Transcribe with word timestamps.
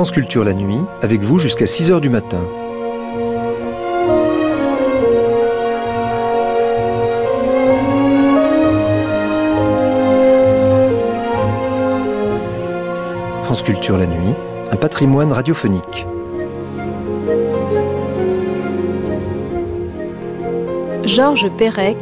France 0.00 0.12
Culture 0.12 0.44
la 0.44 0.54
nuit, 0.54 0.80
avec 1.02 1.20
vous 1.20 1.38
jusqu'à 1.38 1.66
6h 1.66 2.00
du 2.00 2.08
matin. 2.08 2.40
France 13.42 13.62
Culture 13.62 13.98
la 13.98 14.06
nuit, 14.06 14.34
un 14.70 14.76
patrimoine 14.76 15.32
radiophonique. 15.32 16.06
Georges 21.04 21.50
Perec, 21.58 21.98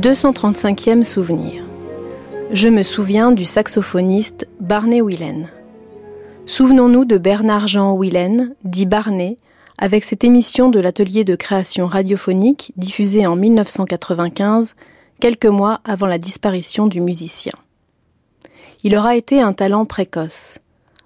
235e 0.00 1.02
souvenir. 1.02 1.64
Je 2.52 2.68
me 2.68 2.84
souviens 2.84 3.32
du 3.32 3.44
saxophoniste 3.44 4.46
Barney 4.60 5.00
Whelan. 5.00 5.48
Souvenons-nous 6.46 7.06
de 7.06 7.16
Bernard-Jean 7.16 7.98
Willen, 7.98 8.54
dit 8.64 8.84
Barnet, 8.84 9.38
avec 9.78 10.04
cette 10.04 10.24
émission 10.24 10.68
de 10.68 10.78
l'atelier 10.78 11.24
de 11.24 11.36
création 11.36 11.86
radiophonique 11.86 12.72
diffusée 12.76 13.26
en 13.26 13.34
1995, 13.34 14.76
quelques 15.20 15.46
mois 15.46 15.80
avant 15.84 16.06
la 16.06 16.18
disparition 16.18 16.86
du 16.86 17.00
musicien. 17.00 17.54
Il 18.82 18.94
aura 18.94 19.16
été 19.16 19.40
un 19.40 19.54
talent 19.54 19.86
précoce. 19.86 20.58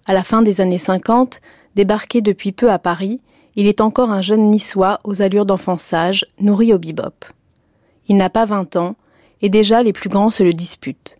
À 0.07 0.13
la 0.13 0.25
fin 0.25 0.43
des 0.43 0.61
années 0.61 0.77
50, 0.77 1.41
débarqué 1.77 2.21
depuis 2.21 2.51
peu 2.51 2.73
à 2.73 2.81
Paris, 2.81 3.21
il 3.55 3.69
est 3.69 3.81
encore 3.81 4.11
un 4.11 4.23
jeune 4.23 4.51
niçois 4.51 4.99
aux 5.05 5.23
allures 5.23 5.47
d'enfant 5.47 5.79
sage, 5.79 6.27
nourri 6.41 6.75
au 6.75 6.79
bebop. 6.79 7.27
Il 8.09 8.17
n'a 8.17 8.29
pas 8.29 8.45
20 8.45 8.75
ans, 8.75 8.97
et 9.41 9.51
déjà 9.51 9.85
les 9.85 9.93
plus 9.93 10.09
grands 10.09 10.31
se 10.31 10.43
le 10.43 10.53
disputent. 10.53 11.17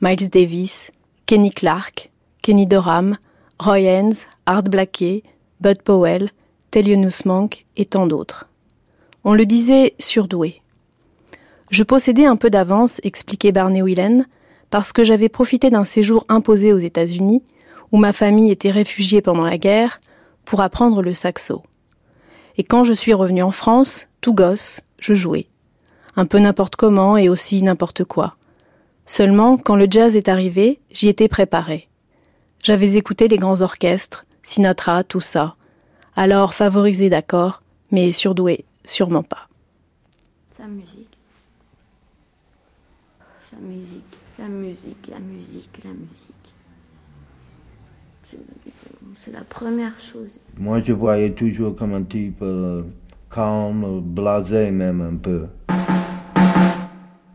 Miles 0.00 0.30
Davis, 0.30 0.90
Kenny 1.26 1.50
Clark, 1.50 2.10
Kenny 2.40 2.66
Dorham, 2.66 3.18
Roy 3.62 3.82
Haynes, 3.82 4.14
Art 4.44 4.64
Blakey, 4.64 5.22
Bud 5.60 5.82
Powell, 5.82 6.30
Thelonious 6.72 7.22
Monk 7.26 7.64
et 7.76 7.84
tant 7.84 8.08
d'autres. 8.08 8.48
On 9.22 9.34
le 9.34 9.46
disait 9.46 9.94
surdoué. 10.00 10.62
Je 11.70 11.84
possédais 11.84 12.26
un 12.26 12.34
peu 12.34 12.50
d'avance, 12.50 13.00
expliquait 13.04 13.52
Barney 13.52 13.80
Whelan, 13.80 14.24
parce 14.70 14.92
que 14.92 15.04
j'avais 15.04 15.28
profité 15.28 15.70
d'un 15.70 15.84
séjour 15.84 16.24
imposé 16.28 16.72
aux 16.72 16.78
États-Unis, 16.78 17.44
où 17.92 17.98
ma 17.98 18.12
famille 18.12 18.50
était 18.50 18.72
réfugiée 18.72 19.22
pendant 19.22 19.46
la 19.46 19.58
guerre, 19.58 20.00
pour 20.44 20.60
apprendre 20.60 21.00
le 21.00 21.14
saxo. 21.14 21.62
Et 22.56 22.64
quand 22.64 22.82
je 22.82 22.92
suis 22.92 23.14
revenu 23.14 23.44
en 23.44 23.52
France, 23.52 24.08
tout 24.20 24.34
gosse, 24.34 24.80
je 24.98 25.14
jouais. 25.14 25.46
Un 26.16 26.26
peu 26.26 26.40
n'importe 26.40 26.74
comment 26.74 27.16
et 27.16 27.28
aussi 27.28 27.62
n'importe 27.62 28.02
quoi. 28.02 28.34
Seulement, 29.06 29.56
quand 29.56 29.76
le 29.76 29.86
jazz 29.88 30.16
est 30.16 30.28
arrivé, 30.28 30.80
j'y 30.90 31.06
étais 31.06 31.28
préparé. 31.28 31.88
J'avais 32.62 32.94
écouté 32.94 33.26
les 33.26 33.38
grands 33.38 33.60
orchestres, 33.60 34.24
Sinatra, 34.44 35.02
tout 35.02 35.20
ça. 35.20 35.56
Alors 36.14 36.54
favorisé, 36.54 37.10
d'accord, 37.10 37.60
mais 37.90 38.12
surdoué, 38.12 38.64
sûrement 38.84 39.24
pas. 39.24 39.48
Sa 40.50 40.68
musique. 40.68 41.18
Sa 43.50 43.56
musique, 43.56 44.16
la 44.38 44.48
musique, 44.48 45.08
la 45.10 45.18
musique, 45.18 45.80
la 45.82 45.90
musique. 45.90 46.34
C'est 49.16 49.32
la 49.32 49.42
première 49.42 49.98
chose. 49.98 50.38
Moi, 50.56 50.80
je 50.82 50.92
voyais 50.92 51.32
toujours 51.32 51.74
comme 51.74 51.94
un 51.94 52.04
type 52.04 52.42
euh, 52.42 52.84
calme, 53.28 54.00
blasé 54.00 54.70
même 54.70 55.00
un 55.00 55.16
peu. 55.16 55.46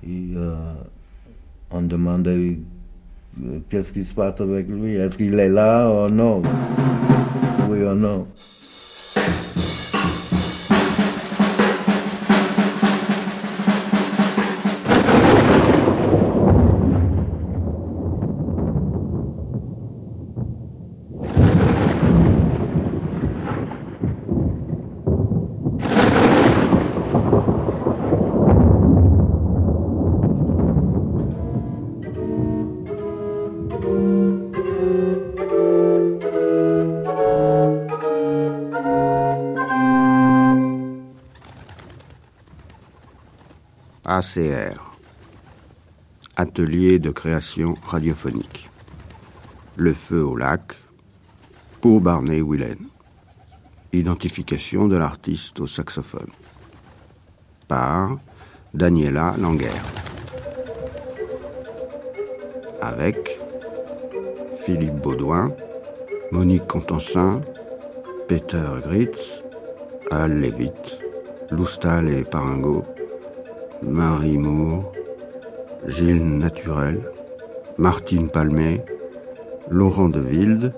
Et 0.04 0.32
euh, 0.38 0.74
on 1.70 1.82
demandait 1.82 2.60
qu'est-ce 3.70 3.92
qui 3.92 4.04
se 4.04 4.14
passe 4.14 4.40
avec 4.42 4.68
lui 4.68 4.96
Est-ce 4.96 5.18
qu'il 5.18 5.40
est 5.40 5.50
là 5.50 5.90
ou 5.90 6.10
non 6.10 6.42
Oui 7.70 7.84
ou 7.84 7.94
non 7.94 8.28
Atelier 46.36 47.00
de 47.00 47.12
création 47.12 47.76
radiophonique. 47.84 48.70
Le 49.78 49.94
feu 49.94 50.24
au 50.24 50.36
lac, 50.36 50.76
pour 51.82 52.02
Barney 52.02 52.42
Willen. 52.42 52.78
Identification 53.94 54.88
de 54.88 54.98
l'artiste 54.98 55.60
au 55.60 55.68
saxophone. 55.68 56.30
Par 57.68 58.18
Daniela 58.74 59.36
Langer. 59.40 59.70
Avec 62.82 63.40
Philippe 64.60 65.02
Baudouin, 65.02 65.54
Monique 66.32 66.68
Contensin, 66.68 67.42
Peter 68.28 68.68
Gritz, 68.84 69.42
Al 70.12 70.40
Levitt, 70.40 71.00
Loustal 71.50 72.10
et 72.10 72.24
Paringo, 72.24 72.84
Marie 73.82 74.38
Moore, 74.38 74.92
Gilles 75.88 76.24
Naturel, 76.24 77.02
Martine 77.78 78.30
Palmé, 78.30 78.82
Laurent 79.70 80.10
de 80.10 80.20
Wilde, 80.20 80.74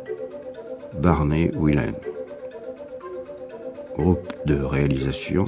Barney 0.99 1.51
Willen. 1.55 1.95
Groupe 3.97 4.33
de 4.45 4.55
réalisation 4.61 5.45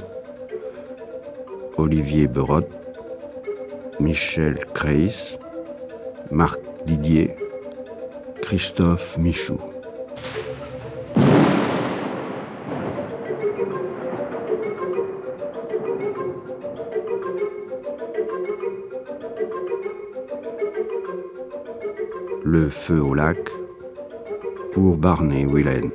Olivier 1.76 2.26
Berot, 2.26 2.68
Michel 4.00 4.64
Kreis, 4.72 5.38
Marc 6.30 6.60
Didier, 6.86 7.36
Christophe 8.40 9.18
Michou. 9.18 9.71
Le 22.54 22.68
feu 22.68 23.00
au 23.00 23.14
lac 23.14 23.50
pour 24.74 24.98
Barney 24.98 25.46
Willen. 25.46 25.90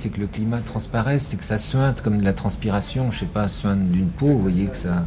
C'est 0.00 0.08
que 0.08 0.20
le 0.20 0.26
climat 0.26 0.60
transparaisse, 0.60 1.26
c'est 1.28 1.36
que 1.36 1.44
ça 1.44 1.58
suinte 1.58 2.00
comme 2.00 2.18
de 2.18 2.24
la 2.24 2.32
transpiration, 2.32 3.10
je 3.10 3.20
sais 3.20 3.26
pas, 3.26 3.48
suinte 3.48 3.90
d'une 3.90 4.08
peau, 4.08 4.28
vous 4.28 4.38
voyez 4.38 4.66
que 4.66 4.76
ça. 4.76 5.04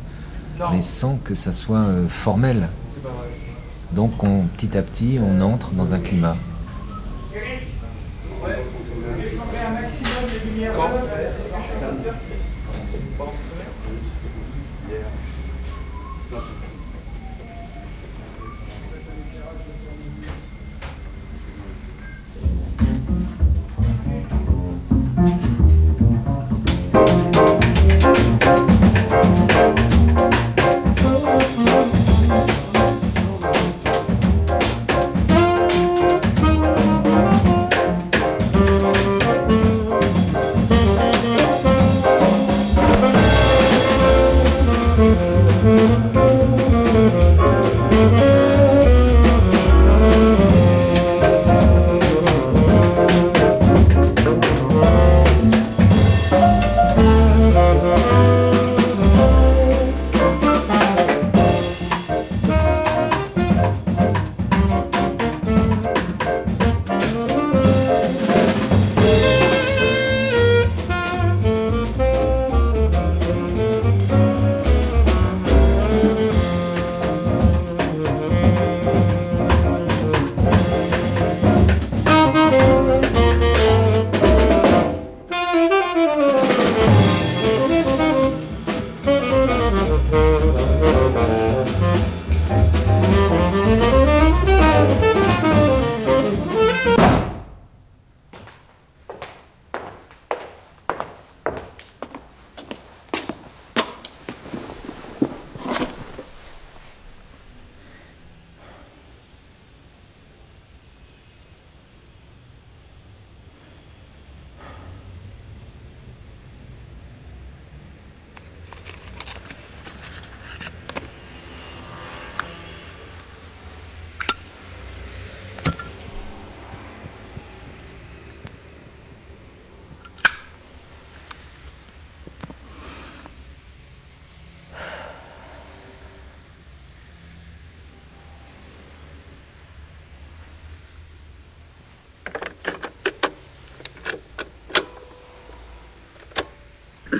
Mais 0.72 0.84
sans 0.84 1.16
que 1.16 1.34
ça 1.34 1.52
soit 1.52 1.78
euh, 1.78 2.08
formel. 2.08 2.68
Donc 3.94 4.24
on, 4.24 4.44
petit 4.56 4.78
à 4.78 4.84
petit, 4.84 5.20
on 5.20 5.42
entre 5.42 5.72
dans 5.72 5.94
un 5.94 6.00
climat. 6.00 6.38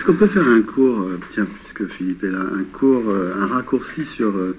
Est-ce 0.04 0.12
qu'on 0.12 0.18
peut 0.18 0.28
faire 0.28 0.50
un 0.50 0.62
cours, 0.62 1.00
euh, 1.04 1.18
tiens, 1.32 1.48
puisque 1.62 1.90
Philippe 1.94 2.26
est 2.26 2.30
là, 2.30 2.42
un 2.42 2.66
cours, 2.78 3.06
euh, 3.08 3.36
un 3.40 3.48
raccourci 3.48 4.06
sur 4.06 4.36
euh, 4.36 4.54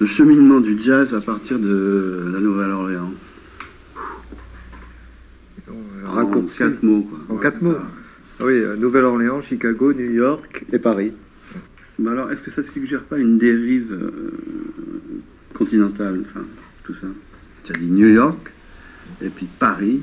le 0.00 0.06
cheminement 0.08 0.58
du 0.58 0.82
jazz 0.82 1.14
à 1.14 1.20
partir 1.20 1.60
de 1.60 2.32
la 2.32 2.40
Nouvelle-Orléans? 2.40 3.14
En 6.08 6.42
quatre 6.42 6.82
mots, 6.82 7.02
quoi. 7.02 7.36
En 7.36 7.38
quatre 7.38 7.62
mots 7.62 7.76
Oui, 8.40 8.64
Nouvelle-Orléans, 8.76 9.42
Chicago, 9.42 9.92
New 9.92 10.10
York 10.10 10.64
et 10.72 10.80
Paris. 10.80 11.12
Mais 12.00 12.10
alors, 12.10 12.32
est-ce 12.32 12.42
que 12.42 12.50
ça 12.50 12.62
ne 12.62 12.66
suggère 12.66 13.04
pas 13.04 13.18
une 13.18 13.38
dérive 13.38 13.96
continentale, 15.54 16.24
enfin, 16.28 16.44
tout 16.82 16.94
ça? 16.94 17.06
Tu 17.62 17.72
as 17.72 17.76
dit 17.76 17.92
New 17.92 18.08
York, 18.08 18.50
et 19.22 19.28
puis 19.28 19.46
Paris. 19.60 20.02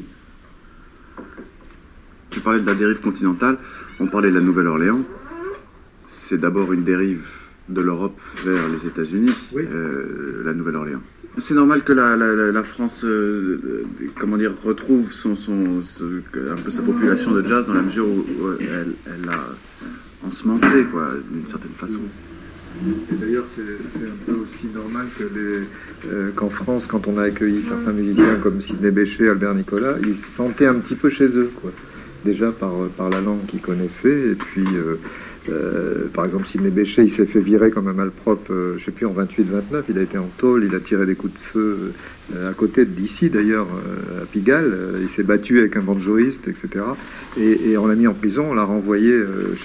Parlais 2.44 2.60
de 2.60 2.68
la 2.68 2.76
dérive 2.76 3.00
continentale. 3.00 3.58
On 4.00 4.08
parlait 4.08 4.30
de 4.30 4.36
la 4.36 4.42
Nouvelle-Orléans. 4.42 5.02
C'est 6.10 6.40
d'abord 6.40 6.74
une 6.74 6.84
dérive 6.84 7.26
de 7.70 7.82
l'Europe 7.82 8.20
vers 8.44 8.68
les 8.68 8.86
États-Unis, 8.86 9.34
euh, 9.56 10.44
la 10.44 10.54
Nouvelle-Orléans. 10.54 11.02
C'est 11.38 11.54
normal 11.54 11.84
que 11.84 11.94
la, 11.94 12.64
France, 12.64 13.04
euh, 13.06 13.60
euh, 13.64 13.84
comment 14.20 14.38
dire, 14.38 14.54
retrouve 14.64 15.12
son, 15.12 15.36
son, 15.36 15.82
un 16.36 16.56
peu 16.56 16.70
sa 16.70 16.82
population 16.82 17.32
de 17.32 17.48
jazz 17.48 17.66
dans 17.66 17.74
la 17.74 17.82
mesure 17.82 18.06
où, 18.06 18.22
elle, 18.60 18.94
elle, 19.08 19.30
a 19.30 20.28
ensemencé, 20.28 20.86
quoi, 20.92 21.12
d'une 21.32 21.48
certaine 21.48 21.72
façon. 21.72 22.02
Et 23.12 23.16
d'ailleurs, 23.16 23.46
c'est 23.56 24.06
un 24.06 24.26
peu 24.26 24.34
aussi 24.34 24.68
normal 24.74 25.08
que 25.18 26.32
qu'en 26.36 26.50
France, 26.50 26.88
quand 26.88 27.08
on 27.08 27.18
a 27.18 27.24
accueilli 27.24 27.64
certains 27.64 27.94
musiciens 27.94 28.36
comme 28.42 28.62
Sidney 28.62 28.92
Bechet, 28.92 29.30
Albert 29.30 29.56
Nicolas, 29.56 29.96
ils 30.02 30.18
se 30.18 30.36
sentaient 30.36 30.68
un 30.68 30.76
petit 30.76 30.96
peu 30.96 31.10
chez 31.10 31.28
eux, 31.28 31.50
quoi 31.62 31.72
déjà 32.24 32.52
par, 32.52 32.72
par 32.98 33.10
la 33.10 33.22
langue 33.22 33.46
qu'il 33.48 33.62
connaissait. 33.62 34.32
Et 34.32 34.36
puis, 34.36 34.66
euh, 34.74 34.96
euh, 35.50 36.08
par 36.14 36.26
exemple, 36.26 36.48
Sidney 36.48 36.70
Bechet, 36.70 37.06
il 37.06 37.14
s'est 37.14 37.26
fait 37.26 37.40
virer 37.40 37.70
comme 37.70 37.88
un 37.88 37.94
malpropre, 37.94 38.52
euh, 38.52 38.76
je 38.80 38.86
sais 38.86 38.92
plus, 38.92 39.06
en 39.06 39.14
28-29. 39.14 39.84
Il 39.90 39.98
a 39.98 40.02
été 40.02 40.18
en 40.18 40.30
tôle, 40.38 40.64
il 40.66 40.76
a 40.76 40.80
tiré 40.80 41.06
des 41.06 41.16
coups 41.16 41.34
de 41.34 41.40
feu 41.40 41.94
à 42.50 42.54
côté 42.54 42.86
d'ici, 42.86 43.30
d'ailleurs, 43.30 43.68
à 44.22 44.26
Pigalle. 44.26 44.74
il 45.02 45.10
s'est 45.10 45.24
battu 45.24 45.60
avec 45.60 45.76
un 45.76 45.82
banjoïste, 45.82 46.48
etc. 46.48 46.86
Et, 47.38 47.78
on 47.78 47.86
l'a 47.86 47.96
mis 47.96 48.08
en 48.08 48.14
prison, 48.14 48.48
on 48.52 48.54
l'a 48.54 48.64
renvoyé 48.64 49.14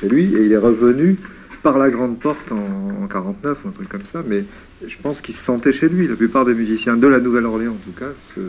chez 0.01 0.09
lui, 0.09 0.35
et 0.35 0.45
il 0.45 0.53
est 0.53 0.59
revenu 0.59 1.17
par 1.63 1.79
la 1.79 1.89
grande 1.89 2.19
porte 2.19 2.51
en, 2.51 3.07
49 3.07 3.59
ou 3.65 3.69
un 3.69 3.71
truc 3.71 3.89
comme 3.89 4.05
ça, 4.05 4.23
mais 4.27 4.45
je 4.87 4.97
pense 5.01 5.21
qu'il 5.21 5.37
se 5.37 5.43
sentait 5.43 5.73
chez 5.73 5.89
lui. 5.89 6.09
La 6.09 6.17
plupart 6.17 6.45
des 6.45 6.53
musiciens 6.53 6.97
de 6.97 7.07
la 7.07 7.21
Nouvelle-Orléans, 7.21 7.73
en 7.73 7.91
tout 7.91 7.97
cas, 7.97 8.11
se 8.35 8.41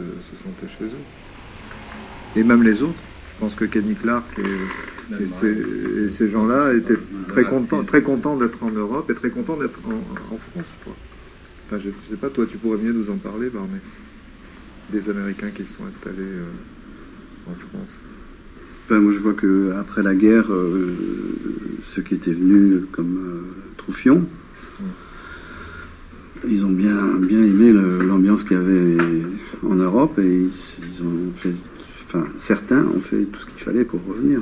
sentaient 0.43 0.73
chez 0.79 0.85
eux. 0.85 2.35
Et 2.35 2.43
même 2.43 2.63
les 2.63 2.81
autres. 2.81 2.99
Je 3.39 3.46
pense 3.46 3.55
que 3.55 3.63
Kenny 3.63 3.96
Clark 3.96 4.25
et, 4.38 5.25
ces, 5.39 6.10
ces 6.12 6.29
gens-là 6.29 6.74
étaient 6.74 6.98
très 7.29 7.46
contents, 7.46 7.86
très 7.86 8.01
contents 8.01 8.36
d'être 8.36 8.62
en 8.62 8.69
Europe 8.69 9.10
et 9.10 9.13
très 9.13 9.29
contents 9.29 9.55
d'être 9.55 9.79
en, 9.88 10.38
France. 10.38 10.65
Enfin, 11.65 11.81
je, 11.81 11.88
ne 11.88 11.93
sais 12.10 12.17
pas, 12.19 12.29
toi, 12.29 12.46
tu 12.46 12.58
pourrais 12.58 12.79
mieux 12.79 12.91
nous 12.91 13.10
en 13.10 13.15
parler, 13.15 13.50
Barney, 13.50 13.79
des 14.91 15.10
Américains 15.10 15.51
qui 15.51 15.63
se 15.63 15.69
sont 15.77 15.86
installés 15.86 16.17
euh, 16.19 17.50
en 17.50 17.53
France. 17.53 17.89
Ben, 18.89 19.00
moi, 19.00 19.13
je 19.13 19.19
vois 19.19 19.34
que 19.34 19.72
après 19.79 20.03
la 20.03 20.15
guerre, 20.15 20.51
euh, 20.51 20.93
ceux 21.96 22.01
qui 22.01 22.15
étaient 22.15 22.34
venus 22.34 22.81
comme 22.91 23.17
euh, 23.17 23.41
Troufion, 23.77 24.27
ils 26.46 26.65
ont 26.65 26.72
bien, 26.72 27.15
bien 27.22 27.41
aimé 27.41 27.72
l'ambiance 27.72 28.43
qu'il 28.43 28.58
y 28.58 28.60
avait 28.60 28.98
en 29.65 29.75
Europe 29.75 30.19
et 30.19 30.50
ils, 30.81 31.03
ont 31.03 31.31
fait, 31.38 31.53
enfin, 32.09 32.27
certains 32.39 32.83
ont 32.85 32.99
fait 32.99 33.23
tout 33.25 33.39
ce 33.39 33.45
qu'il 33.45 33.61
fallait 33.61 33.85
pour 33.85 34.03
revenir. 34.05 34.41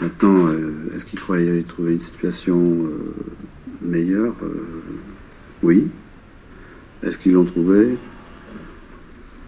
Maintenant, 0.00 0.46
euh, 0.46 0.72
est-ce 0.94 1.04
qu'ils 1.04 1.18
croyaient 1.18 1.62
trouver 1.62 1.94
une 1.94 2.02
situation 2.02 2.56
euh, 2.56 3.14
meilleure 3.82 4.34
euh, 4.42 4.82
Oui. 5.62 5.88
Est-ce 7.02 7.18
qu'ils 7.18 7.32
l'ont 7.32 7.44
trouvé? 7.44 7.98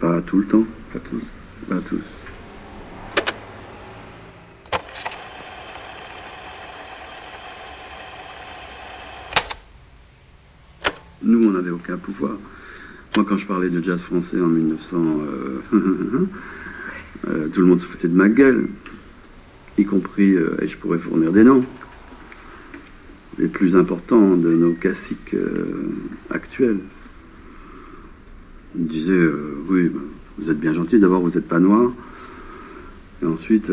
Pas 0.00 0.20
tout 0.22 0.38
le 0.38 0.46
temps. 0.46 0.64
Pas 0.92 1.00
tous. 1.00 1.22
Pas 1.68 1.80
tous. 1.80 2.00
Nous, 11.22 11.48
on 11.48 11.52
n'avait 11.52 11.70
aucun 11.70 11.98
pouvoir. 11.98 12.38
Moi, 13.18 13.26
quand 13.28 13.36
je 13.36 13.46
parlais 13.46 13.68
de 13.68 13.82
jazz 13.82 14.00
français 14.00 14.40
en 14.40 14.46
1900, 14.46 14.96
euh, 14.96 15.60
euh, 17.28 17.48
tout 17.48 17.60
le 17.62 17.66
monde 17.66 17.80
se 17.80 17.84
foutait 17.84 18.06
de 18.06 18.14
ma 18.14 18.28
gueule, 18.28 18.68
y 19.76 19.84
compris, 19.84 20.36
euh, 20.36 20.54
et 20.62 20.68
je 20.68 20.76
pourrais 20.76 20.98
fournir 20.98 21.32
des 21.32 21.42
noms, 21.42 21.64
les 23.40 23.48
plus 23.48 23.74
importants 23.74 24.36
de 24.36 24.54
nos 24.54 24.72
classiques 24.72 25.34
actuels. 26.30 26.78
Ils 28.76 28.82
me 28.82 28.88
disaient, 28.88 29.28
oui, 29.68 29.88
bah, 29.88 30.00
vous 30.38 30.50
êtes 30.52 30.60
bien 30.60 30.74
gentil, 30.74 31.00
d'abord 31.00 31.20
vous 31.20 31.30
n'êtes 31.30 31.48
pas 31.48 31.58
noir. 31.58 31.90
Et 33.20 33.26
ensuite, 33.26 33.72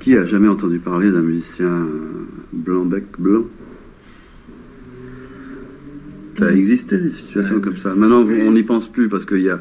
qui 0.00 0.16
a 0.16 0.24
jamais 0.24 0.48
entendu 0.48 0.78
parler 0.78 1.12
d'un 1.12 1.20
musicien 1.20 1.86
blanc-bec 2.54 3.04
blanc? 3.18 3.44
Ça 6.40 6.46
a 6.46 6.52
existé 6.52 6.98
des 6.98 7.10
situations 7.10 7.60
comme 7.60 7.76
ça. 7.76 7.94
Maintenant, 7.94 8.22
on 8.22 8.52
n'y 8.52 8.62
pense 8.62 8.88
plus 8.88 9.08
parce 9.08 9.26
qu'il 9.26 9.42
y 9.42 9.50
a 9.50 9.60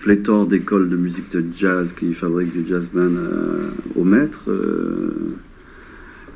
pléthore 0.00 0.46
d'écoles 0.46 0.88
de 0.88 0.96
musique 0.96 1.32
de 1.32 1.44
jazz 1.56 1.88
qui 1.98 2.12
fabriquent 2.14 2.52
du 2.52 2.68
jazzman 2.68 3.16
euh, 3.16 3.70
au 3.94 4.04
maître. 4.04 4.40
Euh. 4.48 5.36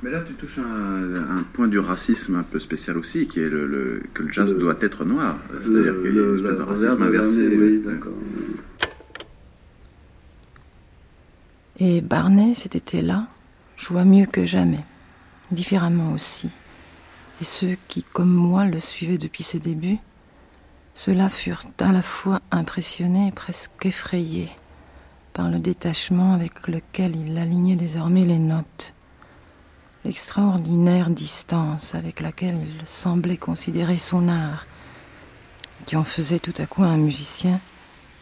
Mais 0.02 0.11
là, 0.11 0.23
tu 0.26 0.32
touches 0.35 0.59
un, 0.59 1.38
un, 1.38 1.42
point 1.52 1.68
du 1.68 1.78
racisme 1.78 2.37
un 2.37 2.42
peu 2.42 2.59
spécial 2.59 2.97
aussi, 2.97 3.26
qui 3.26 3.40
est 3.40 3.50
le, 3.50 4.00
que 4.14 4.23
le 4.23 4.32
jazz 4.32 4.56
doit 4.56 4.76
être 4.80 5.04
noir. 5.04 5.38
C'est-à-dire 5.62 5.94
qu'il 6.00 6.14
y 6.14 6.18
a 6.18 6.23
une 6.23 6.37
espèce 6.37 6.56
de 6.56 6.62
racisme 6.62 7.02
inversé. 7.02 7.49
Oui, 7.49 7.82
d'accord. 7.85 8.12
Et 11.78 12.00
Barney, 12.00 12.54
c'était 12.54 13.02
là, 13.02 13.26
joua 13.76 14.04
mieux 14.04 14.26
que 14.26 14.47
jamais, 14.47 14.85
différemment 15.50 16.12
aussi 16.14 16.49
et 17.40 17.44
ceux 17.44 17.76
qui, 17.88 18.02
comme 18.02 18.32
moi, 18.32 18.64
le 18.64 18.80
suivaient 18.80 19.18
depuis 19.18 19.42
ses 19.42 19.59
débuts, 19.59 19.99
ceux-là 20.94 21.28
furent 21.28 21.64
à 21.78 21.92
la 21.92 22.02
fois 22.02 22.40
impressionnés 22.50 23.28
et 23.28 23.32
presque 23.32 23.87
effrayés 23.87 24.50
par 25.32 25.49
le 25.49 25.59
détachement 25.59 26.35
avec 26.35 26.68
lequel 26.68 27.16
il 27.16 27.38
alignait 27.38 27.76
désormais 27.76 28.26
les 28.26 28.38
notes, 28.38 28.94
l'extraordinaire 30.04 31.09
distance 31.09 31.94
avec 31.94 32.20
laquelle 32.20 32.59
il 32.61 32.87
semblait 32.87 33.37
considérer 33.37 33.97
son 33.97 34.28
art, 34.28 34.66
qui 35.87 35.97
en 35.97 36.04
faisait 36.04 36.40
tout 36.40 36.54
à 36.59 36.66
coup 36.66 36.82
un 36.82 36.99
musicien 36.99 37.59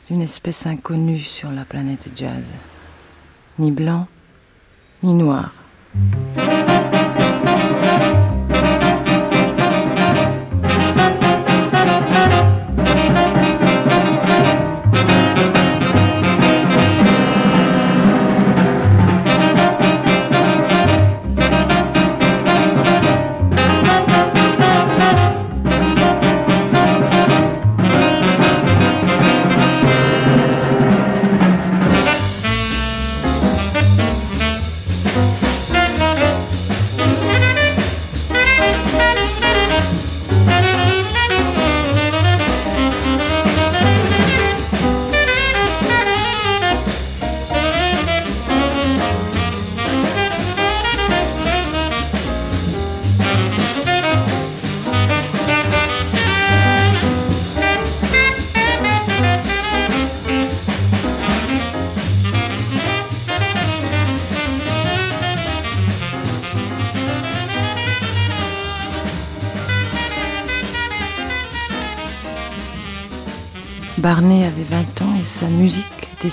d'une 0.08 0.22
espèce 0.22 0.66
inconnue 0.66 1.18
sur 1.18 1.50
la 1.50 1.64
planète 1.64 2.08
jazz, 2.14 2.44
ni 3.58 3.72
blanc, 3.72 4.06
ni 5.02 5.14
noir. 5.14 5.52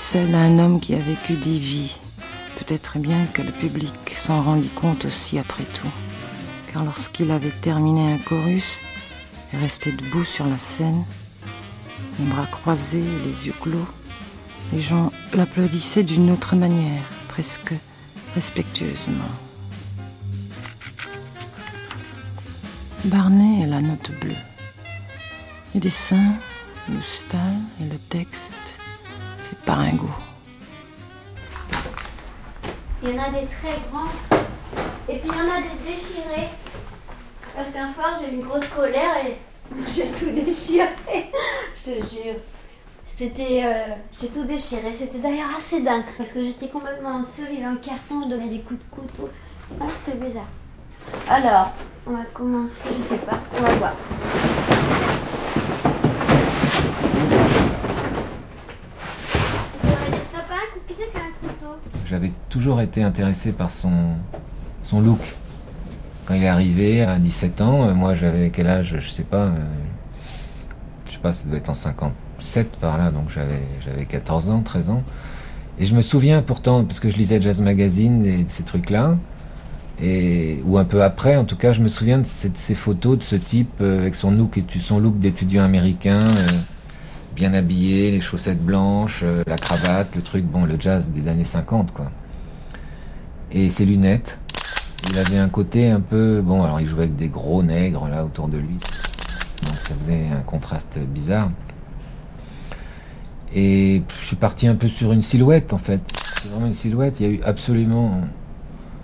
Celle 0.08 0.30
d'un 0.30 0.60
homme 0.60 0.78
qui 0.78 0.94
a 0.94 0.98
vécu 0.98 1.32
des 1.32 1.58
vies. 1.58 1.96
Peut-être 2.60 2.96
bien 2.96 3.26
que 3.26 3.42
le 3.42 3.50
public 3.50 3.92
s'en 4.14 4.40
rendit 4.40 4.68
compte 4.68 5.04
aussi 5.04 5.36
après 5.36 5.64
tout. 5.64 5.90
Car 6.72 6.84
lorsqu'il 6.84 7.32
avait 7.32 7.50
terminé 7.50 8.12
un 8.12 8.18
chorus 8.18 8.80
et 9.52 9.56
resté 9.56 9.90
debout 9.90 10.22
sur 10.22 10.46
la 10.46 10.58
scène, 10.58 11.04
les 12.20 12.24
bras 12.24 12.46
croisés 12.46 13.00
et 13.00 13.24
les 13.24 13.48
yeux 13.48 13.54
clos, 13.60 13.88
les 14.72 14.80
gens 14.80 15.10
l'applaudissaient 15.34 16.04
d'une 16.04 16.30
autre 16.30 16.54
manière, 16.54 17.02
presque 17.26 17.74
respectueusement. 18.36 19.34
Barney 23.06 23.64
est 23.64 23.66
la 23.66 23.80
note 23.80 24.12
bleue. 24.20 24.44
Les 25.74 25.80
dessins, 25.80 26.34
le 26.88 27.02
style 27.02 27.40
et 27.80 27.84
le 27.90 27.98
texte, 28.08 28.65
c'est 29.48 29.58
pas 29.64 29.74
un 29.74 29.94
goût. 29.94 30.14
Il 33.02 33.10
y 33.10 33.18
en 33.18 33.22
a 33.22 33.28
des 33.30 33.46
très 33.46 33.76
grands 33.90 34.10
et 35.08 35.18
puis 35.18 35.28
il 35.30 35.36
y 35.36 35.40
en 35.40 35.52
a 35.52 35.60
des 35.60 35.90
déchirés. 35.90 36.48
Parce 37.54 37.70
qu'un 37.70 37.92
soir 37.92 38.18
j'ai 38.20 38.32
eu 38.32 38.34
une 38.36 38.42
grosse 38.42 38.66
colère 38.68 39.14
et 39.24 39.36
j'ai 39.94 40.06
tout 40.06 40.30
déchiré. 40.30 40.88
Je 41.74 41.90
te 41.90 41.96
jure. 41.96 42.36
C'était. 43.04 43.62
Euh, 43.64 43.94
j'ai 44.20 44.28
tout 44.28 44.44
déchiré. 44.44 44.92
C'était 44.92 45.18
d'ailleurs 45.18 45.50
assez 45.56 45.80
dingue. 45.80 46.04
Parce 46.18 46.32
que 46.32 46.42
j'étais 46.42 46.68
complètement 46.68 47.20
ensevelie 47.20 47.62
dans 47.62 47.70
le 47.72 47.78
carton, 47.78 48.24
je 48.24 48.28
donnais 48.28 48.48
des 48.48 48.60
coups 48.60 48.80
de 48.80 48.90
couteau. 48.90 49.28
Ah, 49.80 49.84
c'était 49.88 50.18
bizarre. 50.18 50.48
Alors, 51.28 51.72
on 52.06 52.12
va 52.12 52.24
commencer, 52.32 52.88
je 52.96 53.02
sais 53.02 53.18
pas, 53.18 53.38
on 53.56 53.62
va 53.62 53.74
voir. 53.74 53.92
J'avais 62.06 62.32
toujours 62.48 62.80
été 62.80 63.02
intéressé 63.02 63.52
par 63.52 63.70
son, 63.70 63.92
son 64.84 65.00
look. 65.00 65.20
Quand 66.24 66.34
il 66.34 66.42
est 66.42 66.48
arrivé 66.48 67.02
à 67.02 67.18
17 67.18 67.60
ans, 67.60 67.84
euh, 67.84 67.94
moi 67.94 68.14
j'avais 68.14 68.50
quel 68.50 68.68
âge 68.68 68.96
Je 68.98 69.08
sais 69.08 69.22
pas. 69.22 69.46
Euh, 69.46 69.52
je 71.06 71.12
sais 71.12 71.18
pas, 71.18 71.32
ça 71.32 71.44
devait 71.46 71.58
être 71.58 71.70
en 71.70 71.74
57 71.74 72.76
par 72.76 72.98
là, 72.98 73.10
donc 73.10 73.30
j'avais, 73.30 73.62
j'avais 73.84 74.06
14 74.06 74.50
ans, 74.50 74.62
13 74.62 74.90
ans. 74.90 75.02
Et 75.78 75.84
je 75.84 75.94
me 75.94 76.00
souviens 76.00 76.42
pourtant, 76.42 76.84
parce 76.84 77.00
que 77.00 77.10
je 77.10 77.16
lisais 77.16 77.40
Jazz 77.40 77.60
Magazine 77.60 78.24
et 78.24 78.44
ces 78.48 78.62
trucs-là, 78.62 79.16
ou 80.64 80.78
un 80.78 80.84
peu 80.84 81.02
après, 81.02 81.36
en 81.36 81.44
tout 81.44 81.56
cas, 81.56 81.72
je 81.72 81.80
me 81.80 81.88
souviens 81.88 82.18
de, 82.18 82.24
ces, 82.26 82.74
photos 82.74 83.18
de 83.18 83.22
ce 83.22 83.36
type 83.36 83.70
euh, 83.80 84.00
avec 84.00 84.14
son 84.14 84.30
look, 84.30 84.60
son 84.80 84.98
look 84.98 85.18
d'étudiant 85.18 85.64
américain 85.64 86.20
bien 87.36 87.52
habillé, 87.52 88.10
les 88.10 88.20
chaussettes 88.22 88.64
blanches, 88.64 89.20
euh, 89.22 89.44
la 89.46 89.58
cravate, 89.58 90.16
le 90.16 90.22
truc, 90.22 90.44
bon, 90.44 90.64
le 90.64 90.80
jazz 90.80 91.10
des 91.10 91.28
années 91.28 91.44
50, 91.44 91.92
quoi. 91.92 92.10
et 93.52 93.68
ses 93.68 93.84
lunettes. 93.84 94.38
Il 95.10 95.18
avait 95.18 95.36
un 95.36 95.50
côté 95.50 95.90
un 95.90 96.00
peu... 96.00 96.40
Bon, 96.42 96.64
alors 96.64 96.80
il 96.80 96.86
jouait 96.86 97.04
avec 97.04 97.14
des 97.14 97.28
gros 97.28 97.62
nègres 97.62 98.08
là 98.08 98.24
autour 98.24 98.48
de 98.48 98.56
lui. 98.56 98.78
Donc 99.62 99.74
ça 99.86 99.94
faisait 100.00 100.28
un 100.28 100.40
contraste 100.40 100.98
bizarre. 100.98 101.50
Et 103.54 104.02
je 104.20 104.26
suis 104.26 104.36
parti 104.36 104.66
un 104.66 104.74
peu 104.74 104.88
sur 104.88 105.12
une 105.12 105.22
silhouette 105.22 105.74
en 105.74 105.78
fait. 105.78 106.00
C'est 106.42 106.48
vraiment 106.48 106.66
une 106.66 106.72
silhouette. 106.72 107.20
Il 107.20 107.26
y 107.26 107.28
a 107.28 107.32
eu 107.32 107.40
absolument... 107.44 108.22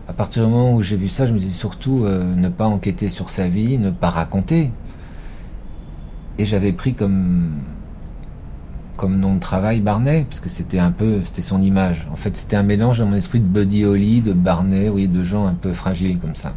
À 0.09 0.15
partir 0.15 0.45
du 0.45 0.51
moment 0.51 0.75
où 0.75 0.83
j'ai 0.83 0.97
vu 0.97 1.09
ça, 1.09 1.27
je 1.27 1.33
me 1.33 1.39
dis 1.39 1.53
surtout 1.53 2.05
euh, 2.05 2.35
ne 2.35 2.49
pas 2.49 2.67
enquêter 2.67 3.09
sur 3.09 3.31
sa 3.31 3.47
vie, 3.47 3.79
ne 3.79 3.91
pas 3.91 4.11
raconter. 4.11 4.73
Et 6.39 6.47
j'avais 6.47 6.73
pris 6.73 6.95
comme 6.95 7.53
comme 9.03 9.19
nom 9.19 9.35
de 9.35 9.41
travail 9.41 9.81
Barnet, 9.81 10.27
parce 10.31 10.39
que 10.39 10.49
c'était 10.49 10.79
un 10.79 10.93
peu, 10.93 11.25
c'était 11.25 11.43
son 11.43 11.61
image. 11.61 12.07
En 12.13 12.15
fait, 12.15 12.37
c'était 12.37 12.55
un 12.55 12.63
mélange 12.63 13.01
dans 13.01 13.07
mon 13.07 13.17
esprit 13.17 13.41
de 13.41 13.45
Buddy 13.45 13.85
Holly, 13.85 14.23
de 14.23 14.33
Barnet, 14.33 14.91
oui, 14.91 15.09
de 15.09 15.25
gens 15.25 15.45
un 15.49 15.55
peu 15.55 15.73
fragiles 15.73 16.21
comme 16.21 16.37
ça. 16.37 16.55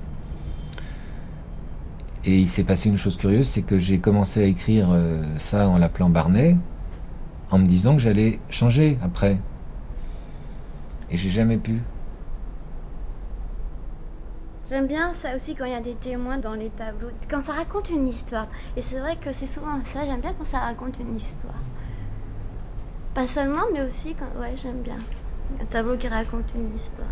Et 2.24 2.38
il 2.38 2.48
s'est 2.48 2.64
passé 2.64 2.90
une 2.90 2.98
chose 2.98 3.18
curieuse, 3.18 3.48
c'est 3.48 3.64
que 3.64 3.80
j'ai 3.80 3.98
commencé 3.98 4.44
à 4.44 4.46
écrire 4.46 4.90
euh, 4.92 5.24
ça 5.38 5.68
en 5.68 5.80
l'appelant 5.80 6.12
Barnet, 6.12 6.56
en 7.50 7.58
me 7.58 7.66
disant 7.66 7.96
que 7.96 8.02
j'allais 8.04 8.40
changer 8.52 9.00
après. 9.02 9.42
Et 11.10 11.18
j'ai 11.18 11.32
jamais 11.32 11.58
pu. 11.58 11.82
J'aime 14.70 14.86
bien 14.86 15.16
ça 15.16 15.36
aussi 15.36 15.56
quand 15.56 15.66
il 15.66 15.72
y 15.72 15.76
a 15.76 15.82
des 15.82 15.96
témoins 15.96 16.38
dans 16.38 16.54
les 16.54 16.70
tableaux, 16.70 17.10
quand 17.28 17.42
ça 17.42 17.54
raconte 17.54 17.90
une 17.90 18.08
histoire. 18.08 18.46
Et 18.78 18.82
c'est 18.82 19.00
vrai 19.00 19.16
que 19.16 19.34
c'est 19.34 19.48
souvent 19.48 19.80
ça, 19.86 20.06
j'aime 20.06 20.22
bien 20.22 20.34
quand 20.38 20.46
ça 20.46 20.60
raconte 20.60 21.00
une 21.00 21.16
histoire. 21.16 21.56
Pas 23.16 23.26
seulement, 23.26 23.64
mais 23.72 23.82
aussi 23.82 24.14
quand. 24.14 24.42
Ouais, 24.42 24.52
j'aime 24.58 24.82
bien. 24.82 24.98
Un 25.62 25.66
tableau 25.68 25.96
qui 25.96 26.10
raconte 26.10 26.54
une 26.54 26.76
histoire. 26.76 27.08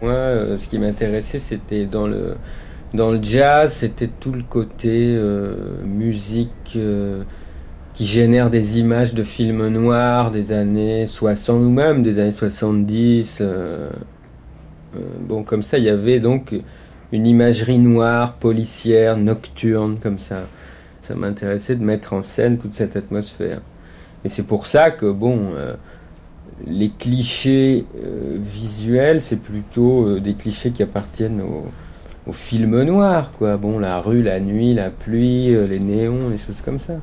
Moi, 0.00 0.12
euh, 0.12 0.58
ce 0.58 0.68
qui 0.68 0.78
m'intéressait, 0.78 1.40
c'était 1.40 1.86
dans 1.86 2.06
le, 2.06 2.36
dans 2.94 3.10
le 3.10 3.20
jazz, 3.20 3.72
c'était 3.72 4.06
tout 4.06 4.30
le 4.30 4.44
côté 4.44 5.12
euh, 5.16 5.82
musique 5.84 6.76
euh, 6.76 7.24
qui 7.94 8.06
génère 8.06 8.48
des 8.48 8.78
images 8.78 9.12
de 9.12 9.24
films 9.24 9.66
noirs 9.66 10.30
des 10.30 10.52
années 10.52 11.08
60 11.08 11.60
ou 11.60 11.68
même 11.68 12.04
des 12.04 12.20
années 12.20 12.32
70. 12.32 13.42
Bon, 15.20 15.42
comme 15.42 15.62
ça, 15.62 15.78
il 15.78 15.84
y 15.84 15.88
avait 15.88 16.20
donc 16.20 16.54
une 17.12 17.26
imagerie 17.26 17.78
noire, 17.78 18.34
policière, 18.34 19.16
nocturne, 19.16 19.98
comme 20.02 20.18
ça. 20.18 20.46
Ça 21.00 21.14
m'intéressait 21.14 21.76
de 21.76 21.84
mettre 21.84 22.12
en 22.12 22.22
scène 22.22 22.58
toute 22.58 22.74
cette 22.74 22.96
atmosphère. 22.96 23.60
Et 24.24 24.28
c'est 24.28 24.46
pour 24.46 24.66
ça 24.66 24.90
que, 24.90 25.10
bon, 25.10 25.54
les 26.66 26.90
clichés 26.90 27.86
euh, 28.02 28.36
visuels, 28.38 29.22
c'est 29.22 29.40
plutôt 29.40 30.06
euh, 30.06 30.20
des 30.20 30.34
clichés 30.34 30.70
qui 30.70 30.82
appartiennent 30.82 31.40
au, 31.40 31.64
au, 32.26 32.32
film 32.32 32.82
noir, 32.82 33.32
quoi. 33.38 33.56
Bon, 33.56 33.78
la 33.78 34.00
rue, 34.00 34.22
la 34.22 34.40
nuit, 34.40 34.74
la 34.74 34.90
pluie, 34.90 35.54
euh, 35.54 35.66
les 35.66 35.80
néons, 35.80 36.28
les 36.30 36.38
choses 36.38 36.60
comme 36.64 36.78
ça. 36.78 36.94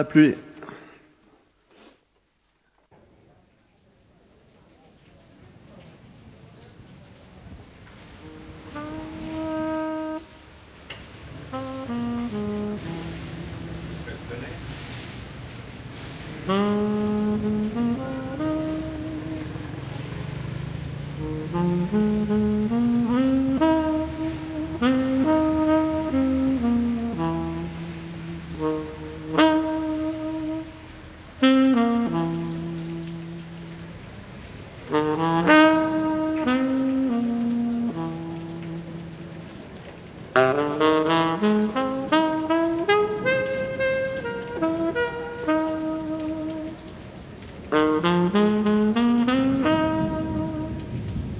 La 0.00 0.04
pluie. 0.04 0.34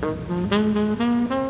Mm-hmm. 0.02 1.49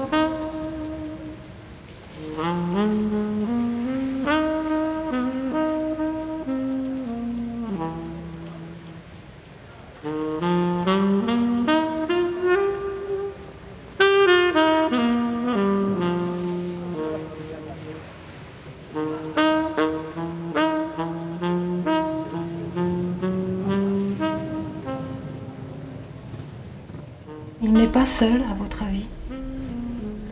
Pas 28.00 28.06
seul, 28.06 28.40
à 28.50 28.54
votre 28.54 28.82
avis 28.82 29.06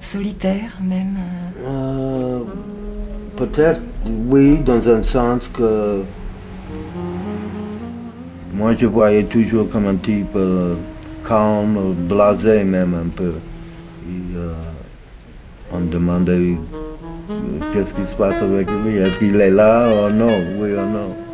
Solitaire, 0.00 0.78
même 0.80 1.16
euh, 1.66 2.40
Peut-être, 3.36 3.82
oui, 4.06 4.58
dans 4.60 4.88
un 4.88 5.02
sens 5.02 5.48
que. 5.48 6.00
Moi, 8.54 8.74
je 8.74 8.86
voyais 8.86 9.24
toujours 9.24 9.68
comme 9.68 9.86
un 9.86 9.96
type 9.96 10.34
euh, 10.34 10.76
calme, 11.28 11.94
blasé 12.08 12.64
même 12.64 12.94
un 12.94 13.08
peu. 13.14 13.34
Euh, 14.36 14.54
on 15.70 15.80
demandait 15.80 16.56
qu'est-ce 17.72 17.92
qui 17.92 18.06
se 18.10 18.16
passe 18.16 18.40
avec 18.40 18.66
lui, 18.82 18.96
est-ce 18.96 19.18
qu'il 19.18 19.38
est 19.38 19.50
là? 19.50 19.88
Ou 19.88 20.10
non, 20.10 20.34
oui 20.58 20.70
ou 20.72 20.90
non. 20.96 21.27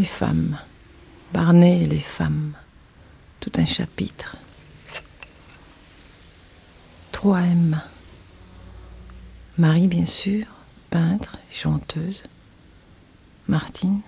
Les 0.00 0.06
femmes. 0.06 0.56
Barney 1.34 1.82
et 1.82 1.86
les 1.86 2.00
femmes. 2.00 2.54
Tout 3.38 3.52
un 3.56 3.66
chapitre. 3.66 4.34
3M. 7.12 7.76
Marie, 9.58 9.88
bien 9.88 10.06
sûr, 10.06 10.46
peintre 10.88 11.36
et 11.50 11.54
chanteuse. 11.54 12.22
Martine, 13.46 14.00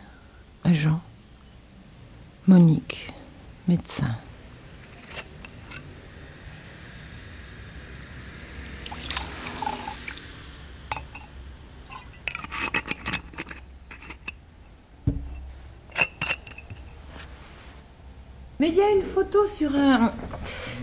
agent. 0.65 1.03
Monique, 2.47 3.13
médecin. 3.69 4.17
Mais 18.63 18.69
il 18.69 18.77
y 18.77 18.81
a 18.81 18.91
une 18.93 19.03
photo 19.03 19.45
sur 19.63 19.77
un, 19.77 20.11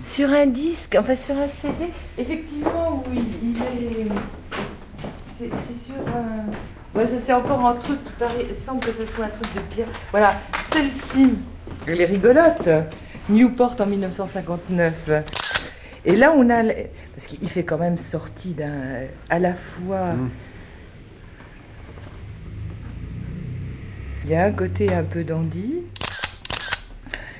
sur 0.05 0.29
un 0.29 0.45
disque, 0.45 0.95
enfin 0.97 1.15
sur 1.15 1.37
un 1.37 1.47
CD, 1.47 1.91
effectivement, 2.17 3.03
où 3.05 3.13
il, 3.13 3.57
est. 3.61 4.07
C'est 5.37 5.49
sur 5.73 5.95
un. 6.07 6.97
Ouais, 6.97 7.05
c'est 7.05 7.33
encore 7.33 7.65
un 7.65 7.75
truc, 7.75 7.99
il 8.49 8.55
semble 8.55 8.79
que 8.79 8.91
ce 8.93 9.05
soit 9.05 9.25
un 9.25 9.29
truc 9.29 9.53
de 9.53 9.59
pierre. 9.73 9.87
Voilà, 10.11 10.35
celle-ci, 10.71 11.33
elle 11.87 11.99
est 11.99 12.05
rigolote. 12.05 12.69
Newport 13.29 13.75
en 13.79 13.85
1959. 13.85 15.09
Et 16.05 16.15
là, 16.15 16.33
on 16.35 16.49
a. 16.49 16.63
Parce 16.63 17.27
qu'il 17.27 17.49
fait 17.49 17.63
quand 17.63 17.77
même 17.77 17.97
sortie 17.97 18.53
d'un. 18.53 19.07
à 19.29 19.39
la 19.39 19.53
fois. 19.53 20.13
Mmh. 20.13 20.29
Il 24.23 24.31
y 24.31 24.35
a 24.35 24.45
un 24.45 24.51
côté 24.51 24.93
un 24.93 25.03
peu 25.03 25.23
dandy. 25.23 25.83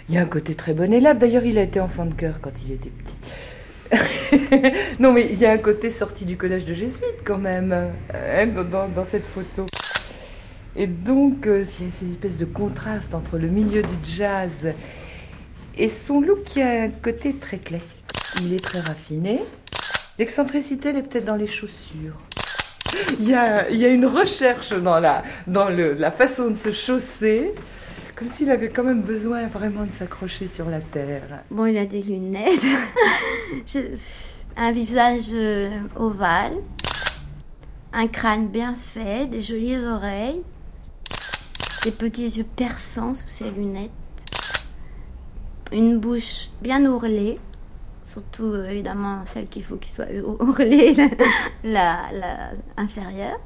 Il 0.09 0.15
y 0.15 0.17
a 0.17 0.21
un 0.21 0.25
côté 0.25 0.55
très 0.55 0.73
bon 0.73 0.91
élève. 0.91 1.19
D'ailleurs, 1.19 1.45
il 1.45 1.59
a 1.59 1.61
été 1.61 1.79
enfant 1.79 2.07
de 2.07 2.15
cœur 2.15 2.41
quand 2.41 2.51
il 2.65 2.71
était 2.71 2.89
petit. 2.89 3.13
non, 4.99 5.13
mais 5.13 5.27
il 5.31 5.39
y 5.39 5.45
a 5.45 5.51
un 5.51 5.59
côté 5.59 5.91
sorti 5.91 6.25
du 6.25 6.35
collège 6.35 6.65
de 6.65 6.73
jésuites 6.73 7.21
quand 7.23 7.37
même, 7.37 7.71
hein, 7.71 8.47
dans, 8.47 9.05
cette 9.05 9.27
photo. 9.27 9.67
Et 10.75 10.87
donc, 10.87 11.45
euh, 11.45 11.63
il 11.79 11.85
y 11.85 11.87
a 11.89 11.91
ces 11.91 12.09
espèces 12.09 12.37
de 12.37 12.45
contrastes 12.45 13.13
entre 13.13 13.37
le 13.37 13.47
milieu 13.49 13.83
du 13.83 13.95
jazz 14.03 14.73
et 15.77 15.89
son 15.89 16.21
look 16.21 16.43
qui 16.43 16.61
a 16.63 16.83
un 16.83 16.89
côté 16.89 17.35
très 17.35 17.57
classique. 17.57 18.03
Il 18.41 18.53
est 18.53 18.63
très 18.63 18.79
raffiné. 18.79 19.41
L'excentricité, 20.17 20.89
elle 20.89 20.97
est 20.97 21.03
peut-être 21.03 21.25
dans 21.25 21.35
les 21.35 21.47
chaussures. 21.47 22.17
Il 23.19 23.29
y 23.29 23.35
a, 23.35 23.69
une 23.69 24.07
recherche 24.07 24.71
dans, 24.71 24.99
la 24.99 26.11
façon 26.11 26.49
de 26.49 26.57
se 26.57 26.71
chausser, 26.71 27.53
comme 28.19 28.27
s'il 28.27 28.49
avait 28.51 28.67
quand 28.69 28.83
même 28.83 29.01
besoin 29.01 29.47
vraiment 29.47 29.85
de 29.85 29.91
s'accrocher 29.91 30.45
sur 30.47 30.69
la 30.69 30.81
terre. 30.81 31.43
Bon, 31.49 31.65
il 31.65 31.77
a 31.77 31.85
des 31.85 32.01
lunettes, 32.01 32.65
Je- 33.65 33.95
un 34.57 34.71
visage 34.73 35.27
euh, 35.31 35.69
ovale, 35.95 36.53
un 37.93 38.07
crâne 38.07 38.47
bien 38.49 38.75
fait, 38.75 39.25
des 39.27 39.41
jolies 39.41 39.77
oreilles, 39.85 40.41
des 41.85 41.91
petits 41.91 42.27
yeux 42.27 42.45
perçants 42.57 43.15
sous 43.15 43.29
ses 43.29 43.49
lunettes, 43.51 43.89
une 45.71 45.97
bouche 45.97 46.49
bien 46.61 46.85
ourlée, 46.85 47.39
surtout 48.05 48.43
euh, 48.51 48.67
évidemment 48.69 49.21
celle 49.25 49.47
qu'il 49.47 49.63
faut 49.63 49.77
qu'il 49.77 49.91
soit 49.93 50.07
ourlée, 50.41 50.93
la, 51.63 51.99
la 52.11 52.49
inférieure. 52.75 53.39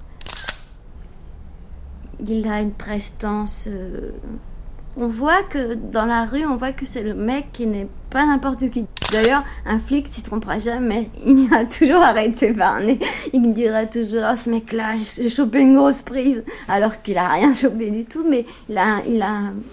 Il 2.26 2.48
a 2.48 2.62
une 2.62 2.72
prestance. 2.72 3.66
euh, 3.68 4.10
on 4.96 5.08
voit 5.08 5.42
que 5.44 5.74
dans 5.74 6.06
la 6.06 6.26
rue, 6.26 6.46
on 6.46 6.56
voit 6.56 6.72
que 6.72 6.86
c'est 6.86 7.02
le 7.02 7.14
mec 7.14 7.48
qui 7.52 7.66
n'est 7.66 7.88
pas 8.10 8.26
n'importe 8.26 8.70
qui. 8.70 8.86
D'ailleurs, 9.12 9.44
un 9.66 9.80
flic 9.80 10.08
s'y 10.08 10.22
trompera 10.22 10.60
jamais. 10.60 11.10
Il 11.26 11.40
ira 11.40 11.66
toujours 11.66 12.02
arrêter 12.02 12.52
Barney. 12.52 13.00
Il 13.34 13.54
dira 13.54 13.86
toujours 13.86 14.24
oh, 14.32 14.36
ce 14.36 14.50
mec-là, 14.50 14.96
j'ai 15.16 15.30
chopé 15.30 15.62
une 15.62 15.76
grosse 15.76 16.02
prise. 16.02 16.44
Alors 16.68 17.02
qu'il 17.02 17.18
a 17.18 17.28
rien 17.28 17.54
chopé 17.54 17.90
du 17.90 18.06
tout, 18.06 18.24
mais 18.28 18.46
il 18.70 18.78
a, 18.78 19.02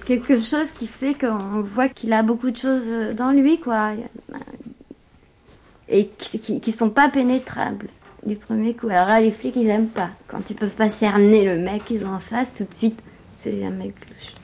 quelque 0.07 0.37
chose 0.39 0.73
qui 0.73 0.87
fait 0.87 1.15
qu'on 1.15 1.61
voit 1.61 1.89
qu'il 1.89 2.13
a 2.13 2.23
beaucoup 2.23 2.51
de 2.51 2.57
choses 2.57 2.87
euh, 2.89 3.13
dans 3.13 3.31
lui, 3.31 3.61
quoi. 3.61 3.91
Et 5.89 6.09
qui, 6.19 6.39
qui, 6.39 6.61
qui 6.61 6.73
sont 6.73 6.91
pas 6.91 7.09
pénétrables 7.09 7.89
du 8.25 8.37
premier 8.37 8.75
coup. 8.75 8.89
Alors 8.89 9.09
là, 9.09 9.21
les 9.21 9.33
flics, 9.33 9.57
ils 9.57 9.69
aiment 9.69 9.89
pas. 9.89 10.11
Quand 10.29 10.51
ils 10.51 10.57
peuvent 10.57 10.75
pas 10.75 10.89
cerner 10.89 11.45
le 11.45 11.59
mec 11.59 11.85
qu'ils 11.85 12.07
ont 12.07 12.15
en 12.15 12.21
face, 12.21 12.53
tout 12.55 12.65
de 12.65 12.75
suite, 12.75 12.99
c'est 13.33 13.65
un 13.65 13.71
mec 13.71 13.95
louche. 14.09 14.40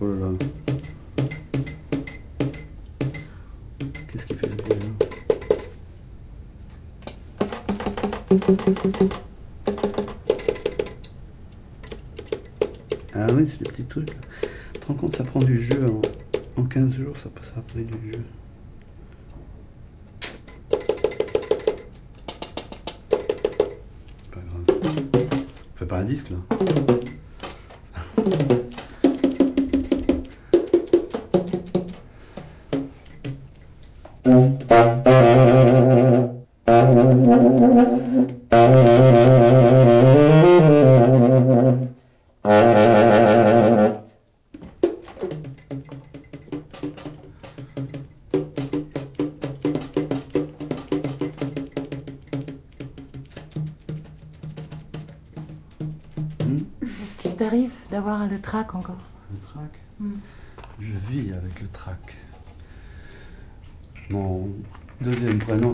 Oh 0.00 0.06
là. 0.06 0.32
Qu'est-ce 4.08 4.26
qu'il 4.26 4.36
fait 4.36 4.46
là 4.46 4.54
Ah 13.14 13.26
oui, 13.32 13.46
c'est 13.46 13.60
le 13.64 13.70
petit 13.70 13.84
truc. 13.84 14.08
Là. 14.10 14.16
Tu 14.72 14.80
te 14.80 14.86
rends 14.86 14.94
compte, 14.94 15.16
ça 15.16 15.24
prend 15.24 15.40
du 15.40 15.62
jeu 15.62 15.86
en, 15.86 16.60
en 16.60 16.64
15 16.64 16.94
jours, 16.94 17.16
ça, 17.16 17.30
ça 17.42 17.60
a 17.60 17.78
du 17.78 18.12
jeu. 18.12 18.22
Pas 25.88 25.98
un 25.98 26.04
disque 26.04 26.30
là. 26.30 26.36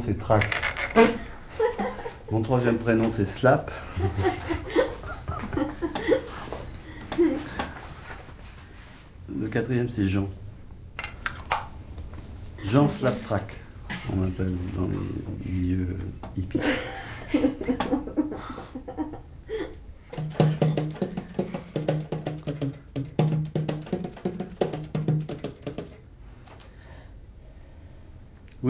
C'est 0.01 0.19
Trac. 0.19 0.45
Mon 2.31 2.41
troisième 2.43 2.79
prénom 2.79 3.11
c'est 3.11 3.27
Slap. 3.27 3.71
Le 9.39 9.49
quatrième 9.49 9.91
c'est 9.91 10.09
Jean. 10.09 10.29
Jean 12.67 12.89
Slap 12.89 13.23
Trac. 13.23 13.57
On 14.13 14.17
m'appelle 14.17 14.57
dans 14.75 14.89
les 14.89 15.53
milieux 15.53 15.97
hippies. 16.37 16.61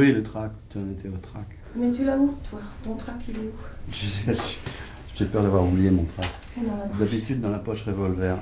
Oui, 0.01 0.13
le 0.13 0.23
trac, 0.23 0.51
tu 0.71 0.79
en 0.79 0.91
étais 0.91 1.09
au 1.09 1.19
trac. 1.19 1.45
Mais 1.77 1.93
tu 1.93 2.07
l'as 2.07 2.17
où, 2.17 2.35
toi? 2.49 2.59
Ton 2.83 2.95
trac, 2.95 3.17
il 3.29 3.35
est 3.35 3.39
où? 3.39 4.33
J'ai 5.15 5.27
peur 5.27 5.43
d'avoir 5.43 5.63
oublié 5.63 5.91
mon 5.91 6.05
trac. 6.05 6.27
D'habitude 6.99 7.43
dans 7.43 7.51
la 7.51 7.59
poche 7.59 7.85
revolver. 7.85 8.39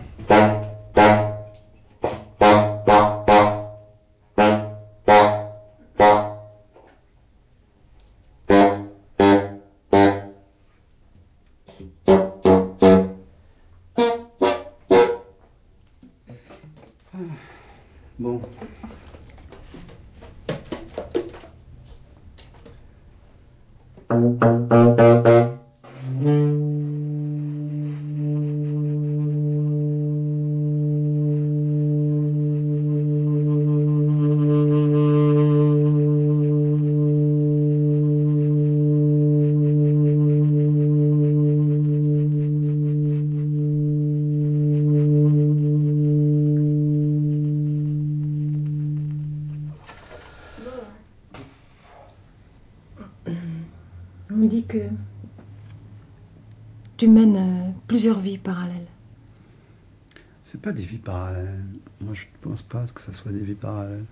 Pas 60.63 60.73
des 60.73 60.83
vies 60.83 60.99
parallèles. 60.99 61.65
Moi, 62.01 62.15
je 62.15 62.23
ne 62.23 62.51
pense 62.51 62.63
pas 62.63 62.85
que 62.93 63.01
ce 63.01 63.13
soit 63.13 63.33
des 63.33 63.41
vies 63.41 63.55
parallèles. 63.55 64.05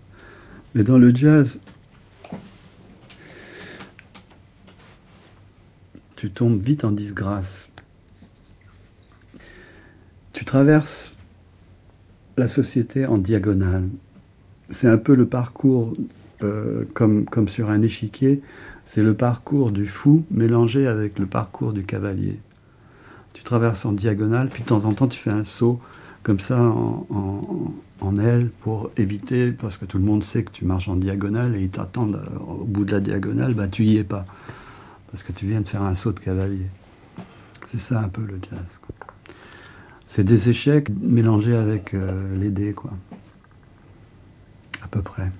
Mais 0.74 0.84
dans 0.84 0.98
le 0.98 1.14
jazz, 1.14 1.58
tu 6.14 6.30
tombes 6.30 6.60
vite 6.60 6.84
en 6.84 6.92
disgrâce. 6.92 7.68
Tu 10.32 10.44
traverses 10.44 11.14
la 12.36 12.48
société 12.48 13.06
en 13.06 13.18
diagonale. 13.18 13.88
C'est 14.70 14.88
un 14.88 14.98
peu 14.98 15.14
le 15.14 15.26
parcours, 15.26 15.92
euh, 16.42 16.84
comme, 16.94 17.24
comme 17.24 17.48
sur 17.48 17.70
un 17.70 17.82
échiquier, 17.82 18.42
c'est 18.84 19.02
le 19.02 19.14
parcours 19.14 19.72
du 19.72 19.86
fou 19.86 20.24
mélangé 20.30 20.86
avec 20.86 21.18
le 21.18 21.26
parcours 21.26 21.72
du 21.72 21.84
cavalier. 21.84 22.38
Tu 23.32 23.42
traverses 23.42 23.84
en 23.84 23.92
diagonale, 23.92 24.48
puis 24.48 24.62
de 24.62 24.68
temps 24.68 24.84
en 24.84 24.94
temps 24.94 25.08
tu 25.08 25.18
fais 25.18 25.30
un 25.30 25.44
saut 25.44 25.80
comme 26.26 26.40
ça 26.40 26.60
en, 26.60 27.06
en, 28.00 28.18
aile 28.18 28.50
pour 28.62 28.90
éviter, 28.96 29.52
parce 29.52 29.78
que 29.78 29.84
tout 29.84 29.96
le 29.96 30.02
monde 30.02 30.24
sait 30.24 30.42
que 30.42 30.50
tu 30.50 30.64
marches 30.64 30.88
en 30.88 30.96
diagonale 30.96 31.54
et 31.54 31.62
ils 31.62 31.70
t'attendent 31.70 32.16
euh, 32.16 32.38
au 32.40 32.64
bout 32.64 32.84
de 32.84 32.90
la 32.90 32.98
diagonale, 32.98 33.54
bah 33.54 33.68
tu 33.68 33.84
y 33.84 33.96
es 33.96 34.02
pas. 34.02 34.26
Parce 35.08 35.22
que 35.22 35.30
tu 35.30 35.46
viens 35.46 35.60
de 35.60 35.68
faire 35.68 35.82
un 35.82 35.94
saut 35.94 36.10
de 36.10 36.18
cavalier. 36.18 36.66
C'est 37.68 37.78
ça 37.78 38.00
un 38.00 38.08
peu 38.08 38.22
le 38.22 38.40
jazz. 38.50 38.58
C'est 40.04 40.24
des 40.24 40.48
échecs 40.48 40.90
mélangés 41.00 41.56
avec 41.56 41.94
euh, 41.94 42.36
les 42.36 42.50
dés, 42.50 42.72
quoi. 42.72 42.90
À 44.82 44.88
peu 44.88 45.02
près. 45.02 45.30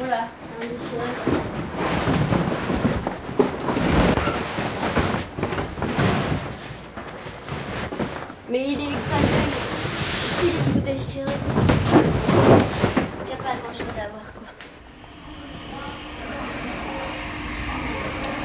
Voilà, 0.00 0.26
Mais 8.50 8.64
il 8.66 8.80
est 8.80 8.90
écrasé, 8.90 9.28
il 10.42 10.48
est 10.48 10.72
tout 10.72 10.80
déchiré. 10.80 11.32
Il 13.22 13.26
n'y 13.26 13.32
a 13.32 13.36
pas 13.36 13.54
grand 13.62 13.72
chose 13.72 13.86
à 13.96 14.08
voir 14.10 14.26
quoi. 14.34 14.42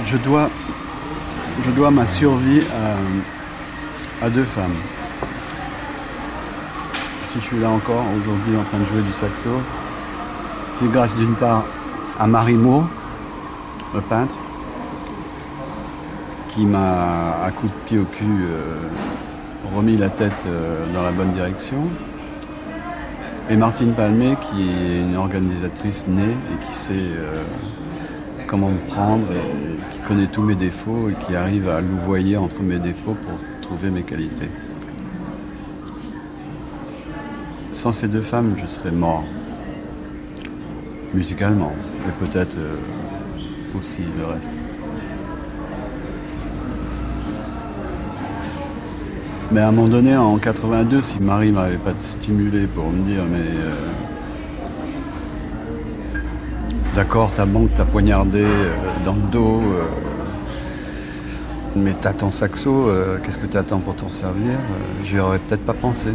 Je 0.06 0.18
dois, 0.18 0.50
je 1.66 1.72
ma 1.92 2.06
survie 2.06 2.62
à, 4.22 4.26
à 4.26 4.30
deux 4.30 4.44
femmes. 4.44 4.76
Si 7.30 7.40
je 7.40 7.46
suis 7.46 7.60
là 7.60 7.70
encore 7.70 8.06
aujourd'hui 8.20 8.56
en 8.58 8.64
train 8.64 8.80
de 8.80 8.86
jouer 8.86 9.02
du 9.02 9.12
saxo, 9.12 9.50
c'est 10.80 10.92
grâce 10.92 11.16
d'une 11.16 11.36
part 11.36 11.64
à 12.20 12.28
Marie 12.28 12.56
Moore, 12.56 12.88
le 13.94 14.02
peintre, 14.02 14.36
qui 16.50 16.66
m'a 16.66 17.44
à 17.44 17.52
coup 17.52 17.68
de 17.68 17.74
pied 17.86 18.00
au 18.00 18.06
cul 18.06 18.26
euh, 18.26 18.78
remis 19.76 19.98
la 19.98 20.10
tête 20.10 20.32
euh, 20.48 20.86
dans 20.94 21.04
la 21.04 21.12
bonne 21.12 21.32
direction. 21.32 21.78
Et 23.50 23.58
Martine 23.58 23.94
Palmé, 23.94 24.36
qui 24.42 24.70
est 24.70 25.02
une 25.02 25.18
organisatrice 25.18 26.06
née 26.08 26.24
et 26.24 26.66
qui 26.66 26.78
sait 26.78 26.94
euh, 26.94 27.44
comment 28.48 28.70
me 28.70 28.80
prendre, 28.88 29.26
connaît 30.08 30.28
tous 30.28 30.44
mes 30.44 30.56
défauts 30.56 31.10
et 31.10 31.26
qui 31.26 31.36
arrive 31.36 31.68
à 31.68 31.82
louvoyer 31.82 32.38
entre 32.38 32.62
mes 32.62 32.78
défauts 32.78 33.16
pour 33.26 33.40
trouver 33.62 33.90
mes 33.90 34.04
qualités. 34.04 34.50
Sans 37.74 37.92
ces 37.92 38.08
deux 38.08 38.22
femmes, 38.22 38.56
je 38.62 38.66
serais 38.66 38.92
mort. 38.92 39.24
Musicalement, 41.14 41.74
et 42.08 42.26
peut-être 42.26 42.58
euh, 42.58 42.76
aussi 43.78 44.02
le 44.18 44.26
reste. 44.26 44.52
Mais 49.52 49.62
à 49.62 49.70
un 49.70 49.72
moment 49.72 49.88
donné, 49.88 50.16
en 50.16 50.38
82, 50.38 51.02
si 51.02 51.20
Marie 51.20 51.52
m'avait 51.52 51.78
pas 51.78 51.94
stimulé 51.98 52.68
pour 52.68 52.90
me 52.92 53.08
dire, 53.08 53.24
mais 53.32 53.38
euh, 53.38 53.74
d'accord, 56.96 57.34
ta 57.34 57.46
banque 57.46 57.74
t'a 57.74 57.86
poignardé 57.86 58.44
euh, 58.44 58.74
dans 59.04 59.14
le 59.14 59.22
dos, 59.32 59.62
euh, 59.62 59.84
mais 61.76 61.94
t'as 62.00 62.14
ton 62.14 62.32
saxo, 62.32 62.90
euh, 62.90 63.18
qu'est-ce 63.22 63.38
que 63.38 63.48
t'attends 63.48 63.80
pour 63.80 63.96
t'en 63.96 64.10
servir 64.10 64.54
J'y 65.04 65.20
aurais 65.20 65.40
peut-être 65.40 65.66
pas 65.66 65.74
pensé. 65.74 66.10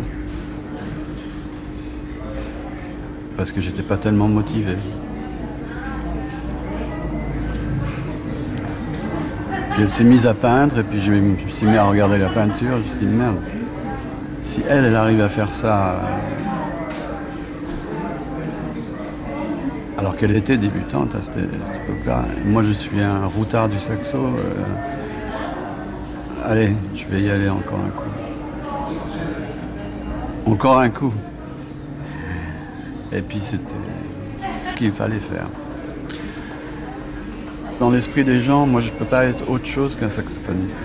Parce 3.37 3.53
que 3.53 3.61
j'étais 3.61 3.83
pas 3.83 3.99
tellement 3.99 4.29
motivé. 4.29 4.77
Elle 9.79 9.91
s'est 9.91 10.05
mise 10.05 10.27
à 10.27 10.35
peindre 10.35 10.79
et 10.79 10.83
puis 10.83 11.01
je 11.01 11.11
me 11.11 11.37
suis 11.49 11.67
mis 11.67 11.79
à 11.79 11.85
regarder 11.85 12.19
la 12.19 12.29
peinture. 12.29 12.73
Je 12.73 12.77
me 12.77 12.83
suis 12.83 13.07
dit 13.07 13.07
merde, 13.07 13.39
si 14.43 14.61
elle, 14.69 14.85
elle 14.85 14.95
arrive 14.95 15.23
à 15.23 15.31
faire 15.31 15.55
ça, 15.55 15.93
euh, 15.93 16.01
alors 19.99 20.10
qu'elle 20.21 20.37
était 20.37 20.59
débutante 20.59 21.15
à 21.15 21.23
cette, 21.23 21.39
époque-là, 21.39 22.27
moi 22.45 22.63
je 22.63 22.73
suis 22.73 23.01
un 23.01 23.25
routard 23.25 23.71
du 23.71 23.79
saxo, 23.79 24.19
euh, 24.19 24.65
allez, 26.45 26.75
je 26.95 27.07
vais 27.07 27.23
y 27.23 27.31
aller 27.31 27.49
encore 27.49 27.79
un 27.79 27.89
coup. 27.89 28.11
Encore 30.45 30.79
un 30.79 30.91
coup. 30.91 31.15
Et 33.13 33.23
puis 33.23 33.41
c'était 33.41 33.65
ce 34.61 34.75
qu'il 34.75 34.93
fallait 34.93 35.21
faire. 35.21 35.47
Dans 37.79 37.89
l'esprit 37.89 38.25
des 38.25 38.43
gens, 38.43 38.67
moi 38.67 38.83
je 38.83 38.89
ne 38.89 38.93
peux 38.93 39.07
pas 39.07 39.25
être 39.25 39.49
autre 39.49 39.65
chose 39.65 39.97
qu'un 39.97 40.11
saxophoniste. 40.11 40.77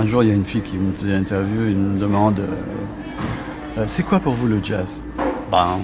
Un 0.00 0.06
jour, 0.06 0.22
il 0.22 0.30
y 0.30 0.32
a 0.32 0.34
une 0.34 0.46
fille 0.46 0.62
qui 0.62 0.78
me 0.78 0.94
faisait 0.94 1.14
interview, 1.14 1.60
elle 1.66 1.76
me 1.76 1.98
demande 1.98 2.40
euh, 2.40 2.46
euh, 3.76 3.84
C'est 3.86 4.02
quoi 4.02 4.18
pour 4.18 4.32
vous 4.32 4.46
le 4.46 4.58
jazz? 4.64 5.02
Ben, 5.52 5.78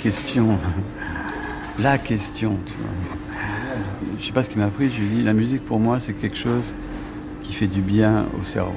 question. 0.00 0.58
La 1.78 1.98
question, 1.98 2.56
tu 2.64 2.72
vois. 2.78 3.36
Je 4.18 4.24
sais 4.24 4.32
pas 4.32 4.42
ce 4.42 4.48
qui 4.48 4.56
m'a 4.56 4.64
appris, 4.64 4.88
je 4.88 5.00
lui 5.00 5.04
ai 5.04 5.08
dit 5.16 5.22
La 5.22 5.34
musique 5.34 5.66
pour 5.66 5.78
moi, 5.78 6.00
c'est 6.00 6.14
quelque 6.14 6.38
chose 6.38 6.72
qui 7.42 7.52
fait 7.52 7.66
du 7.66 7.82
bien 7.82 8.24
au 8.40 8.42
cerveau. 8.42 8.72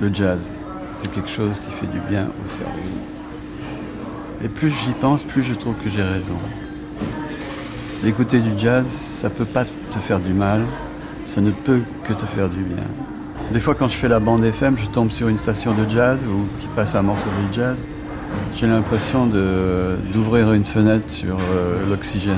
Le 0.00 0.12
jazz, 0.12 0.52
c'est 0.96 1.12
quelque 1.12 1.30
chose 1.30 1.60
qui 1.64 1.72
fait 1.74 1.92
du 1.92 2.00
bien 2.00 2.26
au 2.44 2.48
cerveau. 2.48 2.72
Et 4.42 4.48
plus 4.48 4.70
j'y 4.70 4.94
pense, 5.00 5.22
plus 5.22 5.44
je 5.44 5.54
trouve 5.54 5.76
que 5.76 5.90
j'ai 5.90 6.02
raison. 6.02 6.38
D'écouter 8.02 8.40
du 8.40 8.58
jazz, 8.58 8.84
ça 8.88 9.30
peut 9.30 9.44
pas 9.44 9.64
te 9.64 9.98
faire 10.00 10.18
du 10.18 10.32
mal, 10.32 10.62
ça 11.24 11.40
ne 11.40 11.52
peut 11.52 11.82
que 12.02 12.14
te 12.14 12.26
faire 12.26 12.50
du 12.50 12.62
bien. 12.64 12.82
Des 13.52 13.60
fois, 13.60 13.74
quand 13.74 13.88
je 13.88 13.96
fais 13.96 14.08
la 14.08 14.20
bande 14.20 14.44
FM, 14.44 14.76
je 14.78 14.86
tombe 14.86 15.10
sur 15.10 15.28
une 15.28 15.38
station 15.38 15.74
de 15.74 15.88
jazz 15.88 16.20
ou 16.26 16.46
qui 16.60 16.66
passe 16.74 16.94
un 16.94 17.02
morceau 17.02 17.28
de 17.48 17.54
jazz. 17.54 17.76
J'ai 18.56 18.66
l'impression 18.66 19.26
d'ouvrir 19.26 20.52
une 20.52 20.64
fenêtre 20.64 21.10
sur 21.10 21.36
euh, 21.38 21.88
l'oxygène. 21.88 22.36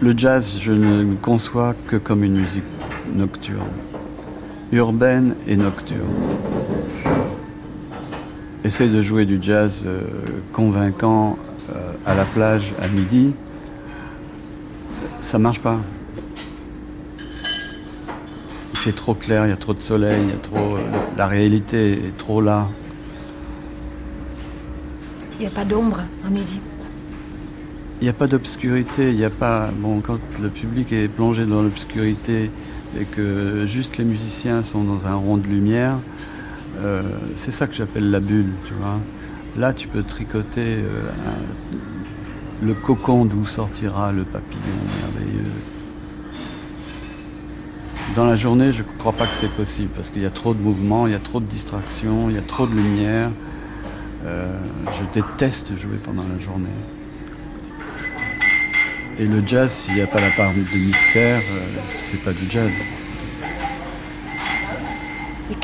Le 0.00 0.14
jazz, 0.16 0.58
je 0.60 0.72
ne 0.72 1.02
le 1.02 1.16
conçois 1.20 1.74
que 1.88 1.96
comme 1.96 2.24
une 2.24 2.38
musique 2.38 2.64
nocturne, 3.14 3.64
urbaine 4.70 5.34
et 5.46 5.56
nocturne. 5.56 6.00
Essaye 8.64 8.88
de 8.88 9.02
jouer 9.02 9.26
du 9.26 9.38
jazz 9.42 9.82
euh, 9.84 10.00
convaincant 10.54 11.38
euh, 11.76 11.92
à 12.06 12.14
la 12.14 12.24
plage 12.24 12.72
à 12.80 12.88
midi, 12.88 13.34
ça 15.20 15.38
marche 15.38 15.60
pas. 15.60 15.78
Il 18.72 18.78
fait 18.78 18.92
trop 18.92 19.12
clair, 19.12 19.44
il 19.44 19.50
y 19.50 19.52
a 19.52 19.58
trop 19.58 19.74
de 19.74 19.82
soleil, 19.82 20.22
il 20.22 20.30
y 20.30 20.32
a 20.32 20.38
trop, 20.38 20.76
euh, 20.76 20.80
la 21.18 21.26
réalité 21.26 21.92
est 21.92 22.16
trop 22.16 22.40
là. 22.40 22.68
Il 25.34 25.40
n'y 25.40 25.46
a 25.46 25.50
pas 25.50 25.66
d'ombre 25.66 26.00
à 26.26 26.30
midi. 26.30 26.58
Il 28.00 28.04
n'y 28.04 28.10
a 28.10 28.14
pas 28.14 28.28
d'obscurité, 28.28 29.10
il 29.10 29.16
n'y 29.16 29.24
a 29.26 29.30
pas. 29.30 29.68
Bon, 29.76 30.00
quand 30.00 30.18
le 30.40 30.48
public 30.48 30.90
est 30.90 31.08
plongé 31.08 31.44
dans 31.44 31.60
l'obscurité 31.60 32.50
et 32.98 33.04
que 33.04 33.66
juste 33.66 33.98
les 33.98 34.04
musiciens 34.04 34.62
sont 34.62 34.84
dans 34.84 35.06
un 35.06 35.16
rond 35.16 35.36
de 35.36 35.46
lumière, 35.46 35.98
euh, 36.82 37.02
c'est 37.36 37.50
ça 37.50 37.66
que 37.66 37.74
j'appelle 37.74 38.10
la 38.10 38.20
bulle, 38.20 38.52
tu 38.66 38.74
vois. 38.74 38.98
Là, 39.56 39.72
tu 39.72 39.88
peux 39.88 40.02
tricoter 40.02 40.78
euh, 40.78 41.02
le 42.62 42.74
cocon 42.74 43.24
d'où 43.24 43.46
sortira 43.46 44.12
le 44.12 44.24
papillon 44.24 44.60
merveilleux. 45.00 45.50
Dans 48.16 48.26
la 48.26 48.36
journée, 48.36 48.72
je 48.72 48.82
ne 48.82 48.88
crois 48.98 49.12
pas 49.12 49.26
que 49.26 49.34
c'est 49.34 49.50
possible 49.50 49.88
parce 49.96 50.10
qu'il 50.10 50.22
y 50.22 50.26
a 50.26 50.30
trop 50.30 50.54
de 50.54 50.60
mouvements, 50.60 51.06
il 51.06 51.12
y 51.12 51.16
a 51.16 51.20
trop 51.20 51.40
de 51.40 51.46
distractions, 51.46 52.28
il 52.28 52.36
y 52.36 52.38
a 52.38 52.42
trop 52.42 52.66
de 52.66 52.74
lumière. 52.74 53.30
Euh, 54.24 54.52
je 54.92 55.20
déteste 55.20 55.78
jouer 55.78 55.98
pendant 56.02 56.22
la 56.22 56.38
journée. 56.40 56.68
Et 59.18 59.26
le 59.26 59.46
jazz, 59.46 59.70
s'il 59.70 59.94
n'y 59.94 60.00
a 60.00 60.06
pas 60.06 60.20
la 60.20 60.30
part 60.30 60.52
de 60.52 60.78
mystère, 60.78 61.40
c'est 61.88 62.20
pas 62.22 62.32
du 62.32 62.50
jazz. 62.50 62.70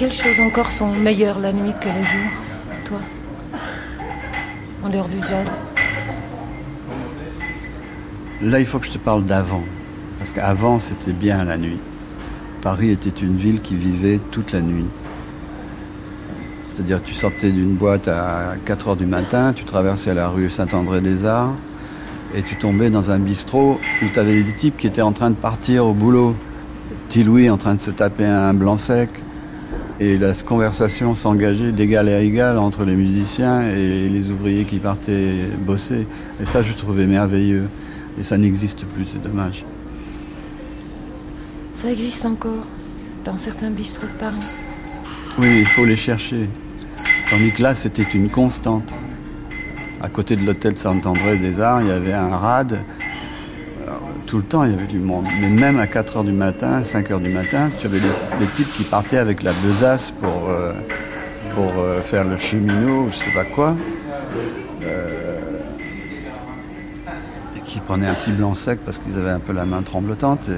Quelles 0.00 0.12
choses 0.14 0.40
encore 0.40 0.72
sont 0.72 0.90
meilleures 0.94 1.38
la 1.40 1.52
nuit 1.52 1.74
que 1.78 1.88
le 1.88 1.92
jour, 1.92 2.30
toi 2.86 3.00
En 4.82 4.88
dehors 4.88 5.08
du 5.08 5.18
jazz? 5.18 5.46
Là, 8.40 8.60
il 8.60 8.64
faut 8.64 8.78
que 8.78 8.86
je 8.86 8.92
te 8.92 8.96
parle 8.96 9.26
d'avant. 9.26 9.62
Parce 10.16 10.30
qu'avant, 10.30 10.78
c'était 10.78 11.12
bien 11.12 11.44
la 11.44 11.58
nuit. 11.58 11.80
Paris 12.62 12.88
était 12.88 13.10
une 13.10 13.36
ville 13.36 13.60
qui 13.60 13.74
vivait 13.74 14.18
toute 14.30 14.52
la 14.52 14.62
nuit. 14.62 14.86
C'est-à-dire, 16.62 17.02
tu 17.02 17.12
sortais 17.12 17.52
d'une 17.52 17.74
boîte 17.74 18.08
à 18.08 18.54
4 18.64 18.88
heures 18.88 18.96
du 18.96 19.04
matin, 19.04 19.52
tu 19.54 19.64
traversais 19.64 20.14
la 20.14 20.30
rue 20.30 20.48
Saint-André-des-Arts, 20.48 21.52
et 22.34 22.40
tu 22.40 22.56
tombais 22.56 22.88
dans 22.88 23.10
un 23.10 23.18
bistrot 23.18 23.78
où 24.02 24.06
tu 24.10 24.18
avais 24.18 24.42
des 24.42 24.54
types 24.54 24.78
qui 24.78 24.86
étaient 24.86 25.02
en 25.02 25.12
train 25.12 25.28
de 25.28 25.36
partir 25.36 25.84
au 25.84 25.92
boulot. 25.92 26.34
Petit 27.06 27.22
Louis 27.22 27.50
en 27.50 27.58
train 27.58 27.74
de 27.74 27.82
se 27.82 27.90
taper 27.90 28.24
un 28.24 28.54
blanc 28.54 28.78
sec. 28.78 29.10
Et 30.00 30.16
la 30.16 30.32
conversation 30.32 31.14
s'engageait 31.14 31.72
d'égal 31.72 32.08
à 32.08 32.20
égal 32.20 32.56
entre 32.58 32.84
les 32.84 32.94
musiciens 32.94 33.60
et 33.70 34.08
les 34.08 34.30
ouvriers 34.30 34.64
qui 34.64 34.78
partaient 34.78 35.44
bosser. 35.58 36.06
Et 36.40 36.46
ça, 36.46 36.62
je 36.62 36.72
trouvais 36.72 37.06
merveilleux. 37.06 37.68
Et 38.18 38.22
ça 38.22 38.38
n'existe 38.38 38.86
plus, 38.86 39.04
c'est 39.04 39.22
dommage. 39.22 39.64
Ça 41.74 41.90
existe 41.90 42.24
encore 42.24 42.64
dans 43.26 43.36
certains 43.36 43.70
bistrots 43.70 44.06
de 44.06 44.18
Paris. 44.18 44.40
Oui, 45.38 45.58
il 45.60 45.66
faut 45.66 45.84
les 45.84 45.96
chercher. 45.96 46.48
Tandis 47.28 47.52
que 47.52 47.62
là, 47.62 47.74
c'était 47.74 48.06
une 48.14 48.30
constante. 48.30 48.90
À 50.00 50.08
côté 50.08 50.34
de 50.34 50.46
l'hôtel 50.46 50.78
Saint-André-des-Arts, 50.78 51.82
il 51.82 51.88
y 51.88 51.92
avait 51.92 52.14
un 52.14 52.34
rad. 52.34 52.78
Tout 54.30 54.36
le 54.36 54.44
temps, 54.44 54.62
il 54.62 54.70
y 54.70 54.74
avait 54.74 54.86
du 54.86 55.00
monde. 55.00 55.26
Mais 55.40 55.48
même 55.48 55.80
à 55.80 55.88
4 55.88 56.22
h 56.22 56.24
du 56.24 56.30
matin, 56.30 56.84
5 56.84 57.10
h 57.10 57.20
du 57.20 57.30
matin, 57.30 57.68
tu 57.80 57.88
avais 57.88 57.98
les, 57.98 58.46
types 58.54 58.68
qui 58.68 58.84
partaient 58.84 59.16
avec 59.16 59.42
la 59.42 59.50
besace 59.52 60.12
pour, 60.12 60.48
euh, 60.48 60.72
pour 61.56 61.72
euh, 61.78 62.00
faire 62.00 62.22
le 62.22 62.36
cheminot, 62.36 63.08
je 63.10 63.16
sais 63.16 63.32
pas 63.34 63.42
quoi. 63.42 63.74
Euh, 64.84 65.08
et 67.56 67.60
qui 67.62 67.80
prenaient 67.80 68.06
un 68.06 68.14
petit 68.14 68.30
blanc 68.30 68.54
sec 68.54 68.78
parce 68.84 68.98
qu'ils 68.98 69.18
avaient 69.18 69.30
un 69.30 69.40
peu 69.40 69.52
la 69.52 69.64
main 69.64 69.82
tremblotante. 69.82 70.48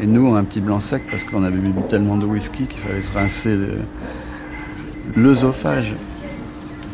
Et, 0.00 0.06
nous, 0.06 0.36
un 0.36 0.44
petit 0.44 0.60
blanc 0.60 0.78
sec 0.78 1.02
parce 1.10 1.24
qu'on 1.24 1.42
avait 1.42 1.58
bu 1.58 1.72
tellement 1.88 2.16
de 2.16 2.26
whisky 2.26 2.66
qu'il 2.66 2.80
fallait 2.80 3.02
se 3.02 3.12
rincer 3.12 3.58
l'œsophage. 5.16 5.96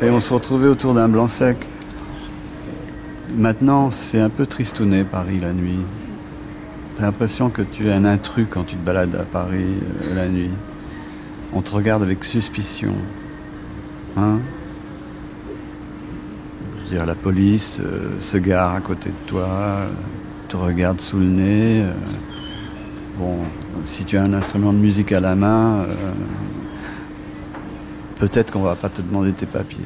Et 0.00 0.08
on 0.08 0.20
se 0.20 0.32
retrouvait 0.32 0.68
autour 0.68 0.94
d'un 0.94 1.10
blanc 1.10 1.28
sec. 1.28 1.58
Maintenant, 3.34 3.90
c'est 3.90 4.20
un 4.20 4.30
peu 4.30 4.46
tristouné 4.46 5.04
Paris 5.04 5.40
la 5.40 5.52
nuit. 5.52 5.80
T'as 6.96 7.02
l'impression 7.02 7.50
que 7.50 7.60
tu 7.60 7.88
es 7.88 7.92
un 7.92 8.06
intrus 8.06 8.46
quand 8.48 8.64
tu 8.64 8.74
te 8.74 8.82
balades 8.82 9.14
à 9.16 9.24
Paris 9.24 9.66
euh, 9.66 10.14
la 10.14 10.28
nuit. 10.28 10.48
On 11.52 11.60
te 11.60 11.70
regarde 11.70 12.02
avec 12.02 12.24
suspicion. 12.24 12.94
Hein? 14.16 14.38
Dire, 16.88 17.04
la 17.04 17.14
police 17.14 17.80
euh, 17.84 18.18
se 18.20 18.38
gare 18.38 18.72
à 18.72 18.80
côté 18.80 19.10
de 19.10 19.28
toi, 19.28 19.48
te 20.48 20.56
regarde 20.56 21.02
sous 21.02 21.18
le 21.18 21.26
nez. 21.26 21.82
Euh. 21.82 21.92
bon, 23.18 23.40
si 23.84 24.04
tu 24.04 24.16
as 24.16 24.22
un 24.22 24.32
instrument 24.32 24.72
de 24.72 24.78
musique 24.78 25.12
à 25.12 25.20
la 25.20 25.34
main, 25.34 25.84
peut-être 28.14 28.52
qu'on 28.52 28.62
va 28.62 28.74
pas 28.74 28.88
te 28.88 29.02
demander 29.02 29.32
tes 29.34 29.44
papiers. 29.44 29.84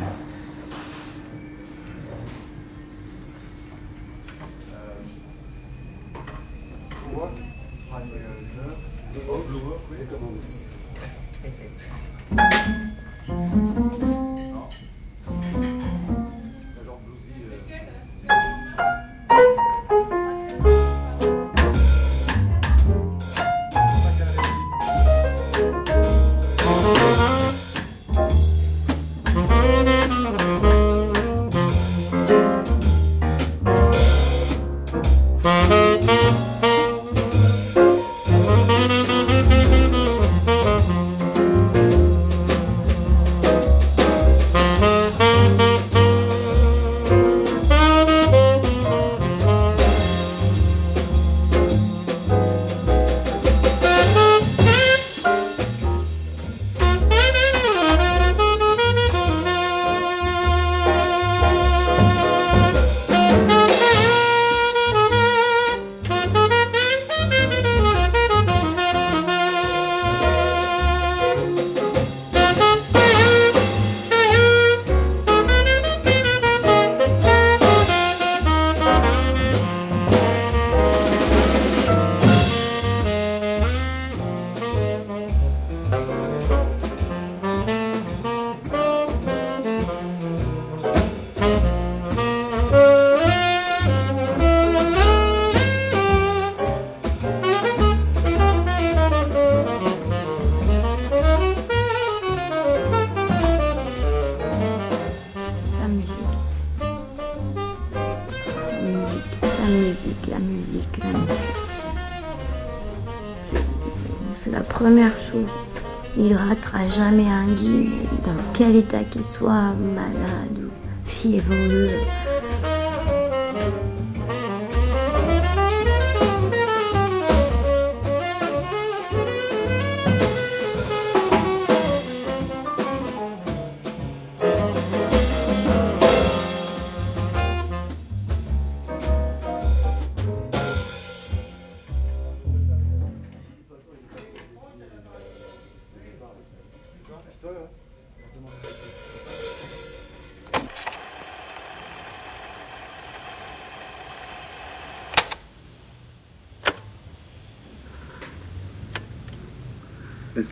Jamais 116.90 117.28
un 117.28 117.46
guide, 117.46 117.90
dans 118.24 118.42
quel 118.52 118.76
état 118.76 119.04
qu'il 119.04 119.22
soit, 119.22 119.74
malade 119.94 120.58
ou 120.58 120.70
fiévreux. 121.04 121.90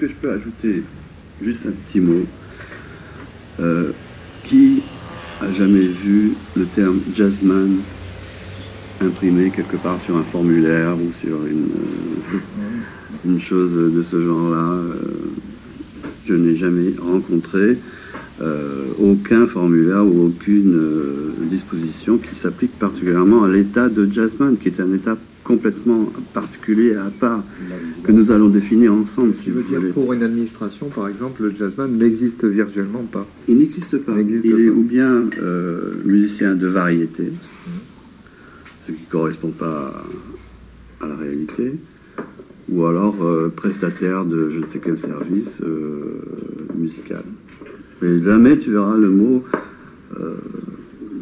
Je 0.09 0.15
peux 0.15 0.31
ajouter 0.33 0.83
juste 1.43 1.67
un 1.67 1.73
petit 1.73 2.01
mot 2.01 2.27
euh, 3.61 3.91
Qui 4.45 4.83
a 5.41 5.53
jamais 5.53 5.87
vu 5.87 6.33
le 6.57 6.65
terme 6.65 6.99
jazzman 7.15 7.79
imprimé 9.01 9.51
quelque 9.51 9.77
part 9.77 10.01
sur 10.01 10.17
un 10.17 10.23
formulaire 10.25 10.97
ou 10.97 11.13
sur 11.21 11.47
une, 11.47 11.69
euh, 13.27 13.39
chose 13.41 13.95
de 13.95 14.03
ce 14.03 14.25
genre-là 14.25 14.73
euh, 14.73 14.95
Je 16.27 16.35
n'ai 16.35 16.57
jamais 16.57 16.95
rencontré. 16.99 17.79
aucun 19.01 19.47
formulaire 19.47 20.05
ou 20.05 20.27
aucune 20.27 20.77
disposition 21.51 22.19
qui 22.19 22.35
s'applique 22.41 22.79
particulièrement 22.79 23.45
à 23.45 23.49
l'état 23.49 23.89
de 23.89 24.09
jazzman, 24.13 24.57
qui 24.57 24.69
est 24.69 24.81
un 24.81 24.93
état 24.93 25.17
complètement 25.45 26.07
particulier 26.35 26.95
à 26.95 27.11
part, 27.19 27.43
que 28.09 28.13
nous 28.13 28.31
allons 28.31 28.49
définir 28.49 28.95
ensemble. 28.95 29.35
Si 29.45 29.51
veut 29.51 29.63
dire 29.65 29.83
pour 29.93 30.15
une 30.15 30.23
administration, 30.23 30.89
par 30.89 31.09
exemple, 31.09 31.43
le 31.43 31.51
jazzman 31.51 31.95
n'existe 31.95 32.43
virtuellement 32.43 33.03
pas. 33.03 33.27
Il 33.49 33.59
n'existe 33.59 33.99
pas. 33.99 34.15
Il, 34.19 34.47
est 34.47 34.71
ou 34.71 34.83
bien 34.83 35.29
euh, 35.39 35.93
musicien 36.07 36.55
de 36.55 36.67
variété, 36.69 37.31
ce 38.87 38.93
qui 38.93 39.03
ne 39.03 39.11
correspond 39.11 39.51
pas 39.51 40.03
à, 41.03 41.07
la 41.07 41.17
réalité, 41.17 41.75
ou 42.71 42.87
alors 42.87 43.23
euh, 43.23 43.53
prestataire 43.55 44.25
de 44.25 44.53
je 44.53 44.59
ne 44.61 44.67
sais 44.69 44.81
quel 44.83 44.99
service 44.99 45.61
euh, 45.61 46.23
musical. 46.79 47.25
Mais 48.01 48.23
jamais 48.23 48.59
tu 48.59 48.71
verras 48.71 48.97
le 48.97 49.11
mot 49.11 49.45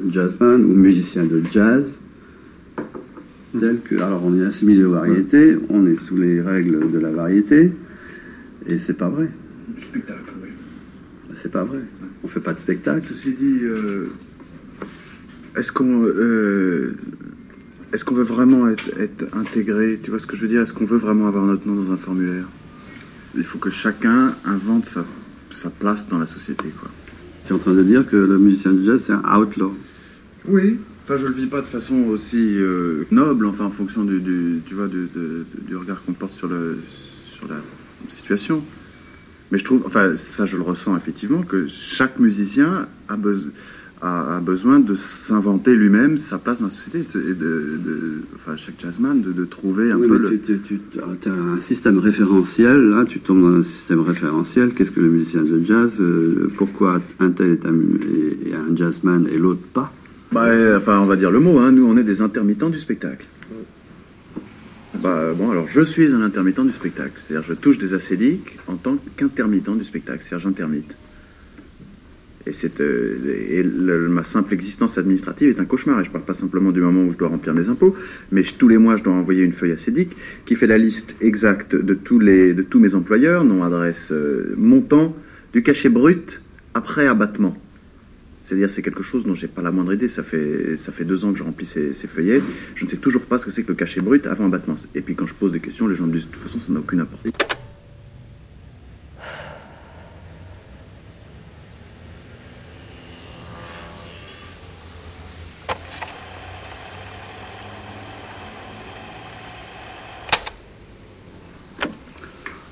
jazzman 0.08 0.64
ou 0.64 0.74
musicien 0.74 1.24
de 1.24 1.42
jazz 1.52 1.98
tel 3.58 3.80
que. 3.80 3.96
Alors, 3.96 4.22
on 4.24 4.38
est 4.38 4.44
assimilé 4.44 4.84
aux 4.84 4.92
variétés, 4.92 5.56
on 5.68 5.86
est 5.86 5.98
sous 6.06 6.16
les 6.16 6.40
règles 6.40 6.90
de 6.90 6.98
la 6.98 7.10
variété, 7.10 7.72
et 8.66 8.78
c'est 8.78 8.96
pas 8.96 9.08
vrai. 9.08 9.30
Du 9.76 9.82
spectacle, 9.82 10.32
oui. 10.42 10.48
C'est 11.34 11.52
pas 11.52 11.64
vrai. 11.64 11.80
On 12.24 12.28
fait 12.28 12.40
pas 12.40 12.54
de 12.54 12.60
spectacle. 12.60 13.06
Ceci 13.08 13.34
dit, 13.34 13.60
euh, 13.62 14.06
est-ce 15.56 15.72
qu'on. 15.72 16.04
Euh, 16.04 16.94
est-ce 17.92 18.04
qu'on 18.04 18.14
veut 18.14 18.24
vraiment 18.24 18.68
être, 18.68 18.84
intégré? 19.32 19.98
Tu 20.02 20.10
vois 20.10 20.18
ce 20.18 20.26
que 20.26 20.36
je 20.36 20.42
veux 20.42 20.48
dire? 20.48 20.62
Est-ce 20.62 20.72
qu'on 20.72 20.84
veut 20.84 20.98
vraiment 20.98 21.28
avoir 21.28 21.44
notre 21.44 21.66
nom 21.66 21.82
dans 21.82 21.92
un 21.92 21.96
formulaire? 21.96 22.46
Il 23.36 23.44
faut 23.44 23.58
que 23.58 23.70
chacun 23.70 24.34
invente 24.44 24.86
sa, 24.86 25.04
sa 25.50 25.70
place 25.70 26.08
dans 26.08 26.18
la 26.18 26.26
société, 26.26 26.68
quoi. 26.80 26.90
Tu 27.46 27.52
es 27.52 27.56
en 27.56 27.58
train 27.58 27.74
de 27.74 27.82
dire 27.82 28.08
que 28.08 28.16
le 28.16 28.38
musicien 28.38 28.72
de 28.72 28.84
jazz, 28.84 29.02
c'est 29.06 29.12
un 29.12 29.38
outlaw 29.38 29.72
Oui, 30.48 30.78
Enfin, 31.08 31.20
je 31.20 31.26
le 31.28 31.34
vis 31.34 31.46
pas 31.46 31.60
de 31.60 31.66
façon 31.66 31.94
aussi 32.08 32.58
euh, 32.58 33.04
noble, 33.12 33.46
enfin, 33.46 33.66
en 33.66 33.70
fonction 33.70 34.02
du, 34.02 34.60
tu 34.66 34.74
vois, 34.74 34.88
du, 34.88 35.08
du 35.68 35.76
regard 35.76 36.02
qu'on 36.04 36.14
porte 36.14 36.32
sur, 36.32 36.48
le, 36.48 36.78
sur 37.32 37.46
la 37.46 37.58
situation. 38.08 38.60
Mais 39.52 39.58
je 39.58 39.64
trouve, 39.64 39.84
enfin, 39.86 40.16
ça, 40.16 40.46
je 40.46 40.56
le 40.56 40.62
ressens 40.62 40.96
effectivement, 40.96 41.42
que 41.42 41.68
chaque 41.68 42.18
musicien 42.18 42.88
a, 43.08 43.16
a, 44.02 44.40
besoin 44.40 44.80
de 44.80 44.96
s'inventer 44.96 45.76
lui-même 45.76 46.18
sa 46.18 46.38
place 46.38 46.58
dans 46.58 46.66
la 46.66 46.72
société, 46.72 47.06
et 47.14 47.34
de, 47.34 48.22
enfin, 48.34 48.56
chaque 48.56 48.80
jazzman, 48.80 49.22
de, 49.22 49.44
trouver 49.44 49.92
un 49.92 50.00
peu 50.00 50.18
le. 50.18 50.40
Tu, 50.40 50.60
tu 50.90 51.00
as 51.00 51.32
un 51.32 51.60
système 51.60 51.98
référentiel, 51.98 52.90
là, 52.90 53.04
tu 53.04 53.20
tombes 53.20 53.42
dans 53.42 53.60
un 53.60 53.62
système 53.62 54.00
référentiel. 54.00 54.74
Qu'est-ce 54.74 54.90
que 54.90 54.98
le 54.98 55.10
musicien 55.10 55.42
de 55.42 55.62
jazz 55.62 55.92
euh, 56.00 56.50
Pourquoi 56.56 57.00
un 57.20 57.30
tel 57.30 57.52
est 57.52 57.64
un, 57.64 57.76
est 58.44 58.54
un 58.56 58.74
jazzman 58.74 59.28
et 59.32 59.38
l'autre 59.38 59.62
pas? 59.72 59.92
Bah, 60.36 60.76
enfin, 60.76 61.00
on 61.00 61.06
va 61.06 61.16
dire 61.16 61.30
le 61.30 61.40
mot, 61.40 61.58
hein. 61.58 61.72
nous 61.72 61.86
on 61.86 61.96
est 61.96 62.04
des 62.04 62.20
intermittents 62.20 62.68
du 62.68 62.78
spectacle. 62.78 63.24
Bah, 65.02 65.32
bon, 65.34 65.50
alors 65.50 65.66
je 65.72 65.80
suis 65.80 66.12
un 66.12 66.20
intermittent 66.20 66.66
du 66.66 66.72
spectacle, 66.74 67.12
c'est-à-dire 67.26 67.46
je 67.48 67.54
touche 67.54 67.78
des 67.78 67.94
acédiques 67.94 68.58
en 68.66 68.76
tant 68.76 68.98
qu'intermittent 69.16 69.78
du 69.78 69.84
spectacle, 69.84 70.20
c'est-à-dire 70.20 70.46
j'intermite. 70.46 70.94
Et, 72.46 72.52
c'est, 72.52 72.80
euh, 72.82 74.08
ma 74.10 74.24
simple 74.24 74.52
existence 74.52 74.98
administrative 74.98 75.56
est 75.56 75.60
un 75.60 75.64
cauchemar. 75.64 76.00
Et 76.00 76.04
je 76.04 76.10
parle 76.10 76.24
pas 76.24 76.34
simplement 76.34 76.70
du 76.70 76.82
moment 76.82 77.02
où 77.02 77.12
je 77.12 77.16
dois 77.16 77.28
remplir 77.28 77.54
mes 77.54 77.70
impôts, 77.70 77.96
mais 78.30 78.42
tous 78.42 78.68
les 78.68 78.76
mois 78.76 78.98
je 78.98 79.02
dois 79.04 79.14
envoyer 79.14 79.42
une 79.42 79.52
feuille 79.52 79.72
acédique 79.72 80.16
qui 80.44 80.54
fait 80.54 80.66
la 80.66 80.76
liste 80.76 81.16
exacte 81.22 81.74
de 81.74 81.94
tous, 81.94 82.20
les, 82.20 82.52
de 82.52 82.62
tous 82.62 82.78
mes 82.78 82.94
employeurs, 82.94 83.42
nom, 83.44 83.64
adresse, 83.64 84.12
euh, 84.12 84.54
montant, 84.58 85.16
du 85.54 85.62
cachet 85.62 85.88
brut 85.88 86.42
après 86.74 87.06
abattement. 87.06 87.56
C'est-à-dire, 88.46 88.70
c'est 88.70 88.82
quelque 88.82 89.02
chose 89.02 89.26
dont 89.26 89.34
j'ai 89.34 89.48
pas 89.48 89.60
la 89.60 89.72
moindre 89.72 89.92
idée. 89.92 90.06
Ça 90.06 90.22
fait, 90.22 90.76
ça 90.76 90.92
fait 90.92 91.04
deux 91.04 91.24
ans 91.24 91.32
que 91.32 91.38
je 91.38 91.42
remplis 91.42 91.66
ces, 91.66 91.92
feuillets. 91.92 92.40
Je 92.76 92.84
ne 92.84 92.88
sais 92.88 92.96
toujours 92.96 93.22
pas 93.22 93.38
ce 93.38 93.46
que 93.46 93.50
c'est 93.50 93.64
que 93.64 93.70
le 93.70 93.74
cachet 93.74 94.00
brut 94.00 94.24
avant 94.24 94.46
abattement. 94.46 94.76
Et 94.94 95.00
puis, 95.00 95.16
quand 95.16 95.26
je 95.26 95.34
pose 95.34 95.50
des 95.50 95.58
questions, 95.58 95.88
les 95.88 95.96
gens 95.96 96.06
me 96.06 96.12
disent 96.12 96.28
de 96.28 96.30
toute 96.30 96.42
façon, 96.42 96.60
ça 96.60 96.72
n'a 96.72 96.78
aucune 96.78 97.00
importance. 97.00 97.32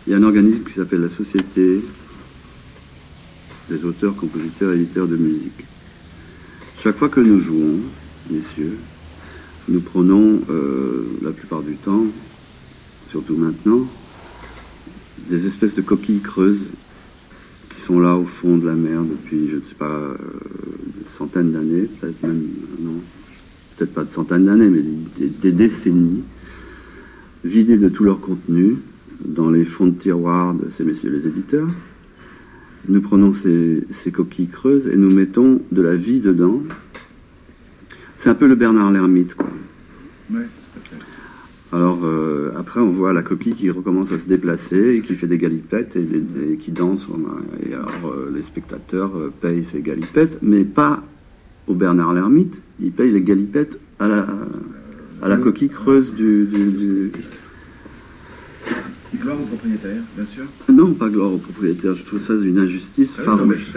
Il 0.07 0.13
y 0.13 0.15
a 0.15 0.19
un 0.19 0.23
organisme 0.23 0.63
qui 0.63 0.75
s'appelle 0.75 1.01
la 1.01 1.09
Société 1.09 1.81
des 3.71 3.85
auteurs, 3.85 4.15
compositeurs, 4.17 4.73
éditeurs 4.73 5.09
de 5.09 5.17
musique. 5.17 5.65
Chaque 6.83 6.97
fois 6.97 7.09
que 7.09 7.21
nous 7.21 7.41
jouons, 7.41 7.79
messieurs, 8.31 8.77
nous 9.69 9.81
prenons 9.81 10.41
euh, 10.51 11.07
la 11.23 11.31
plupart 11.31 11.63
du 11.63 11.75
temps, 11.77 12.05
surtout 13.11 13.37
maintenant, 13.37 13.89
des 15.31 15.47
espèces 15.47 15.75
de 15.75 15.81
coquilles 15.81 16.21
creuses 16.21 16.67
qui 17.75 17.81
sont 17.81 18.01
là 18.01 18.17
au 18.17 18.25
fond 18.25 18.59
de 18.59 18.67
la 18.67 18.75
mer 18.75 19.03
depuis, 19.03 19.49
je 19.49 19.57
ne 19.57 19.61
sais 19.63 19.75
pas, 19.75 19.87
euh, 19.87 20.17
des 20.99 21.17
centaines 21.17 21.53
d'années, 21.53 21.89
peut-être 22.01 22.23
même, 22.23 22.43
non, 22.81 23.01
peut-être 23.77 23.95
pas 23.95 24.05
de 24.05 24.13
centaines 24.13 24.45
d'années, 24.45 24.69
mais 24.69 24.83
des, 25.19 25.29
des, 25.29 25.53
décennies, 25.53 26.23
vidées 27.45 27.79
de 27.79 27.89
tout 27.89 28.05
leur 28.05 28.21
contenu 28.21 28.77
dans 29.25 29.51
les 29.51 29.65
fonds 29.65 29.87
de 29.87 29.99
tiroirs 29.99 30.55
de 30.55 30.71
ces 30.71 30.85
messieurs 30.85 31.11
les 31.11 31.27
éditeurs. 31.27 31.69
Nous 32.89 33.01
prenons 33.01 33.33
ces, 33.33 34.13
coquilles 34.13 34.49
creuses 34.49 34.89
et 34.89 34.97
nous 34.97 35.11
mettons 35.11 35.63
de 35.73 35.83
la 35.83 35.97
vie 35.97 36.21
dedans. 36.21 36.63
C'est 38.19 38.31
un 38.31 38.35
peu 38.35 38.47
le 38.47 38.55
Bernard 38.55 38.91
l'ermite, 38.91 39.35
quoi. 39.35 39.49
Alors 41.73 42.01
euh, 42.05 42.53
après, 42.57 42.81
on 42.81 42.91
voit 42.91 43.13
la 43.13 43.23
coquille 43.23 43.55
qui 43.55 43.69
recommence 43.69 44.13
à 44.13 44.19
se 44.19 44.29
déplacer 44.29 44.95
et 44.95 45.01
qui 45.03 45.17
fait 45.17 45.27
des 45.27 45.39
galipettes 45.39 45.97
et, 45.97 46.57
qui 46.57 46.71
danse. 46.71 47.09
Et 47.69 47.75
alors 47.75 48.13
euh, 48.15 48.31
les 48.33 48.43
spectateurs 48.43 49.17
euh, 49.17 49.33
payent 49.41 49.65
ces 49.65 49.81
galipettes, 49.81 50.39
mais 50.41 50.65
pas 50.65 51.03
au 51.67 51.75
Bernard 51.75 52.15
l'ermite. 52.15 52.63
Ils 52.81 52.93
payent 52.93 53.11
les 53.11 53.23
galipettes 53.23 53.81
à 53.99 54.07
la, 54.07 54.27
à 55.21 55.29
la 55.29 55.37
coquille 55.37 55.69
creuse 55.69 56.15
du, 56.15 56.47
du 56.47 57.13
Gloire 59.21 59.37
aux 59.41 59.47
propriétaires, 59.47 60.03
bien 60.17 60.27
sûr. 60.35 60.45
Non, 60.73 60.93
pas 60.93 61.09
gloire 61.09 61.33
aux 61.33 61.39
propriétaires. 61.39 61.95
Je 61.95 62.03
trouve 62.05 62.21
ça 62.27 62.35
une 62.35 62.59
injustice 62.59 63.11
ah 63.19 63.23
farouche. 63.23 63.73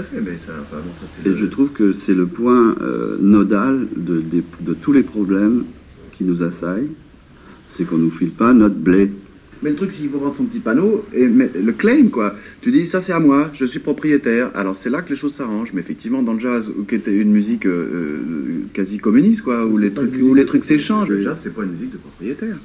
Et 1.26 1.30
je 1.36 1.46
trouve 1.46 1.70
que 1.70 1.94
c'est 1.94 2.14
le 2.14 2.26
point 2.26 2.76
euh, 2.82 3.18
nodal 3.20 3.88
de, 3.96 4.24
de, 4.62 4.74
tous 4.74 4.94
les 4.94 5.04
problèmes 5.04 5.66
qui 6.14 6.24
nous 6.24 6.44
assaillent. 6.44 6.90
C'est 7.76 7.84
qu'on 7.86 7.98
nous 7.98 8.10
file 8.10 8.32
pas 8.32 8.54
notre 8.54 8.76
blé. 8.76 9.12
Mais 9.62 9.72
le 9.72 9.76
truc, 9.76 9.92
c'est 9.92 10.02
qu'il 10.02 10.10
faut 10.10 10.20
prendre 10.20 10.36
son 10.36 10.46
petit 10.46 10.60
panneau 10.60 11.06
et 11.14 11.28
le 11.28 11.72
claim, 11.72 12.10
quoi. 12.10 12.36
Tu 12.62 12.72
dis, 12.72 12.88
ça 12.88 13.02
c'est 13.02 13.12
à 13.12 13.20
moi, 13.20 13.52
je 13.56 13.66
suis 13.66 13.80
propriétaire. 13.80 14.52
Alors 14.56 14.78
c'est 14.78 14.90
là 14.90 15.02
que 15.02 15.10
les 15.10 15.16
choses 15.20 15.34
s'arrangent. 15.34 15.72
Mais 15.74 15.82
effectivement, 15.82 16.22
dans 16.22 16.34
le 16.34 16.40
jazz, 16.40 16.72
qui 16.88 16.96
était 16.96 17.16
une 17.16 17.32
musique 17.32 17.66
euh, 17.66 17.70
euh, 17.70 18.66
quasi 18.74 18.98
communiste, 18.98 19.42
quoi, 19.42 19.66
où 19.66 19.78
les, 19.78 19.92
trucs, 19.92 20.14
où 20.22 20.34
les 20.34 20.46
trucs 20.46 20.66
s'échangent. 20.66 21.10
Le 21.10 21.24
jazz, 21.24 21.40
c'est 21.44 21.54
pas 21.54 21.64
une 21.64 21.72
musique 21.72 21.92
de 21.92 21.98
propriétaire 21.98 22.58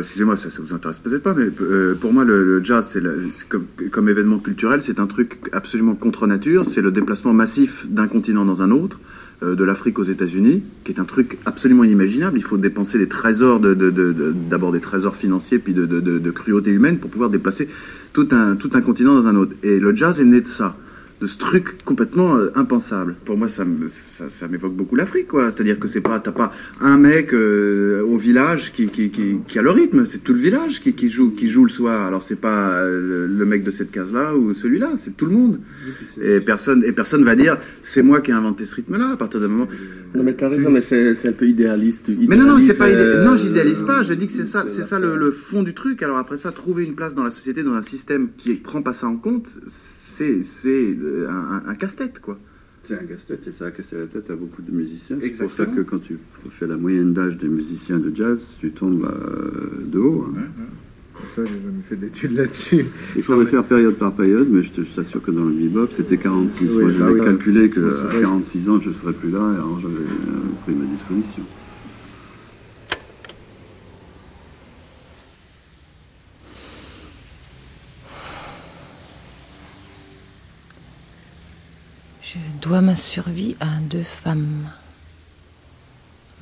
excusez-moi, 0.00 0.36
ça, 0.36 0.50
ça 0.50 0.58
vous 0.60 0.74
intéresse 0.74 0.98
peut-être 0.98 1.22
pas, 1.22 1.34
mais 1.34 1.48
euh, 1.60 1.94
pour 1.94 2.12
moi, 2.12 2.24
le, 2.24 2.62
jazz, 2.64 2.88
c'est 2.92 3.48
comme, 3.48 3.66
comme, 3.90 4.08
événement 4.08 4.38
culturel, 4.38 4.80
c'est 4.82 5.00
un 5.00 5.06
truc 5.06 5.38
absolument 5.52 5.94
contre 5.94 6.26
nature. 6.26 6.66
C'est 6.66 6.80
le 6.80 6.90
déplacement 6.90 7.32
massif 7.32 7.86
d'un 7.88 8.06
continent 8.06 8.44
dans 8.44 8.62
un 8.62 8.70
autre, 8.70 9.00
euh, 9.42 9.54
de 9.54 9.64
l'Afrique 9.64 9.98
aux 9.98 10.04
États-Unis, 10.04 10.62
qui 10.84 10.92
est 10.92 11.00
un 11.00 11.04
truc 11.04 11.38
absolument 11.46 11.84
inimaginable. 11.84 12.38
Il 12.38 12.44
faut 12.44 12.56
dépenser 12.56 12.98
des 12.98 13.08
trésors, 13.08 13.60
d'abord 13.60 13.76
de, 14.72 14.76
de, 14.76 14.78
des 14.78 14.80
trésors 14.80 15.16
financiers, 15.16 15.58
puis 15.58 15.74
de, 15.74 16.30
cruauté 16.30 16.70
humaine 16.70 16.98
pour 16.98 17.10
pouvoir 17.10 17.30
déplacer 17.30 17.68
tout 18.12 18.28
un, 18.30 18.56
tout 18.56 18.70
un 18.74 18.80
continent 18.80 19.14
dans 19.14 19.26
un 19.26 19.36
autre. 19.36 19.52
Et 19.62 19.78
le 19.78 19.94
jazz 19.94 20.20
est 20.20 20.24
né 20.24 20.40
de 20.40 20.46
ça 20.46 20.76
de 21.20 21.26
ce 21.26 21.38
truc 21.38 21.84
complètement 21.84 22.36
euh, 22.36 22.50
impensable. 22.54 23.16
Pour 23.24 23.36
moi, 23.36 23.48
ça, 23.48 23.64
ça, 23.88 24.28
ça 24.28 24.48
m'évoque 24.48 24.74
beaucoup 24.74 24.96
l'Afrique, 24.96 25.28
quoi. 25.28 25.50
C'est-à-dire 25.50 25.78
que 25.78 25.88
c'est 25.88 26.00
pas, 26.00 26.20
t'as 26.20 26.32
pas 26.32 26.52
un 26.80 26.96
mec 26.98 27.32
euh, 27.32 28.02
au 28.04 28.18
village 28.18 28.72
qui, 28.72 28.88
qui, 28.88 29.10
qui, 29.10 29.38
qui, 29.46 29.58
a 29.58 29.62
le 29.62 29.70
rythme, 29.70 30.04
c'est 30.06 30.22
tout 30.22 30.34
le 30.34 30.40
village 30.40 30.80
qui, 30.80 30.92
qui, 30.92 31.08
joue, 31.08 31.30
qui 31.30 31.48
joue 31.48 31.64
le 31.64 31.70
soir. 31.70 32.06
Alors 32.06 32.22
c'est 32.22 32.40
pas 32.40 32.70
euh, 32.70 33.26
le 33.28 33.44
mec 33.46 33.64
de 33.64 33.70
cette 33.70 33.90
case-là 33.90 34.34
ou 34.34 34.54
celui-là, 34.54 34.92
c'est 34.98 35.16
tout 35.16 35.26
le 35.26 35.32
monde. 35.32 35.60
Et 36.20 36.40
personne, 36.40 36.84
et 36.84 36.92
personne 36.92 37.24
va 37.24 37.34
dire, 37.34 37.58
c'est 37.82 38.02
moi 38.02 38.20
qui 38.20 38.30
ai 38.30 38.34
inventé 38.34 38.64
ce 38.64 38.76
rythme-là 38.76 39.10
à 39.12 39.16
partir 39.16 39.40
d'un 39.40 39.48
moment. 39.48 39.68
Non 40.14 40.22
mais 40.22 40.34
t'as 40.34 40.48
raison, 40.48 40.70
mais 40.70 40.80
c'est 40.80 41.28
un 41.28 41.32
peu 41.32 41.46
idéaliste. 41.46 42.08
mais 42.08 42.36
non, 42.36 42.46
non, 42.46 42.58
c'est 42.66 42.74
pas 42.74 42.90
non, 42.90 43.36
j'idéalise 43.36 43.82
pas. 43.82 44.02
Je 44.02 44.14
dis 44.14 44.26
que 44.26 44.32
c'est 44.32 44.44
ça, 44.44 44.64
c'est 44.68 44.82
ça 44.82 44.98
le, 44.98 45.16
le 45.16 45.30
fond 45.30 45.62
du 45.62 45.74
truc. 45.74 46.02
Alors 46.02 46.18
après 46.18 46.36
ça, 46.36 46.52
trouver 46.52 46.84
une 46.84 46.94
place 46.94 47.14
dans 47.14 47.24
la 47.24 47.30
société, 47.30 47.62
dans 47.62 47.74
un 47.74 47.82
système 47.82 48.28
qui 48.36 48.54
prend 48.54 48.82
pas 48.82 48.92
ça 48.92 49.06
en 49.06 49.16
compte 49.16 49.48
c'est 49.66 50.05
euh, 50.24 51.28
un, 51.66 51.74
casse-tête, 51.74 52.20
quoi. 52.20 52.38
C'est 52.86 52.94
un 52.94 53.04
casse-tête 53.04 53.46
et 53.48 53.52
ça 53.52 53.66
a 53.66 53.70
cassé 53.70 53.96
la 53.96 54.06
tête 54.06 54.30
à 54.30 54.36
beaucoup 54.36 54.62
de 54.62 54.70
musiciens. 54.70 55.16
C'est 55.20 55.44
pour 55.44 55.52
ça 55.52 55.66
que 55.66 55.80
quand 55.80 55.98
tu 55.98 56.18
fais 56.50 56.66
la 56.66 56.76
moyenne 56.76 57.12
d'âge 57.12 57.36
des 57.36 57.48
musiciens 57.48 57.98
de 57.98 58.14
jazz, 58.14 58.46
tu 58.60 58.70
tombes 58.70 59.04
euh, 59.04 59.84
de 59.84 59.98
haut. 59.98 60.26
Hein. 60.36 60.42
tout 61.14 61.26
ça, 61.34 61.42
j'ai 61.44 61.60
jamais 61.60 61.82
fait 61.82 61.96
d'études 61.96 62.36
là-dessus. 62.36 62.84
Il 63.16 63.22
faudrait 63.22 63.46
faire 63.46 63.64
période 63.64 63.96
par 63.96 64.14
période, 64.14 64.48
mais 64.50 64.62
je 64.62 64.70
t'assure 64.94 65.22
que 65.22 65.32
dans 65.32 65.44
le 65.44 65.52
bebop, 65.52 65.88
c'était 65.92 66.18
46. 66.18 66.60
Oui, 66.60 66.82
Moi, 66.82 66.92
j'avais 66.92 67.12
oui. 67.20 67.24
calculé 67.26 67.60
Ouais, 67.62 67.68
qu'à 67.70 67.80
c'est 67.80 68.02
vrai. 68.02 68.20
46 68.20 68.70
ans, 68.70 68.80
je 68.80 68.90
ne 68.90 68.94
serais 68.94 69.12
plus 69.12 69.30
là, 69.30 69.52
et 69.52 69.56
alors 69.56 69.80
j'avais 69.80 69.94
euh, 69.94 70.54
pris 70.64 70.74
ma 70.74 70.84
disposition. 70.84 71.42
Je 82.36 82.60
dois 82.60 82.80
ma 82.82 82.96
survie 82.96 83.56
à 83.60 83.78
deux 83.80 84.02
femmes, 84.02 84.70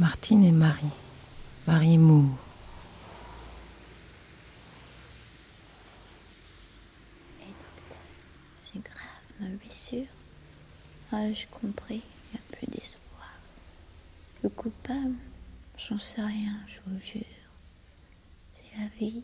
Martine 0.01 0.43
et 0.43 0.51
Marie, 0.53 0.87
Marie 1.69 1.99
Moore. 1.99 2.37
C'est 8.65 8.83
grave, 8.83 8.97
ma 9.41 9.47
blessure. 9.57 10.07
Ah, 11.13 11.33
j'ai 11.33 11.47
compris, 11.47 12.03
il 12.03 12.33
n'y 12.33 12.41
a 12.41 12.57
plus 12.57 12.67
d'espoir. 12.67 13.31
Le 14.43 14.49
coupable, 14.49 15.15
j'en 15.79 15.99
sais 15.99 16.23
rien, 16.23 16.57
je 16.67 16.81
vous 16.91 16.99
jure. 17.01 17.23
C'est 18.57 18.81
la 18.81 18.89
vie, 18.99 19.23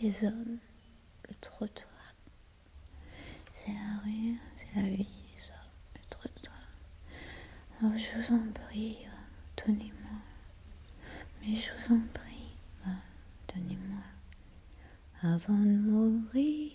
les 0.00 0.24
hommes, 0.24 0.58
le 1.28 1.34
trottoir. 1.40 1.86
C'est 3.52 3.72
la 3.72 4.00
rue, 4.04 4.36
c'est 4.58 4.80
la 4.80 4.88
vie, 4.88 4.98
les 4.98 5.44
hommes, 5.50 5.72
le 5.94 6.00
trottoir. 6.10 6.54
Je 7.82 7.86
vous 8.18 8.34
en 8.34 8.52
prie, 8.52 8.98
donnez-moi. 9.66 10.18
Mais 11.40 11.56
je 11.56 11.70
vous 11.72 11.94
en 11.94 12.00
prie, 12.14 12.56
donnez-moi. 13.54 14.02
Avant 15.22 15.54
de 15.58 15.90
mourir, 15.90 16.72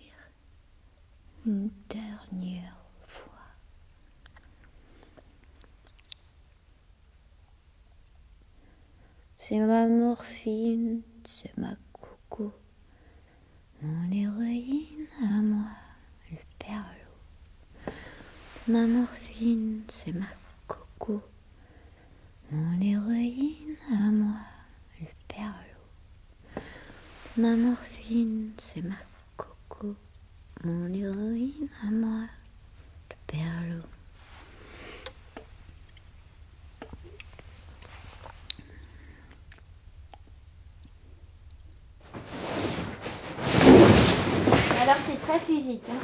une 1.45 1.71
dernière 1.89 2.77
fois. 3.07 3.33
C'est 9.37 9.59
ma 9.59 9.87
morphine, 9.87 11.01
c'est 11.23 11.57
ma 11.57 11.75
coco, 11.91 12.53
mon 13.81 14.11
héroïne 14.11 15.07
à 15.19 15.41
moi, 15.41 15.67
le 16.29 16.37
perlo. 16.59 16.85
Ma 18.67 18.85
morphine, 18.85 19.81
c'est 19.87 20.13
ma 20.13 20.27
mon 22.51 22.81
héroïne 22.81 23.77
à 23.89 24.11
moi, 24.11 24.35
le 24.99 25.07
perlo. 25.29 25.53
Ma 27.37 27.55
morphine, 27.55 28.51
c'est 28.57 28.81
ma 28.81 28.95
coco, 29.37 29.95
mon 30.65 30.93
héroïne 30.93 31.69
à 31.81 31.91
moi, 31.91 32.25
le 33.09 33.15
perlo. 33.25 33.83
Alors 44.81 44.97
c'est 45.05 45.21
très 45.21 45.39
physique. 45.39 45.83
Hein. 45.89 45.99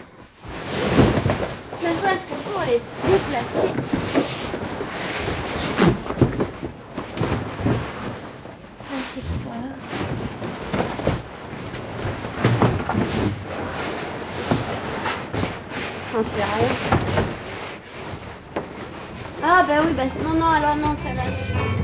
Serait-ce 1.82 2.26
que 2.30 2.36
pour 2.50 2.62
les 2.62 2.80
déplacer. 3.12 4.07
Rien. 9.18 9.24
Ah 19.43 19.63
bah 19.68 19.74
oui, 19.86 19.93
bah 19.95 20.03
non, 20.24 20.34
non, 20.36 20.45
alors 20.45 20.76
non, 20.76 20.95
celle-là. 20.95 21.76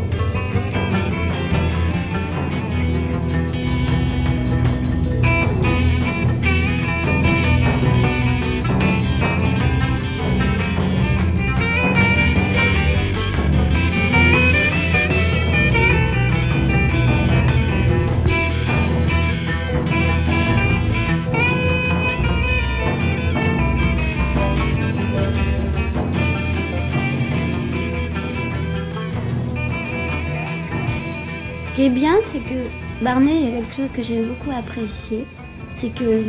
Qui 31.83 31.89
bien, 31.89 32.13
c'est 32.21 32.39
que 32.39 32.63
Barney, 33.03 33.41
il 33.41 33.43
y 33.43 33.47
a 33.47 33.59
quelque 33.59 33.75
chose 33.75 33.89
que 33.93 34.01
j'ai 34.01 34.21
beaucoup 34.21 34.51
apprécié. 34.57 35.25
C'est 35.71 35.93
que 35.93 36.23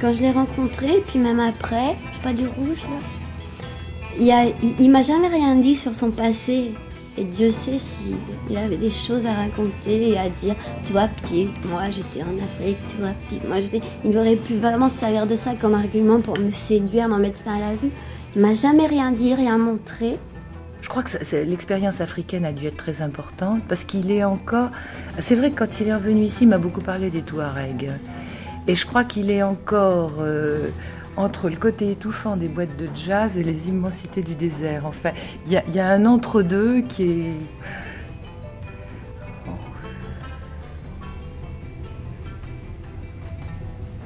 quand 0.00 0.12
je 0.12 0.20
l'ai 0.22 0.30
rencontré, 0.32 1.02
puis 1.06 1.18
même 1.18 1.40
après, 1.40 1.96
je 2.12 2.16
sais 2.18 2.22
pas 2.22 2.32
du 2.34 2.46
rouge 2.46 2.82
là, 2.82 2.96
il, 4.18 4.30
a- 4.30 4.44
il, 4.62 4.74
il 4.78 4.90
m'a 4.90 5.02
jamais 5.02 5.28
rien 5.28 5.54
dit 5.56 5.74
sur 5.74 5.94
son 5.94 6.10
passé. 6.10 6.70
Et 7.16 7.24
Dieu 7.24 7.50
sait 7.50 7.78
s'il 7.78 8.16
il 8.50 8.56
avait 8.56 8.76
des 8.76 8.90
choses 8.90 9.26
à 9.26 9.32
raconter 9.32 10.10
et 10.10 10.18
à 10.18 10.28
dire. 10.28 10.54
Tu 10.86 10.92
vois, 10.92 11.08
petite, 11.08 11.64
moi 11.68 11.82
j'étais 11.90 12.22
en 12.22 12.36
Afrique, 12.44 12.78
tu 12.88 12.96
vois, 12.98 13.10
petite, 13.28 13.48
moi 13.48 13.60
j'étais. 13.60 13.80
Il 14.04 14.16
aurait 14.18 14.36
pu 14.36 14.54
vraiment 14.56 14.88
se 14.88 14.96
servir 14.96 15.26
de 15.26 15.36
ça 15.36 15.54
comme 15.60 15.74
argument 15.74 16.20
pour 16.20 16.38
me 16.38 16.50
séduire, 16.50 17.08
m'en 17.08 17.18
mettre 17.18 17.38
plein 17.40 17.58
la 17.58 17.72
vue. 17.72 17.90
Il 18.36 18.42
m'a 18.42 18.52
jamais 18.54 18.86
rien 18.86 19.10
dit, 19.10 19.34
rien 19.34 19.58
montré. 19.58 20.18
Je 20.90 20.92
crois 20.92 21.04
que 21.04 21.36
l'expérience 21.48 22.00
africaine 22.00 22.44
a 22.44 22.50
dû 22.50 22.66
être 22.66 22.76
très 22.76 23.00
importante 23.00 23.62
parce 23.68 23.84
qu'il 23.84 24.10
est 24.10 24.24
encore. 24.24 24.70
C'est 25.20 25.36
vrai 25.36 25.52
que 25.52 25.60
quand 25.60 25.78
il 25.80 25.86
est 25.86 25.94
revenu 25.94 26.22
ici, 26.22 26.42
il 26.42 26.48
m'a 26.48 26.58
beaucoup 26.58 26.80
parlé 26.80 27.10
des 27.10 27.22
Touaregs. 27.22 27.92
Et 28.66 28.74
je 28.74 28.84
crois 28.86 29.04
qu'il 29.04 29.30
est 29.30 29.44
encore 29.44 30.14
euh, 30.18 30.70
entre 31.16 31.48
le 31.48 31.54
côté 31.54 31.92
étouffant 31.92 32.36
des 32.36 32.48
boîtes 32.48 32.76
de 32.76 32.88
jazz 32.92 33.36
et 33.36 33.44
les 33.44 33.68
immensités 33.68 34.22
du 34.22 34.34
désert. 34.34 34.84
Enfin, 34.84 35.12
il 35.46 35.52
y 35.52 35.78
a, 35.78 35.88
un 35.88 36.04
entre-deux 36.06 36.80
qui 36.80 37.04
est. 37.04 37.36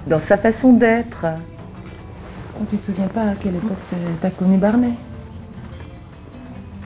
Dans 0.06 0.20
sa 0.20 0.36
façon 0.36 0.74
d'être. 0.74 1.24
Oh, 2.60 2.64
tu 2.68 2.76
te 2.76 2.84
souviens 2.84 3.08
pas 3.08 3.22
à 3.22 3.34
quelle 3.34 3.56
époque 3.56 3.78
t'as 4.20 4.28
connu 4.28 4.58
Barnet 4.58 4.92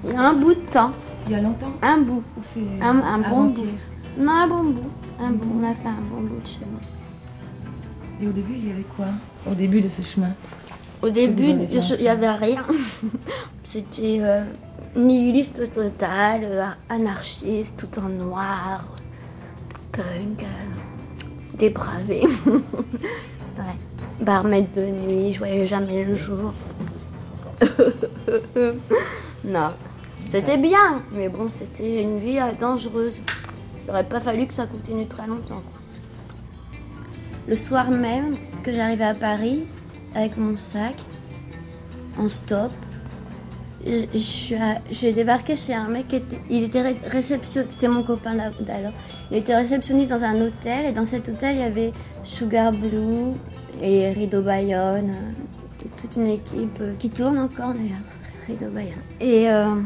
Il 0.04 0.12
y 0.12 0.14
a 0.14 0.20
un 0.28 0.32
bout 0.34 0.54
de 0.54 0.60
temps. 0.60 0.92
Il 1.26 1.32
y 1.32 1.34
a 1.34 1.40
longtemps 1.40 1.72
Un 1.82 1.98
bout. 1.98 2.22
Un, 2.80 3.00
un 3.00 3.18
bon 3.18 3.44
bout. 3.44 3.66
Non, 4.18 4.32
un 4.32 4.46
bon 4.48 4.64
bout. 4.64 4.90
Un 5.20 5.30
bout. 5.30 5.48
On 5.60 5.70
a 5.70 5.74
fait 5.74 5.88
un 5.88 6.02
bon 6.10 6.22
bout 6.22 6.40
de 6.40 6.46
chemin. 6.46 6.80
Et 8.20 8.26
au 8.26 8.32
début, 8.32 8.54
il 8.56 8.68
y 8.68 8.72
avait 8.72 8.82
quoi 8.82 9.06
Au 9.50 9.54
début 9.54 9.80
de 9.80 9.88
ce 9.88 10.02
chemin? 10.02 10.32
Au 11.02 11.10
début, 11.10 11.50
il 11.50 12.00
n'y 12.00 12.08
avait 12.08 12.30
rien. 12.30 12.64
C'était 13.64 14.18
euh, 14.20 14.42
nihiliste 14.96 15.70
total, 15.70 16.40
euh, 16.42 16.66
anarchiste, 16.88 17.74
tout 17.76 18.00
en 18.00 18.08
noir, 18.08 18.84
punk, 19.92 20.42
euh, 20.42 21.56
dépravé. 21.56 22.22
ouais. 22.46 23.76
Barmaid 24.20 24.72
de 24.72 24.86
nuit, 24.86 25.32
je 25.32 25.38
voyais 25.38 25.66
jamais 25.66 26.04
le 26.04 26.14
jour. 26.16 26.52
non, 29.44 29.68
c'était 30.28 30.56
bien, 30.58 31.02
mais 31.12 31.28
bon, 31.28 31.48
c'était 31.48 32.02
une 32.02 32.18
vie 32.18 32.38
euh, 32.38 32.52
dangereuse. 32.58 33.18
Il 33.84 33.86
n'aurait 33.88 34.04
pas 34.04 34.20
fallu 34.20 34.46
que 34.46 34.54
ça 34.54 34.66
continue 34.66 35.06
très 35.06 35.26
longtemps. 35.26 35.62
Le 37.46 37.56
soir 37.56 37.90
même 37.90 38.34
que 38.62 38.72
j'arrivais 38.72 39.04
à 39.04 39.14
Paris, 39.14 39.64
avec 40.14 40.36
mon 40.36 40.56
sac, 40.56 40.94
en 42.18 42.28
stop, 42.28 42.72
j'ai 44.90 45.12
débarqué 45.12 45.56
chez 45.56 45.72
un 45.72 45.88
mec 45.88 46.08
qui 46.08 46.16
était, 46.16 46.38
il 46.50 46.64
était 46.64 46.82
ré- 46.82 47.00
réceptionniste, 47.06 47.74
c'était 47.74 47.88
mon 47.88 48.02
copain 48.02 48.34
d'a- 48.34 48.50
d'alors. 48.60 48.92
Il 49.30 49.38
était 49.38 49.54
réceptionniste 49.56 50.10
dans 50.10 50.24
un 50.24 50.38
hôtel 50.42 50.84
et 50.86 50.92
dans 50.92 51.04
cet 51.06 51.28
hôtel 51.28 51.54
il 51.56 51.60
y 51.60 51.64
avait 51.64 51.92
Sugar 52.22 52.72
Blue 52.72 53.32
et 53.80 54.10
Rideau 54.10 54.42
Bayonne, 54.42 55.10
euh, 55.10 55.86
toute 56.00 56.16
une 56.16 56.26
équipe 56.26 56.78
euh, 56.80 56.92
qui 56.98 57.08
tourne 57.08 57.38
encore 57.38 57.72
d'ailleurs, 57.72 58.02
Rideau 58.46 58.70
Bayonne. 58.74 58.92
Et, 59.20 59.48
euh, 59.48 59.76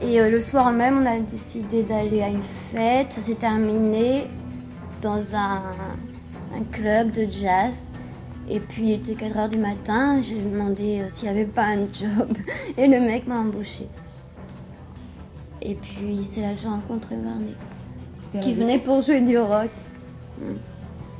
et 0.00 0.20
euh, 0.20 0.30
le 0.30 0.40
soir 0.40 0.70
même 0.72 1.02
on 1.02 1.06
a 1.06 1.18
décidé 1.18 1.82
d'aller 1.82 2.22
à 2.22 2.28
une 2.28 2.42
fête, 2.42 3.12
ça 3.12 3.20
s'est 3.20 3.34
terminé 3.34 4.28
dans 5.02 5.34
un, 5.34 5.62
un 6.54 6.62
club 6.72 7.10
de 7.10 7.30
jazz. 7.30 7.82
Et 8.50 8.60
puis 8.60 8.88
il 8.88 8.92
était 8.92 9.14
4 9.14 9.36
heures 9.36 9.48
du 9.48 9.58
matin, 9.58 10.22
j'ai 10.22 10.36
demandé 10.36 11.00
euh, 11.00 11.08
s'il 11.10 11.24
n'y 11.24 11.36
avait 11.36 11.44
pas 11.44 11.64
un 11.64 11.86
job. 11.92 12.32
Et 12.78 12.86
le 12.86 13.00
mec 13.00 13.26
m'a 13.26 13.38
embauché. 13.38 13.86
Et 15.60 15.74
puis 15.74 16.26
c'est 16.28 16.40
là 16.40 16.54
que 16.54 16.60
j'ai 16.60 16.68
rencontré 16.68 17.16
Barney. 17.16 17.54
C'était 18.18 18.40
Qui 18.40 18.54
venait 18.54 18.78
pour 18.78 19.00
jouer 19.02 19.20
du 19.20 19.36
rock. 19.36 19.68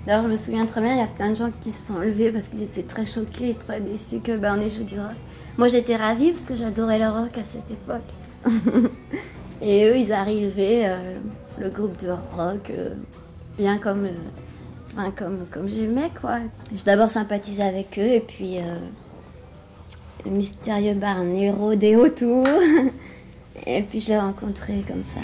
D'ailleurs, 0.06 0.22
je 0.22 0.28
me 0.28 0.36
souviens 0.36 0.64
très 0.64 0.80
bien, 0.80 0.94
il 0.94 0.98
y 1.00 1.02
a 1.02 1.06
plein 1.06 1.30
de 1.30 1.36
gens 1.36 1.50
qui 1.60 1.70
se 1.70 1.88
sont 1.88 1.98
levés 1.98 2.30
parce 2.32 2.48
qu'ils 2.48 2.62
étaient 2.62 2.82
très 2.82 3.04
choqués 3.04 3.50
et 3.50 3.54
très 3.54 3.80
déçus 3.80 4.20
que 4.20 4.36
Barney 4.36 4.70
joue 4.70 4.84
du 4.84 4.98
rock. 4.98 5.16
Moi, 5.58 5.68
j'étais 5.68 5.96
ravie 5.96 6.30
parce 6.30 6.44
que 6.44 6.56
j'adorais 6.56 6.98
le 6.98 7.08
rock 7.08 7.36
à 7.36 7.44
cette 7.44 7.70
époque. 7.70 8.08
et 9.62 9.86
eux, 9.86 9.96
ils 9.96 10.12
arrivaient, 10.12 10.86
euh, 10.86 11.18
le 11.58 11.70
groupe 11.70 11.96
de 11.98 12.10
rock, 12.10 12.70
euh, 12.70 12.90
bien 13.58 13.78
comme, 13.78 14.06
euh, 14.06 15.10
comme, 15.16 15.46
comme 15.50 15.68
j'aimais, 15.68 16.10
quoi. 16.20 16.38
J'ai 16.72 16.84
d'abord 16.84 17.10
sympathisé 17.10 17.62
avec 17.62 17.98
eux 17.98 18.12
et 18.12 18.20
puis 18.20 18.58
le 20.24 20.30
mystérieux 20.30 20.94
Barney 20.94 21.50
rôdait 21.50 21.96
autour. 21.96 22.46
et 23.66 23.82
puis, 23.82 24.00
je 24.00 24.08
l'ai 24.08 24.18
rencontré 24.18 24.84
comme 24.86 25.04
ça. 25.04 25.20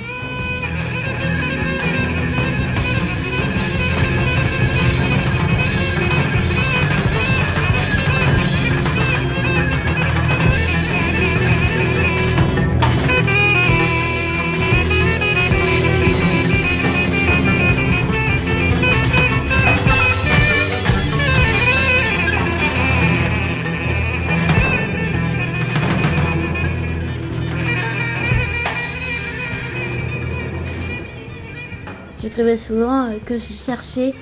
J'écrivais 32.35 32.57
souvent 32.57 33.11
euh, 33.11 33.18
que 33.24 33.37
je 33.37 33.53
cherchais 33.53 34.12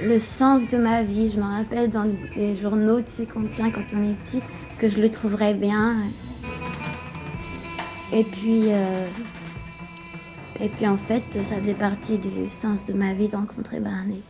le 0.00 0.20
sens 0.20 0.68
de 0.68 0.78
ma 0.78 1.02
vie. 1.02 1.32
Je 1.32 1.40
me 1.40 1.42
rappelle 1.42 1.90
dans 1.90 2.08
les 2.36 2.54
journaux, 2.54 3.00
tu 3.00 3.10
sais, 3.10 3.26
qu'on 3.26 3.42
tient 3.42 3.72
quand 3.72 3.82
on 3.92 4.08
est 4.08 4.14
petite, 4.14 4.44
que 4.78 4.88
je 4.88 5.00
le 5.00 5.10
trouverais 5.10 5.52
bien. 5.52 5.96
Et 8.12 8.22
puis, 8.22 8.66
euh, 8.66 9.08
et 10.60 10.68
puis 10.68 10.86
en 10.86 10.96
fait, 10.96 11.24
ça 11.42 11.56
faisait 11.56 11.74
partie 11.74 12.18
du 12.18 12.48
sens 12.50 12.86
de 12.86 12.92
ma 12.92 13.14
vie 13.14 13.26
de 13.26 13.34
rencontrer 13.34 13.80
Barney. 13.80 14.22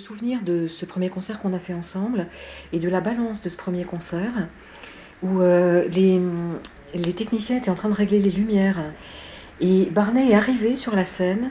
Souvenir 0.00 0.42
de 0.42 0.66
ce 0.66 0.84
premier 0.84 1.08
concert 1.08 1.38
qu'on 1.38 1.52
a 1.52 1.58
fait 1.58 1.74
ensemble 1.74 2.26
et 2.72 2.80
de 2.80 2.88
la 2.88 3.00
balance 3.00 3.42
de 3.42 3.48
ce 3.48 3.56
premier 3.56 3.84
concert 3.84 4.48
où 5.22 5.40
euh, 5.40 5.88
les, 5.88 7.12
techniciens 7.12 7.58
étaient 7.58 7.70
en 7.70 7.74
train 7.74 7.88
de 7.88 7.94
régler 7.94 8.20
les 8.20 8.30
lumières. 8.30 8.92
Et 9.60 9.86
Barney 9.86 10.30
est 10.30 10.34
arrivé 10.34 10.74
sur 10.74 10.96
la 10.96 11.04
scène 11.04 11.50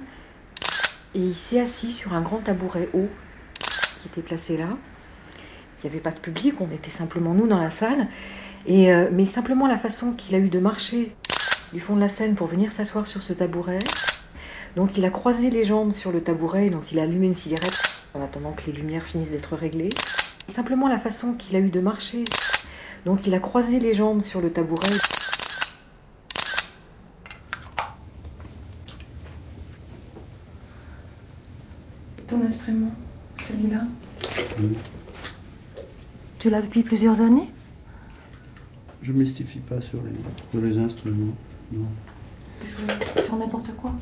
et 1.15 1.19
il 1.19 1.33
s'est 1.33 1.59
assis 1.59 1.91
sur 1.91 2.13
un 2.13 2.21
grand 2.21 2.39
tabouret 2.39 2.89
haut 2.93 3.09
qui 3.99 4.07
était 4.07 4.21
placé 4.21 4.57
là. 4.57 4.67
Il 5.77 5.87
n'y 5.87 5.91
avait 5.91 6.01
pas 6.01 6.11
de 6.11 6.19
public, 6.19 6.55
on 6.59 6.71
était 6.71 6.89
simplement 6.89 7.33
nous 7.33 7.47
dans 7.47 7.59
la 7.59 7.69
salle. 7.69 8.07
Et, 8.65 8.93
euh, 8.93 9.09
mais 9.11 9.25
simplement 9.25 9.67
la 9.67 9.77
façon 9.77 10.11
qu'il 10.11 10.35
a 10.35 10.39
eu 10.39 10.49
de 10.49 10.59
marcher 10.59 11.15
du 11.71 11.79
fond 11.79 11.95
de 11.95 12.01
la 12.01 12.09
scène 12.09 12.35
pour 12.35 12.47
venir 12.47 12.71
s'asseoir 12.71 13.07
sur 13.07 13.21
ce 13.21 13.33
tabouret. 13.33 13.79
Donc 14.75 14.97
il 14.97 15.05
a 15.05 15.09
croisé 15.09 15.49
les 15.49 15.65
jambes 15.65 15.91
sur 15.91 16.11
le 16.11 16.21
tabouret, 16.21 16.69
dont 16.69 16.81
il 16.81 16.99
a 16.99 17.03
allumé 17.03 17.27
une 17.27 17.35
cigarette 17.35 17.77
en 18.13 18.23
attendant 18.23 18.51
que 18.51 18.65
les 18.67 18.73
lumières 18.73 19.03
finissent 19.03 19.31
d'être 19.31 19.55
réglées. 19.55 19.93
Simplement 20.47 20.87
la 20.87 20.99
façon 20.99 21.33
qu'il 21.33 21.55
a 21.55 21.59
eu 21.59 21.69
de 21.69 21.79
marcher. 21.79 22.25
Donc 23.05 23.25
il 23.27 23.33
a 23.33 23.39
croisé 23.39 23.79
les 23.79 23.93
jambes 23.93 24.21
sur 24.21 24.41
le 24.41 24.51
tabouret. 24.51 24.97
Ton 32.27 32.43
instrument, 32.43 32.91
celui-là 33.47 33.81
Tu 36.37 36.49
l'as 36.49 36.61
depuis 36.61 36.83
plusieurs 36.83 37.19
années? 37.21 37.49
Je 39.01 39.11
mystifie 39.13 39.59
pas 39.59 39.81
sur 39.81 39.99
les, 40.03 40.11
sur 40.51 40.61
les 40.61 40.77
instruments. 40.77 41.33
Non. 41.71 41.85
Sur 43.25 43.35
n'importe 43.37 43.75
quoi? 43.75 43.93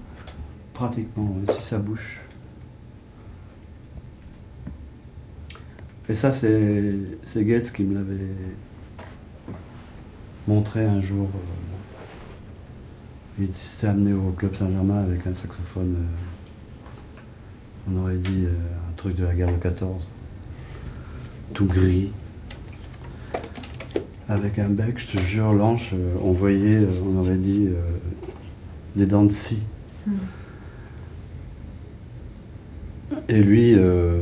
Pratiquement, 0.74 1.36
oui, 1.38 1.46
si 1.58 1.64
ça 1.64 1.78
bouge. 1.78 2.20
Et 6.10 6.16
ça, 6.16 6.32
c'est 6.32 7.44
Goetz 7.44 7.72
qui 7.72 7.84
me 7.84 7.96
l'avait 7.96 8.16
montré 10.48 10.86
un 10.86 11.02
jour. 11.02 11.28
euh, 11.36 11.40
Il 13.44 13.54
s'était 13.54 13.88
amené 13.88 14.14
au 14.14 14.32
Club 14.32 14.56
Saint-Germain 14.56 15.04
avec 15.04 15.28
un 15.28 15.34
saxophone, 15.34 15.96
euh, 15.98 17.92
on 17.92 18.04
aurait 18.04 18.16
dit 18.18 18.46
euh, 18.46 18.54
un 18.90 18.94
truc 18.96 19.16
de 19.18 19.26
la 19.26 19.34
guerre 19.34 19.52
de 19.52 19.58
14, 19.58 20.08
tout 21.54 21.66
gris, 21.66 22.12
avec 24.30 24.60
un 24.60 24.70
bec, 24.70 24.98
je 24.98 25.18
te 25.18 25.22
jure, 25.22 25.52
l'anche, 25.54 25.90
euh, 25.94 26.16
on 26.24 26.32
voyait, 26.32 26.88
on 27.06 27.18
aurait 27.20 27.36
dit, 27.38 27.68
des 28.96 29.06
dents 29.06 29.26
de 29.26 29.32
scie. 29.34 29.60
Et 33.30 33.42
lui, 33.42 33.74
euh, 33.76 34.22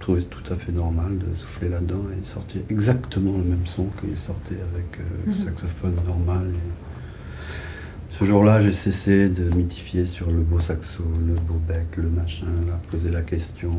trouvait 0.00 0.22
tout 0.22 0.52
à 0.52 0.56
fait 0.56 0.72
normal 0.72 1.18
de 1.18 1.34
souffler 1.36 1.68
là-dedans 1.68 2.02
et 2.12 2.16
il 2.20 2.26
sortait 2.26 2.64
exactement 2.70 3.32
le 3.38 3.44
même 3.44 3.66
son 3.66 3.84
qu'il 4.00 4.18
sortait 4.18 4.56
avec 4.72 4.98
euh, 4.98 5.02
le 5.26 5.32
Mhm. 5.32 5.44
saxophone 5.44 5.94
normal. 6.06 6.50
Et 6.54 8.14
ce 8.18 8.24
jour-là, 8.24 8.60
j'ai 8.62 8.72
cessé 8.72 9.28
de 9.28 9.44
mythifier 9.54 10.06
sur 10.06 10.30
le 10.30 10.40
beau 10.40 10.58
saxo, 10.60 11.02
le 11.26 11.34
beau 11.34 11.60
bec, 11.68 11.86
le 11.96 12.08
machin, 12.08 12.46
à 12.72 12.76
poser 12.90 13.10
la 13.10 13.22
question. 13.22 13.72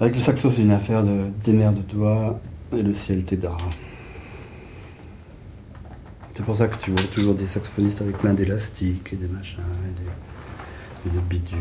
Avec 0.00 0.14
le 0.14 0.20
saxo, 0.20 0.50
c'est 0.50 0.62
une 0.62 0.70
affaire 0.72 1.04
de 1.04 1.24
démerde-toi 1.44 2.40
et 2.72 2.82
le 2.82 2.94
ciel 2.94 3.24
t'aidera. 3.24 3.58
C'est 6.34 6.44
pour 6.44 6.56
ça 6.56 6.68
que 6.68 6.76
tu 6.82 6.92
vois 6.92 7.02
toujours 7.12 7.34
des 7.34 7.46
saxophonistes 7.48 8.00
avec 8.00 8.16
plein 8.18 8.32
d'élastiques 8.32 9.10
et 9.12 9.16
des 9.16 9.26
machins 9.28 9.58
et 9.86 11.08
des, 11.10 11.10
et 11.10 11.20
des 11.20 11.20
bidules. 11.28 11.58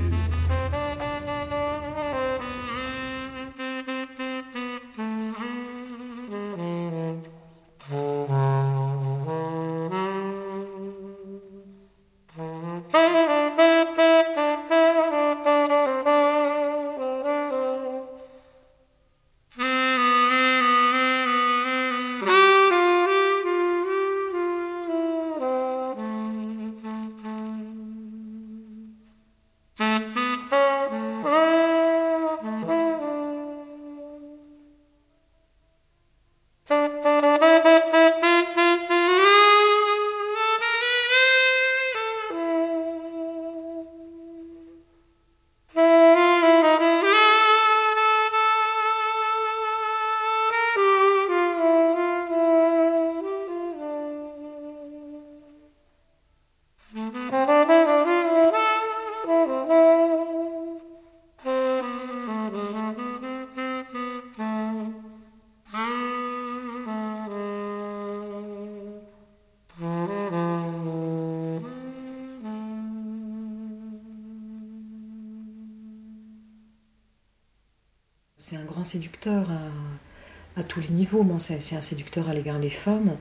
C'est 81.39 81.75
un 81.75 81.81
séducteur 81.81 82.29
à 82.29 82.33
l'égard 82.33 82.59
des 82.59 82.69
femmes, 82.69 83.17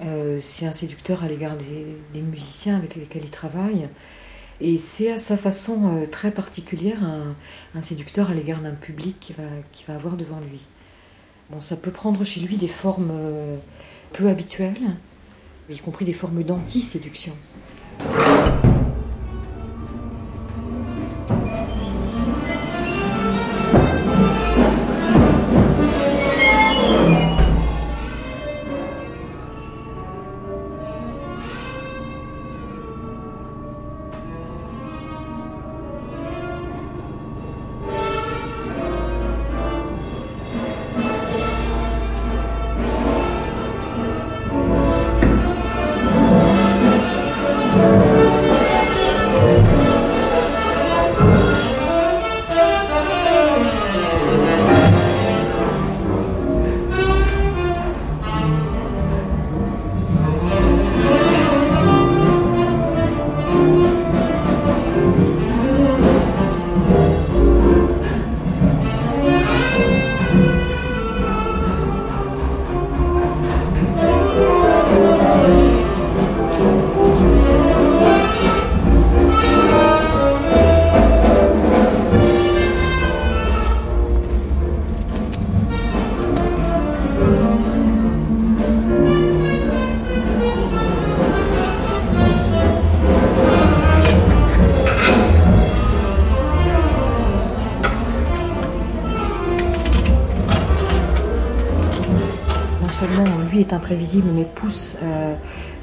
euh, 0.00 0.38
c'est 0.40 0.66
un 0.66 0.72
séducteur 0.72 1.24
à 1.24 1.28
l'égard 1.28 1.56
des, 1.56 2.22
musiciens 2.22 2.76
avec 2.76 2.94
lesquels 2.94 3.24
il 3.24 3.30
travaille. 3.30 3.88
Et 4.60 4.76
c'est 4.76 5.12
à 5.12 5.18
sa 5.18 5.36
façon 5.36 5.88
euh, 5.88 6.06
très 6.06 6.32
particulière 6.32 6.98
un, 7.74 7.82
séducteur 7.82 8.30
à 8.30 8.34
l'égard 8.34 8.60
d'un 8.60 8.74
public 8.74 9.34
qui 9.72 9.84
va 9.84 9.94
avoir 9.94 10.16
devant 10.16 10.40
lui. 10.40 10.66
Bon, 11.50 11.62
ça 11.62 11.76
peut 11.76 11.90
prendre 11.90 12.22
chez 12.24 12.40
lui 12.40 12.56
des 12.56 12.68
formes 12.68 13.10
euh, 13.10 13.56
peu 14.12 14.28
habituelles, 14.28 14.96
y 15.70 15.78
compris 15.78 16.04
des 16.04 16.12
formes 16.12 16.42
d'anti-séduction. 16.42 17.32
Imprévisible, 103.72 104.28
mais 104.34 104.44
pousse 104.44 104.96
euh, 105.02 105.34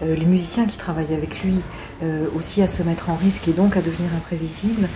euh, 0.01 0.15
les 0.15 0.25
musiciens 0.25 0.65
qui 0.65 0.77
travaillent 0.77 1.13
avec 1.13 1.43
lui 1.43 1.59
euh, 2.03 2.27
aussi 2.35 2.61
à 2.61 2.67
se 2.67 2.83
mettre 2.83 3.09
en 3.09 3.15
risque 3.15 3.47
et 3.47 3.53
donc 3.53 3.77
à 3.77 3.81
devenir 3.81 4.13
imprévisibles. 4.15 4.87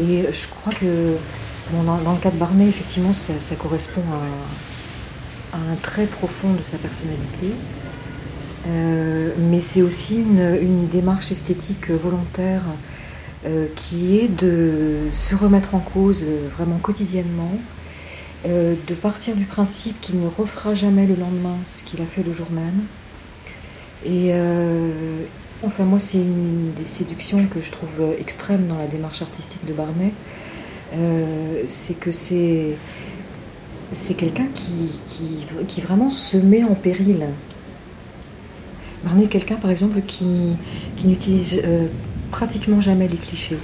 Et 0.00 0.24
je 0.30 0.48
crois 0.48 0.72
que 0.72 1.16
dans, 1.84 1.96
le 1.96 2.20
cas 2.20 2.30
de 2.30 2.36
Barnet, 2.36 2.68
effectivement, 2.68 3.12
ça, 3.12 3.34
correspond 3.56 4.02
à, 5.52 5.56
un 5.56 5.76
trait 5.76 6.06
profond 6.06 6.52
de 6.52 6.62
sa 6.62 6.78
personnalité. 6.78 7.52
mais 8.66 9.60
c'est 9.60 9.82
aussi 9.82 10.16
une, 10.16 10.88
démarche 10.88 11.30
esthétique 11.30 11.90
volontaire 11.90 12.62
qui 13.76 14.18
est 14.18 14.28
de 14.28 14.96
se 15.12 15.36
remettre 15.36 15.74
en 15.74 15.78
cause 15.78 16.24
vraiment 16.56 16.78
quotidiennement, 16.78 17.52
euh, 18.46 18.74
de 18.86 18.94
partir 18.94 19.34
du 19.34 19.46
principe 19.46 19.98
qu'il 20.02 20.20
ne 20.20 20.26
refera 20.26 20.74
jamais 20.74 21.06
le 21.06 21.14
lendemain 21.14 21.56
ce 21.64 21.82
qu'il 21.82 22.02
a 22.02 22.04
fait 22.04 22.22
le 22.22 22.32
jour 22.32 22.50
même. 22.50 22.84
Et 24.04 24.34
euh, 24.34 25.24
enfin, 25.62 25.84
moi, 25.84 25.98
c'est 25.98 26.18
une 26.18 26.72
des 26.76 26.84
séductions 26.84 27.46
que 27.46 27.62
je 27.62 27.70
trouve 27.70 28.14
extrême 28.18 28.66
dans 28.66 28.76
la 28.76 28.86
démarche 28.86 29.22
artistique 29.22 29.64
de 29.66 29.72
Barnet. 29.72 30.12
Euh, 30.92 31.62
c'est 31.66 31.98
que 31.98 32.12
c'est 32.12 32.76
quelqu'un 34.14 34.46
qui, 34.52 35.80
vraiment 35.80 36.10
se 36.10 36.36
met 36.36 36.64
en 36.64 36.74
péril. 36.74 37.28
Barnet 39.04 39.24
est 39.24 39.28
quelqu'un, 39.28 39.56
par 39.56 39.70
exemple, 39.70 40.02
qui 40.02 40.56
n'utilise 41.02 41.62
pratiquement 42.30 42.82
jamais 42.82 43.08
les 43.08 43.16
clichés. 43.16 43.58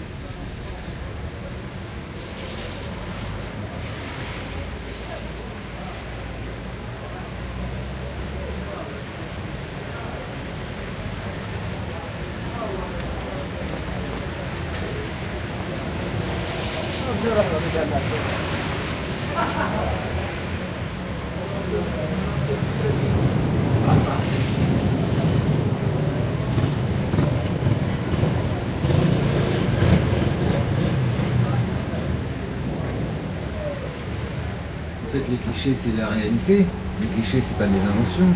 La 35.99 36.09
réalité. 36.09 36.66
Les 37.01 37.07
clichés, 37.07 37.41
c'est 37.41 37.57
pas 37.59 37.66
des 37.66 37.78
inventions. 37.78 38.34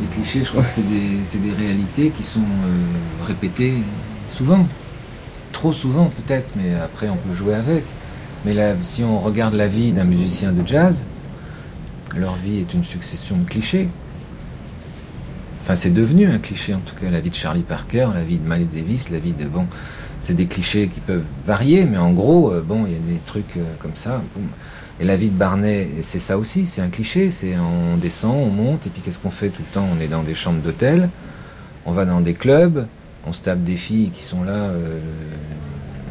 Les 0.00 0.06
clichés, 0.08 0.42
je 0.44 0.50
crois 0.50 0.62
que 0.62 0.70
c'est 0.70 1.42
des, 1.42 1.52
réalités 1.52 2.10
qui 2.10 2.22
sont 2.22 2.40
euh, 2.40 3.26
répétées 3.26 3.74
souvent. 4.28 4.66
Trop 5.52 5.72
souvent, 5.72 6.10
peut-être, 6.10 6.48
mais 6.56 6.74
après, 6.74 7.08
on 7.08 7.16
peut 7.16 7.32
jouer 7.32 7.54
avec. 7.54 7.84
Mais 8.44 8.54
si 8.82 9.04
on 9.04 9.20
regarde 9.20 9.54
la 9.54 9.66
vie 9.66 9.92
d'un 9.92 10.04
musicien 10.04 10.52
de 10.52 10.66
jazz, 10.66 11.04
leur 12.16 12.34
vie 12.34 12.58
est 12.58 12.74
une 12.74 12.84
succession 12.84 13.36
de 13.36 13.44
clichés. 13.44 13.88
Enfin, 15.62 15.76
c'est 15.76 15.94
devenu 15.94 16.26
un 16.26 16.38
cliché, 16.38 16.74
en 16.74 16.80
tout 16.80 16.94
cas, 16.94 17.08
la 17.10 17.20
vie 17.20 17.30
de 17.30 17.34
Charlie 17.34 17.62
Parker, 17.62 18.08
la 18.12 18.22
vie 18.22 18.38
de 18.38 18.46
Miles 18.46 18.68
Davis, 18.68 19.08
la 19.08 19.18
vie 19.18 19.32
de. 19.32 19.46
Bon, 19.46 19.66
c'est 20.20 20.34
des 20.34 20.46
clichés 20.46 20.88
qui 20.88 21.00
peuvent 21.00 21.24
varier, 21.46 21.84
mais 21.84 21.96
en 21.96 22.12
gros, 22.12 22.52
euh, 22.52 22.62
bon, 22.66 22.84
il 22.86 22.92
y 22.92 22.96
a 22.96 23.14
des 23.14 23.20
trucs 23.24 23.56
euh, 23.56 23.64
comme 23.78 23.94
ça. 23.94 24.22
Et 25.00 25.04
la 25.04 25.16
vie 25.16 25.28
de 25.28 25.36
Barnet, 25.36 25.88
c'est 26.02 26.20
ça 26.20 26.38
aussi, 26.38 26.66
c'est 26.66 26.80
un 26.80 26.88
cliché, 26.88 27.32
c'est 27.32 27.56
on 27.56 27.96
descend, 27.96 28.36
on 28.36 28.50
monte, 28.50 28.86
et 28.86 28.90
puis 28.90 29.02
qu'est-ce 29.02 29.18
qu'on 29.18 29.32
fait 29.32 29.48
tout 29.48 29.62
le 29.68 29.74
temps? 29.74 29.86
On 29.96 30.00
est 30.00 30.06
dans 30.06 30.22
des 30.22 30.36
chambres 30.36 30.62
d'hôtel, 30.62 31.08
on 31.84 31.92
va 31.92 32.04
dans 32.04 32.20
des 32.20 32.34
clubs, 32.34 32.86
on 33.26 33.32
se 33.32 33.42
tape 33.42 33.64
des 33.64 33.76
filles 33.76 34.10
qui 34.10 34.22
sont 34.22 34.44
là, 34.44 34.52
euh, 34.52 35.00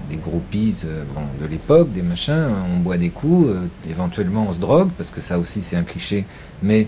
des 0.09 0.17
groupies 0.17 0.75
euh, 0.85 1.03
de 1.41 1.45
l'époque, 1.45 1.93
des 1.93 2.01
machins, 2.01 2.49
on 2.75 2.79
boit 2.79 2.97
des 2.97 3.09
coups, 3.09 3.47
euh, 3.49 3.67
éventuellement 3.89 4.47
on 4.49 4.53
se 4.53 4.59
drogue, 4.59 4.89
parce 4.97 5.11
que 5.11 5.21
ça 5.21 5.39
aussi 5.39 5.61
c'est 5.61 5.77
un 5.77 5.83
cliché, 5.83 6.25
mais 6.61 6.87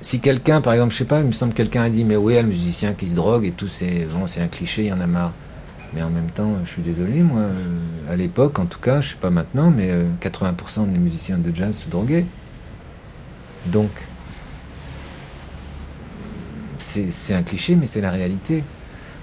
si 0.00 0.18
quelqu'un, 0.18 0.60
par 0.60 0.72
exemple, 0.72 0.92
je 0.92 0.98
sais 0.98 1.04
pas, 1.04 1.20
il 1.20 1.26
me 1.26 1.32
semble 1.32 1.52
que 1.52 1.58
quelqu'un 1.58 1.84
a 1.84 1.90
dit, 1.90 2.04
mais 2.04 2.16
oui, 2.16 2.34
le 2.34 2.42
musicien 2.42 2.92
qui 2.92 3.06
se 3.06 3.14
drogue 3.14 3.44
et 3.44 3.52
tout, 3.52 3.68
c'est 3.68 4.08
c'est 4.26 4.40
un 4.40 4.48
cliché, 4.48 4.82
il 4.82 4.88
y 4.88 4.92
en 4.92 5.00
a 5.00 5.06
marre. 5.06 5.32
Mais 5.94 6.02
en 6.02 6.10
même 6.10 6.30
temps, 6.30 6.52
je 6.64 6.70
suis 6.70 6.82
désolé, 6.82 7.22
moi, 7.22 7.42
à 8.08 8.16
l'époque, 8.16 8.58
en 8.58 8.66
tout 8.66 8.78
cas, 8.78 9.00
je 9.00 9.10
sais 9.10 9.16
pas 9.16 9.30
maintenant, 9.30 9.70
mais 9.70 9.90
80% 10.20 10.52
euh, 10.82 10.86
des 10.86 10.98
musiciens 10.98 11.38
de 11.38 11.54
jazz 11.54 11.76
se 11.76 11.90
droguaient. 11.90 12.24
Donc, 13.66 13.90
c'est 16.78 17.34
un 17.34 17.42
cliché, 17.42 17.74
mais 17.74 17.86
c'est 17.86 18.00
la 18.00 18.10
réalité. 18.10 18.64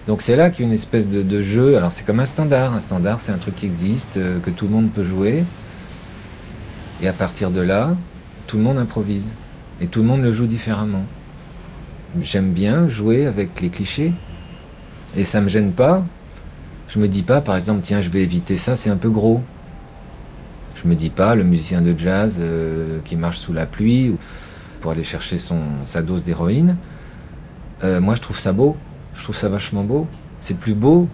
Donc 0.07 0.23
c'est 0.23 0.35
là 0.35 0.49
qu'il 0.49 0.61
y 0.61 0.63
a 0.63 0.67
une 0.69 0.73
espèce 0.73 1.07
de, 1.07 1.41
jeu. 1.41 1.77
Alors 1.77 1.91
c'est 1.91 2.03
comme 2.03 2.19
un 2.19 2.25
standard. 2.25 2.73
Un 2.73 2.79
standard, 2.79 3.21
c'est 3.21 3.31
un 3.31 3.37
truc 3.37 3.55
qui 3.55 3.67
existe, 3.67 4.17
euh, 4.17 4.39
que 4.39 4.49
tout 4.49 4.65
le 4.65 4.71
monde 4.71 4.89
peut 4.89 5.03
jouer. 5.03 5.43
Et 7.01 7.07
à 7.07 7.13
partir 7.13 7.51
de 7.51 7.61
là, 7.61 7.95
tout 8.47 8.57
le 8.57 8.63
monde 8.63 8.79
improvise. 8.79 9.27
Et 9.81 9.87
tout 9.87 10.01
le 10.01 10.07
monde 10.07 10.23
le 10.23 10.31
joue 10.31 10.47
différemment. 10.47 11.03
J'aime 12.21 12.51
bien 12.51 12.87
jouer 12.87 13.27
avec 13.27 13.61
les 13.61 13.69
clichés. 13.69 14.13
Et 15.15 15.25
ça 15.25 15.41
me 15.41 15.49
gêne 15.49 15.73
pas 15.73 16.03
je 16.89 16.99
me 16.99 17.07
dis 17.07 17.21
pas, 17.21 17.39
par 17.39 17.55
exemple, 17.55 17.81
tiens, 17.83 18.01
je 18.01 18.09
vais 18.09 18.21
éviter 18.21 18.57
ça, 18.57 18.75
c'est 18.75 18.89
un 18.89 18.97
peu 18.97 19.09
gros. 19.09 19.41
Je 20.75 20.87
me 20.87 20.95
dis 20.95 21.11
pas, 21.11 21.35
le 21.35 21.43
musicien 21.43 21.81
de 21.81 21.97
jazz 21.97 22.37
euh, 22.39 22.99
qui 23.05 23.15
marche 23.15 23.37
sous 23.37 23.53
la 23.53 23.65
pluie 23.65 24.15
pour 24.81 24.91
aller 24.91 25.03
chercher 25.03 25.37
sa 25.85 26.01
dose 26.01 26.23
d'héroïne. 26.23 26.77
Euh, 27.83 28.01
moi, 28.01 28.15
je 28.15 28.21
trouve 28.21 28.39
ça 28.39 28.53
beau. 28.53 28.75
Je 29.15 29.23
trouve 29.23 29.35
ça 29.35 29.49
vachement 29.49 29.83
beau. 29.83 30.07
C'est 30.41 30.57
plus 30.57 30.73
beau 30.73 31.07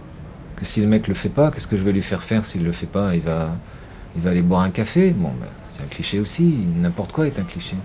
que 0.56 0.66
si 0.66 0.80
le 0.82 0.88
mec 0.88 1.08
le 1.08 1.14
fait 1.14 1.30
pas. 1.30 1.52
Qu'est-ce 1.52 1.68
que 1.68 1.78
je 1.78 1.84
vais 1.84 1.92
lui 1.92 2.04
faire 2.04 2.24
faire 2.24 2.46
s'il 2.46 2.64
le 2.64 2.72
fait 2.72 2.86
pas? 2.86 3.16
Il 3.16 3.22
va, 3.22 3.50
il 4.16 4.22
va 4.22 4.30
aller 4.30 4.44
boire 4.44 4.62
un 4.62 4.70
café? 4.70 5.12
Bon, 5.12 5.32
ben, 5.40 5.48
c'est 5.76 5.84
un 5.84 5.88
cliché 5.88 6.20
aussi. 6.20 6.60
N'importe 6.78 7.12
quoi 7.12 7.28
est 7.28 7.38
un 7.38 7.44
cliché. 7.44 7.76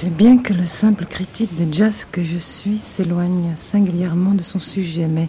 Sais 0.00 0.08
bien 0.08 0.38
que 0.38 0.54
le 0.54 0.64
simple 0.64 1.04
critique 1.04 1.54
de 1.56 1.70
jazz 1.70 2.06
que 2.10 2.24
je 2.24 2.38
suis 2.38 2.78
s'éloigne 2.78 3.54
singulièrement 3.54 4.32
de 4.32 4.42
son 4.42 4.58
sujet, 4.58 5.06
mais 5.06 5.28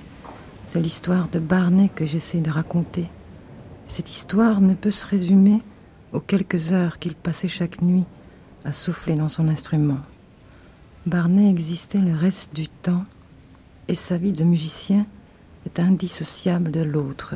c'est 0.63 0.79
l'histoire 0.79 1.27
de 1.27 1.39
Barney 1.39 1.89
que 1.93 2.05
j'essaie 2.05 2.39
de 2.39 2.49
raconter. 2.49 3.09
Cette 3.87 4.09
histoire 4.09 4.61
ne 4.61 4.73
peut 4.73 4.89
se 4.89 5.05
résumer 5.05 5.61
aux 6.13 6.21
quelques 6.21 6.71
heures 6.71 6.99
qu'il 6.99 7.15
passait 7.15 7.49
chaque 7.49 7.81
nuit 7.81 8.05
à 8.63 8.71
souffler 8.71 9.15
dans 9.15 9.27
son 9.27 9.49
instrument. 9.49 9.99
Barney 11.05 11.49
existait 11.49 11.99
le 11.99 12.15
reste 12.15 12.55
du 12.55 12.69
temps 12.69 13.03
et 13.89 13.93
sa 13.93 14.15
vie 14.15 14.31
de 14.31 14.45
musicien 14.45 15.05
est 15.65 15.81
indissociable 15.81 16.71
de 16.71 16.81
l'autre. 16.81 17.35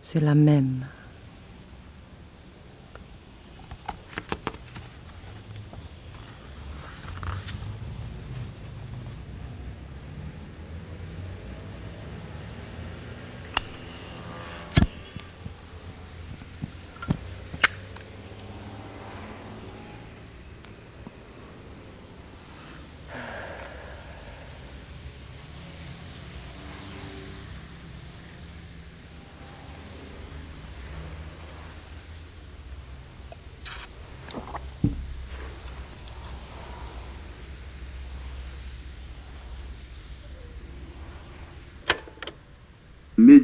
C'est 0.00 0.20
la 0.20 0.34
même. 0.34 0.86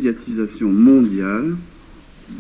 Médiatisation 0.01 0.71
mondiale. 0.71 1.57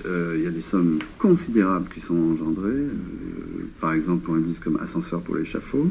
Euh, 0.06 0.34
Il 0.38 0.44
y 0.44 0.46
a 0.46 0.50
des 0.50 0.62
sommes 0.62 0.98
considérables 1.18 1.88
qui 1.92 2.00
sont 2.00 2.16
engendrées. 2.32 2.70
euh, 2.70 3.68
par 3.80 3.92
exemple, 3.92 4.24
pour 4.24 4.34
un 4.34 4.40
disque 4.40 4.64
comme 4.64 4.78
Ascenseur 4.80 5.20
pour 5.20 5.36
l'échafaud. 5.36 5.90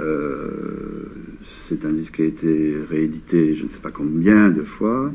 Euh, 0.00 1.06
c'est 1.68 1.84
un 1.84 1.92
disque 1.92 2.16
qui 2.16 2.22
a 2.22 2.26
été 2.26 2.76
réédité 2.88 3.54
je 3.56 3.64
ne 3.64 3.68
sais 3.68 3.78
pas 3.78 3.90
combien 3.90 4.50
de 4.50 4.62
fois. 4.62 5.12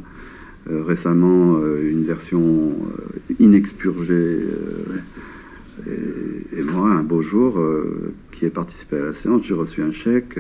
Euh, 0.69 0.83
récemment, 0.83 1.59
une 1.81 2.03
version 2.03 2.75
inexpurgée. 3.39 4.39
et, 5.87 6.59
et 6.59 6.63
moi, 6.63 6.89
un 6.91 7.03
beau 7.03 7.21
jour, 7.21 7.53
qui 8.33 8.45
ai 8.45 8.49
participé 8.49 8.97
à 8.97 9.05
la 9.05 9.13
séance, 9.13 9.45
j'ai 9.47 9.53
reçu 9.53 9.81
un 9.81 9.93
chèque 9.93 10.37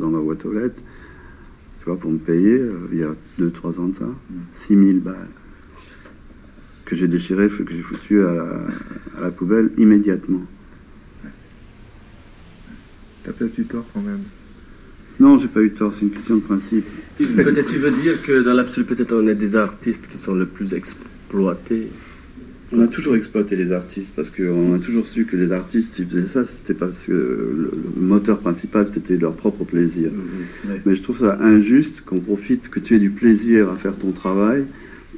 dans 0.00 0.10
ma 0.10 0.18
boîte 0.18 0.44
aux 0.46 0.52
lettres 0.52 0.82
tu 1.82 1.90
vois, 1.90 1.98
pour 1.98 2.12
me 2.12 2.18
payer, 2.18 2.58
euh, 2.58 2.88
il 2.92 2.98
y 3.00 3.02
a 3.02 3.12
2-3 3.40 3.80
ans 3.80 3.88
de 3.88 3.96
ça, 3.96 4.08
6000 4.54 5.00
balles. 5.00 5.28
Que 6.84 6.94
j'ai 6.94 7.08
déchiré, 7.08 7.48
que 7.48 7.74
j'ai 7.74 7.82
foutu 7.82 8.24
à 8.24 8.32
la, 8.32 8.60
à 9.18 9.20
la 9.20 9.30
poubelle 9.32 9.72
immédiatement. 9.78 10.42
T'as 13.24 13.32
peut-être 13.32 13.58
eu 13.58 13.64
tort 13.64 13.84
quand 13.92 14.00
même. 14.00 14.20
Non, 15.18 15.40
j'ai 15.40 15.48
pas 15.48 15.60
eu 15.60 15.72
tort, 15.72 15.92
c'est 15.92 16.02
une 16.02 16.10
question 16.10 16.36
de 16.36 16.42
principe. 16.42 16.84
Peut-être 17.18 17.68
tu 17.68 17.78
veux 17.78 17.90
dire 17.90 18.22
que 18.22 18.42
dans 18.42 18.52
l'absolu, 18.52 18.86
peut-être 18.86 19.12
on 19.12 19.26
est 19.26 19.34
des 19.34 19.56
artistes 19.56 20.06
qui 20.06 20.18
sont 20.18 20.34
le 20.34 20.46
plus 20.46 20.74
exploités. 20.74 21.88
On 22.74 22.80
a 22.80 22.86
toujours 22.86 23.16
exploité 23.16 23.54
les 23.54 23.70
artistes 23.72 24.08
parce 24.16 24.30
qu'on 24.30 24.74
a 24.74 24.78
toujours 24.78 25.06
su 25.06 25.26
que 25.26 25.36
les 25.36 25.52
artistes, 25.52 25.94
s'ils 25.94 26.06
faisaient 26.06 26.26
ça, 26.26 26.44
c'était 26.46 26.72
parce 26.74 27.04
que 27.04 27.12
le, 27.12 27.70
le 27.96 28.00
moteur 28.00 28.38
principal, 28.38 28.86
c'était 28.92 29.16
leur 29.16 29.34
propre 29.34 29.64
plaisir. 29.64 30.10
Mais 30.86 30.94
je 30.94 31.02
trouve 31.02 31.18
ça 31.18 31.38
injuste 31.42 32.00
qu'on 32.06 32.20
profite, 32.20 32.70
que 32.70 32.80
tu 32.80 32.94
aies 32.94 32.98
du 32.98 33.10
plaisir 33.10 33.68
à 33.70 33.76
faire 33.76 33.96
ton 33.96 34.12
travail 34.12 34.64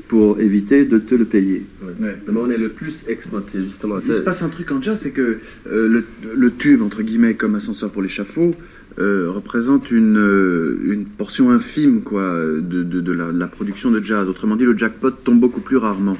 pour 0.08 0.40
éviter 0.40 0.84
de 0.84 0.98
te 0.98 1.14
le 1.14 1.24
payer. 1.24 1.62
Mais 2.00 2.14
on 2.36 2.50
est 2.50 2.58
le 2.58 2.70
plus 2.70 3.04
exploité, 3.08 3.58
justement. 3.62 3.96
Il 4.04 4.14
se 4.14 4.20
passe 4.20 4.42
un 4.42 4.48
truc 4.48 4.70
en 4.72 4.82
jazz, 4.82 4.98
c'est 5.00 5.12
que 5.12 5.38
euh, 5.70 5.88
le, 5.88 6.04
le 6.34 6.52
tube, 6.52 6.82
entre 6.82 7.02
guillemets, 7.02 7.34
comme 7.34 7.54
ascenseur 7.54 7.90
pour 7.90 8.02
l'échafaud, 8.02 8.54
euh, 8.98 9.30
représente 9.30 9.90
une, 9.90 10.18
euh, 10.18 10.78
une 10.84 11.04
portion 11.04 11.50
infime 11.50 12.02
quoi, 12.02 12.36
de, 12.36 12.82
de, 12.82 13.00
de 13.00 13.12
la, 13.12 13.32
de 13.32 13.38
la 13.38 13.46
production 13.46 13.90
de 13.90 14.00
jazz. 14.02 14.28
Autrement 14.28 14.56
dit, 14.56 14.64
le 14.64 14.76
jackpot 14.76 15.10
tombe 15.10 15.40
beaucoup 15.40 15.60
plus 15.60 15.76
rarement. 15.76 16.18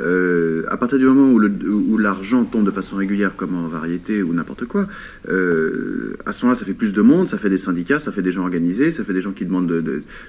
Euh, 0.00 0.64
à 0.68 0.76
partir 0.76 0.98
du 0.98 1.04
moment 1.06 1.32
où, 1.32 1.98
l'argent 1.98 2.44
tombe 2.44 2.64
de 2.64 2.70
façon 2.70 2.96
régulière, 2.96 3.34
comme 3.36 3.54
en 3.56 3.66
variété 3.66 4.22
ou 4.22 4.32
n'importe 4.32 4.64
quoi, 4.66 4.86
euh, 5.28 6.14
à 6.26 6.32
ce 6.32 6.44
moment-là, 6.44 6.58
ça 6.58 6.64
fait 6.64 6.74
plus 6.74 6.92
de 6.92 7.02
monde, 7.02 7.28
ça 7.28 7.38
fait 7.38 7.50
des 7.50 7.58
syndicats, 7.58 7.98
ça 7.98 8.12
fait 8.12 8.22
des 8.22 8.32
gens 8.32 8.42
organisés, 8.42 8.90
ça 8.90 9.04
fait 9.04 9.12
des 9.12 9.20
gens 9.20 9.32
qui 9.32 9.44
demandent 9.44 9.66
de, 9.66 9.80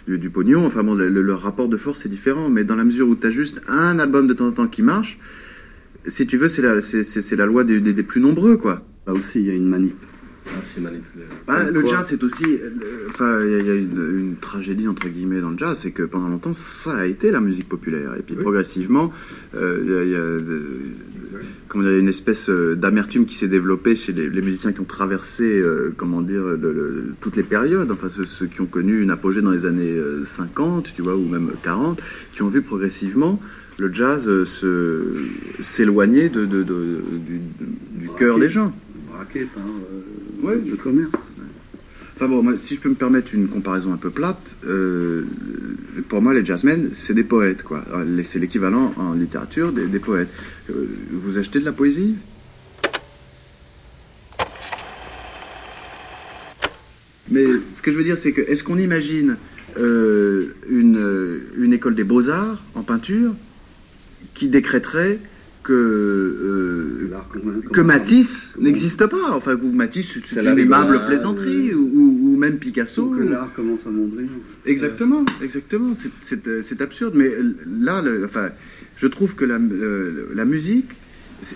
de- 0.08 0.18
du, 0.18 0.30
pognon. 0.30 0.66
Enfin 0.66 0.84
bon, 0.84 0.96
le, 0.96 1.34
rapport 1.34 1.70
de 1.70 1.78
force 1.78 2.06
est 2.06 2.10
différent, 2.10 2.50
mais 2.50 2.64
dans 2.64 2.76
la 2.76 2.84
mesure 2.84 3.08
où 3.08 3.16
tu 3.16 3.28
as 3.28 3.32
juste 3.32 3.62
un 3.68 4.00
album 4.00 4.28
de 4.28 4.34
temps 4.34 4.48
en 4.48 4.52
temps 4.52 4.68
qui 4.68 4.82
marche, 4.82 5.20
si 6.08 6.26
tu 6.26 6.38
veux, 6.38 6.48
c'est 6.48 6.62
la, 6.62 6.76
la 6.76 7.46
loi 7.46 7.64
des, 7.64 7.80
des- 7.80 8.04
plus 8.04 8.22
nombreux, 8.22 8.58
quoi. 8.58 8.82
Là 9.06 9.14
aussi, 9.14 9.40
il 9.40 9.46
y 9.46 9.52
a 9.52 9.54
une 9.54 9.68
manip. 9.68 9.96
C'est 10.74 10.82
manipulé. 10.82 11.24
Bah, 11.48 11.64
le 11.70 11.82
jazz, 11.88 12.06
c'est 12.10 12.24
aussi. 12.24 12.44
euh, 12.46 13.08
Enfin, 13.10 13.40
il 13.44 13.52
y 13.52 13.56
a, 13.56 13.60
y 13.64 13.70
a 13.70 13.76
une, 13.76 14.20
une 14.20 14.36
tragédie, 14.38 14.88
entre 14.88 15.08
guillemets, 15.08 15.42
dans 15.42 15.50
le 15.52 15.58
jazz, 15.58 15.78
c'est 15.82 15.92
que 15.92 16.04
pendant 16.04 16.28
longtemps, 16.30 16.54
ça 16.54 16.96
a 16.98 17.06
été 17.06 17.32
la 17.32 17.40
musique 17.42 17.68
populaire. 17.68 18.14
Et 18.18 18.22
puis 18.22 18.36
progressivement, 18.36 19.12
euh, 19.56 19.80
il 19.84 19.92
y 19.92 19.96
a, 19.96 20.04
il 20.04 20.10
y 20.12 20.16
a, 20.16 20.20
euh, 20.20 20.40
comment 21.68 21.84
dire, 21.84 21.98
une 21.98 22.08
espèce 22.08 22.50
euh, 22.50 22.76
d'amertume 22.76 23.26
qui 23.26 23.36
s'est 23.36 23.48
développée 23.48 23.96
chez 23.96 24.14
les, 24.14 24.30
les 24.30 24.42
musiciens 24.42 24.72
qui 24.74 24.80
ont 24.82 24.86
traversé, 24.86 25.60
euh, 25.60 25.94
comment 25.98 26.22
dire, 26.22 26.44
le- 26.44 26.58
le- 26.74 27.04
toutes 27.22 27.36
les 27.36 27.44
périodes. 27.44 27.92
Enfin, 27.92 28.10
ceux, 28.10 28.26
ceux 28.26 28.48
qui 28.48 28.62
ont 28.62 28.66
connu 28.68 29.02
une 29.02 29.12
apogée 29.12 29.42
dans 29.42 29.52
les 29.52 29.66
années 29.66 29.98
euh, 29.98 30.24
50, 30.26 30.92
tu 30.96 31.02
vois, 31.02 31.16
ou 31.16 31.28
même 31.28 31.52
40, 31.64 32.00
qui 32.34 32.42
ont 32.44 32.48
vu 32.50 32.62
progressivement 32.62 33.42
le 33.78 33.92
jazz 33.94 34.28
euh, 34.28 34.46
se 34.46 35.04
s'éloigner 35.62 36.30
de, 36.30 36.46
de- 36.46 36.64
de- 36.64 37.02
du, 37.28 37.40
du 37.98 38.10
cœur 38.18 38.38
des 38.40 38.50
gens. 38.50 38.74
Braqué 39.20 39.46
par 39.54 39.64
Ouais. 40.44 40.56
le 40.66 40.78
commerce. 40.78 41.12
Enfin 42.16 42.28
bon, 42.30 42.58
si 42.58 42.76
je 42.76 42.80
peux 42.80 42.88
me 42.88 42.96
permettre 42.96 43.34
une 43.36 43.50
comparaison 43.50 43.92
un 43.92 43.98
peu 43.98 44.10
plate, 44.10 44.56
euh, 44.66 45.24
pour 46.08 46.22
moi, 46.22 46.34
les 46.34 46.46
jazzmen, 46.46 46.92
c'est 46.96 47.14
des 47.14 47.26
poètes, 47.26 47.62
quoi. 47.64 47.84
Les- 48.08 48.24
C'est 48.24 48.40
l'équivalent 48.40 48.94
en 48.96 49.14
littérature 49.16 49.74
des, 49.74 50.00
poètes. 50.00 50.30
Euh, 50.70 50.86
vous 51.12 51.38
achetez 51.38 51.60
de 51.60 51.66
la 51.66 51.74
poésie? 51.74 52.16
Mais 57.30 57.46
ce 57.76 57.82
que 57.82 57.92
je 57.92 57.98
veux 57.98 58.04
dire, 58.06 58.18
c'est 58.18 58.32
que 58.32 58.42
est-ce 58.42 58.64
qu'on 58.64 58.78
imagine 58.78 59.36
euh, 59.78 60.48
une, 60.70 60.98
euh, 60.98 61.42
une 61.58 61.74
école 61.74 61.94
des 61.96 62.06
beaux-arts 62.06 62.64
en 62.74 62.84
peinture 62.84 63.34
qui 64.34 64.48
décréterait 64.48 65.20
que, 65.64 65.74
euh, 65.74 67.10
que 67.72 67.82
Matisse 67.82 68.54
n'existe 68.60 69.06
pas 69.08 69.32
Enfin, 69.36 69.56
ou 69.62 69.72
Matisse, 69.72 70.08
c'est 70.34 70.42
la 70.42 70.54
une 70.54 70.60
aimable 70.60 71.06
plaisanterie, 71.06 71.74
ou, 71.74 71.82
ou- 72.34 72.38
même 72.38 72.58
Picasso. 72.58 73.08
que 73.10 73.22
l'art 73.24 73.54
commence 73.54 73.86
à 73.86 73.90
montrer. 73.92 74.24
Exactement, 74.66 75.26
exactement. 75.44 75.94
C'est- 75.94 76.10
C'est 76.22 76.48
euh, 76.48 76.62
c'est 76.62 76.82
absurde, 76.82 77.14
mais 77.16 77.28
euh, 77.28 77.54
là, 77.80 78.02
le- 78.02 78.24
enfin, 78.24 78.50
je 78.98 79.08
trouve 79.08 79.36
que 79.36 79.44
la, 79.46 79.56
euh, 79.56 80.28
la 80.34 80.46
musique, 80.46 80.90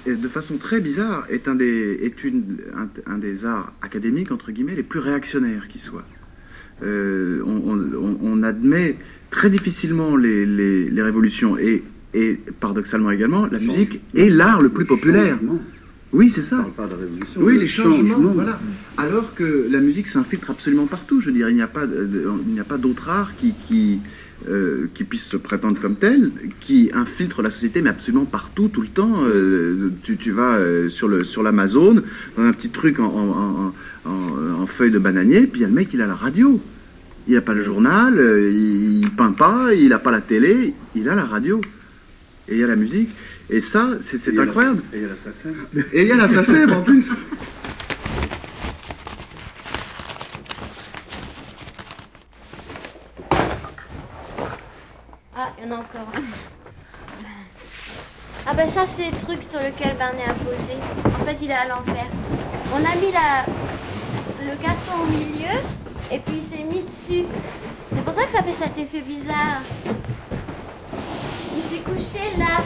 de 0.07 0.27
façon 0.27 0.57
très 0.57 0.81
bizarre, 0.81 1.25
est 1.29 1.47
un 1.47 1.55
des, 1.55 1.99
est 2.03 2.23
une, 2.25 2.57
un, 2.75 2.89
un 3.11 3.17
des 3.17 3.45
arts 3.45 3.73
académiques 3.81 4.31
entre 4.31 4.51
guillemets 4.51 4.75
les 4.75 4.83
plus 4.83 4.99
réactionnaires 4.99 5.67
qui 5.69 5.79
soient. 5.79 6.05
Euh, 6.83 7.41
on, 7.45 7.77
on- 7.77 8.17
on 8.21 8.43
admet 8.43 8.97
très 9.29 9.49
difficilement 9.49 10.15
les, 10.17 10.45
les- 10.45 10.89
les 10.89 11.01
révolutions 11.01 11.57
et, 11.57 11.83
et 12.13 12.39
paradoxalement 12.59 13.11
également, 13.11 13.45
la 13.47 13.59
musique 13.59 14.01
est 14.15 14.29
l'art 14.29 14.61
le 14.61 14.69
plus 14.69 14.85
populaire. 14.85 15.37
Oui, 16.11 16.29
c'est 16.29 16.43
ça. 16.43 16.57
Pas 16.77 16.85
de 16.85 16.93
révolution. 16.93 17.41
Oui, 17.41 17.57
les 17.57 17.67
changements, 17.67 18.17
voilà. 18.35 18.59
Alors 18.97 19.33
que 19.33 19.67
la 19.71 19.79
musique 19.79 20.05
s'infiltre 20.07 20.51
absolument 20.51 20.85
partout. 20.85 21.19
Je 21.21 21.27
veux 21.27 21.31
dire, 21.31 21.49
il 21.49 21.55
n'y 21.55 21.61
a 21.63 21.67
pas, 21.67 21.87
de- 21.87 22.05
de- 22.05 22.25
il 22.47 22.53
n'y 22.53 22.59
a 22.59 22.63
pas 22.63 22.77
d'autre 22.77 23.09
art 23.09 23.31
qui, 23.35 23.53
qui, 23.67 23.97
euh, 24.47 24.85
qui 24.93 25.05
puisse 25.05 25.23
se 25.25 25.37
prétendre 25.37 25.79
comme 25.81 25.95
tel, 25.95 26.29
qui 26.61 26.91
infiltre 26.93 27.41
la 27.41 27.49
société, 27.49 27.81
mais 27.81 27.89
absolument 27.89 28.25
partout, 28.25 28.67
tout 28.67 28.81
le 28.81 28.89
temps. 28.89 29.23
Euh, 29.23 29.89
tu, 30.03 30.15
tu 30.17 30.29
vas 30.29 30.57
euh, 30.57 30.87
sur 30.87 31.07
le 31.07 31.23
sur 31.23 31.41
l'Amazon, 31.41 32.03
dans 32.37 32.43
un 32.43 32.51
petit 32.53 32.69
truc 32.69 32.99
en, 32.99 33.05
en, 33.05 33.73
en, 34.05 34.09
en- 34.11 34.61
en 34.61 34.67
feuille 34.67 34.91
de 34.91 34.99
bananier, 34.99 35.47
puis 35.47 35.61
il 35.61 35.63
y 35.63 35.65
a 35.65 35.67
le 35.67 35.73
mec, 35.73 35.89
il 35.93 36.01
a 36.03 36.05
la 36.07 36.13
radio. 36.15 36.61
Il 37.27 37.33
n'a 37.33 37.41
pas 37.41 37.55
le 37.55 37.63
journal, 37.63 38.13
il, 38.51 38.99
il 39.01 39.09
peint 39.09 39.31
pas, 39.31 39.73
il 39.73 39.89
n'a 39.89 39.97
pas 39.97 40.11
la 40.11 40.21
télé, 40.21 40.75
il 40.93 41.09
a 41.09 41.15
la 41.15 41.23
radio. 41.25 41.59
Et 42.47 42.53
il 42.55 42.59
y 42.59 42.63
a 42.63 42.67
la 42.67 42.75
musique. 42.75 43.09
Et 43.49 43.61
ça, 43.61 43.87
c'est 44.03 44.37
incroyable. 44.37 44.81
Et 44.93 44.97
il 44.97 45.01
y 45.03 45.05
a 45.05 45.09
la 45.09 45.15
SACEM. 45.15 45.65
Et 45.93 46.01
il 46.01 46.07
y 46.07 46.11
a 46.11 46.15
la 46.15 46.27
SACEM 46.27 46.73
en 46.73 46.81
plus. 46.81 47.09
Ah, 55.35 55.49
il 55.57 55.65
y 55.65 55.67
en 55.67 55.71
a 55.71 55.75
encore 55.79 56.07
un. 56.15 56.21
Ah 58.45 58.53
ben 58.53 58.67
ça 58.67 58.85
c'est 58.85 59.09
le 59.09 59.17
truc 59.17 59.41
sur 59.41 59.59
lequel 59.59 59.95
Barney 59.97 60.21
a 60.27 60.33
posé. 60.33 60.73
En 61.05 61.23
fait 61.23 61.37
il 61.41 61.49
est 61.49 61.53
à 61.53 61.65
l'envers. 61.65 62.07
On 62.73 62.77
a 62.77 62.95
mis 62.97 63.11
la... 63.11 63.45
le 64.43 64.57
carton 64.61 65.03
au 65.03 65.05
milieu 65.09 65.61
et 66.11 66.19
puis 66.19 66.35
il 66.35 66.43
s'est 66.43 66.63
mis 66.63 66.83
dessus. 66.83 67.25
C'est 67.93 68.03
pour 68.03 68.13
ça 68.13 68.25
que 68.25 68.31
ça 68.31 68.43
fait 68.43 68.53
cet 68.53 68.77
effet 68.77 69.01
bizarre. 69.01 69.61
S'est 71.73 71.79
couché 71.79 72.37
là, 72.37 72.61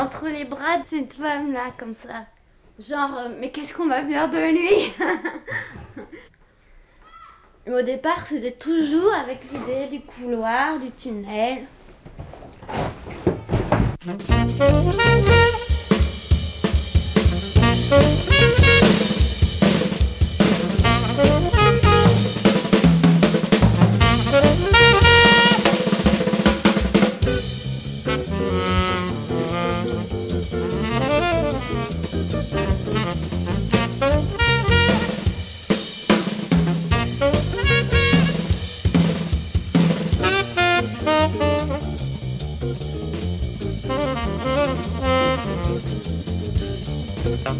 entre 0.00 0.28
les 0.28 0.44
bras 0.44 0.78
de 0.78 0.86
cette 0.86 1.12
femme 1.12 1.52
là, 1.52 1.72
comme 1.76 1.92
ça. 1.92 2.24
Genre, 2.78 3.18
euh, 3.18 3.30
mais 3.40 3.50
qu'est-ce 3.50 3.74
qu'on 3.74 3.88
va 3.88 4.00
faire 4.06 4.30
de 4.30 4.38
lui? 4.52 4.92
Au 7.76 7.82
départ 7.82 8.24
c'était 8.28 8.52
toujours 8.52 9.12
avec 9.12 9.40
l'idée 9.52 9.88
du 9.90 10.02
couloir, 10.02 10.78
du 10.78 10.92
tunnel. 10.92 11.66
Et 47.48 47.52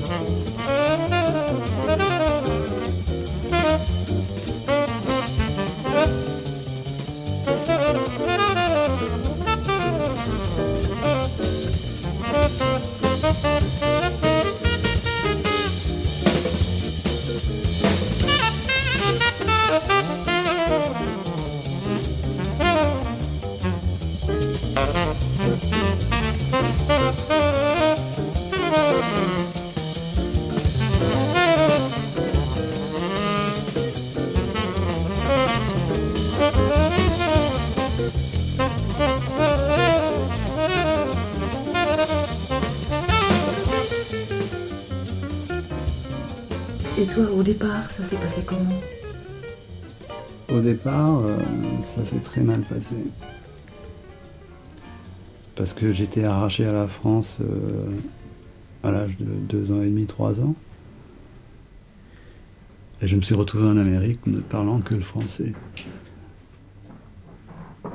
toi, 47.09 47.25
au 47.31 47.43
départ, 47.43 47.91
ça 47.91 48.05
s'est 48.05 48.17
passé 48.17 48.43
comment 48.45 48.81
Au 50.51 50.61
départ, 50.61 51.19
euh, 51.19 51.39
ça 51.83 52.05
s'est 52.05 52.21
très 52.21 52.43
mal 52.43 52.61
passé. 52.63 52.97
Parce 55.57 55.73
que 55.73 55.93
j'étais 55.93 56.25
arraché 56.25 56.65
à 56.67 56.73
la 56.73 56.87
France 56.87 57.39
euh, 57.41 57.87
à 58.83 58.91
l'âge 58.91 59.17
de 59.19 59.25
2 59.25 59.73
ans 59.73 59.83
et 59.83 59.87
demi, 59.87 60.07
3 60.07 60.41
ans. 60.41 60.55
Et 63.01 63.07
je 63.07 63.17
me 63.17 63.23
suis 63.23 63.35
retrouvé 63.35 63.65
en 63.65 63.77
Amérique 63.77 64.27
ne 64.27 64.41
parlant 64.41 64.81
que 64.81 64.95
le 64.95 65.01
français. 65.01 65.53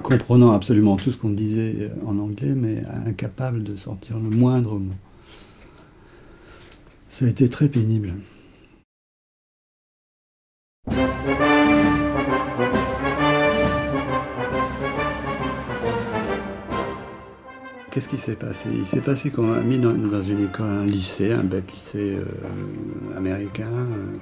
Comprenant 0.02 0.52
absolument 0.52 0.98
tout 0.98 1.12
ce 1.12 1.18
qu'on 1.18 1.30
disait 1.30 1.76
euh, 1.80 1.90
en 2.06 2.18
anglais, 2.20 2.54
mais 2.56 2.84
incapable 3.06 3.64
de 3.64 3.76
sortir 3.76 4.18
le 4.18 4.30
moindre 4.30 4.78
mot. 4.80 4.94
Ça 7.10 7.26
a 7.26 7.28
été 7.28 7.48
très 7.48 7.70
pénible. 7.70 8.14
Qu'est-ce 17.94 18.10
qui 18.10 18.18
s'est 18.18 18.36
passé? 18.36 18.70
Il 18.74 18.86
s'est 18.88 19.02
passé 19.02 19.30
qu'on 19.30 19.44
m'a 19.44 19.62
mis 19.62 19.78
dans, 19.78 19.94
une 19.94 20.46
école, 20.46 20.66
un 20.66 20.86
lycée, 20.86 21.32
un 21.32 21.44
bête 21.44 21.72
lycée 21.72 22.18
euh, 22.18 23.18
américain. 23.18 23.70
euh, 23.72 24.18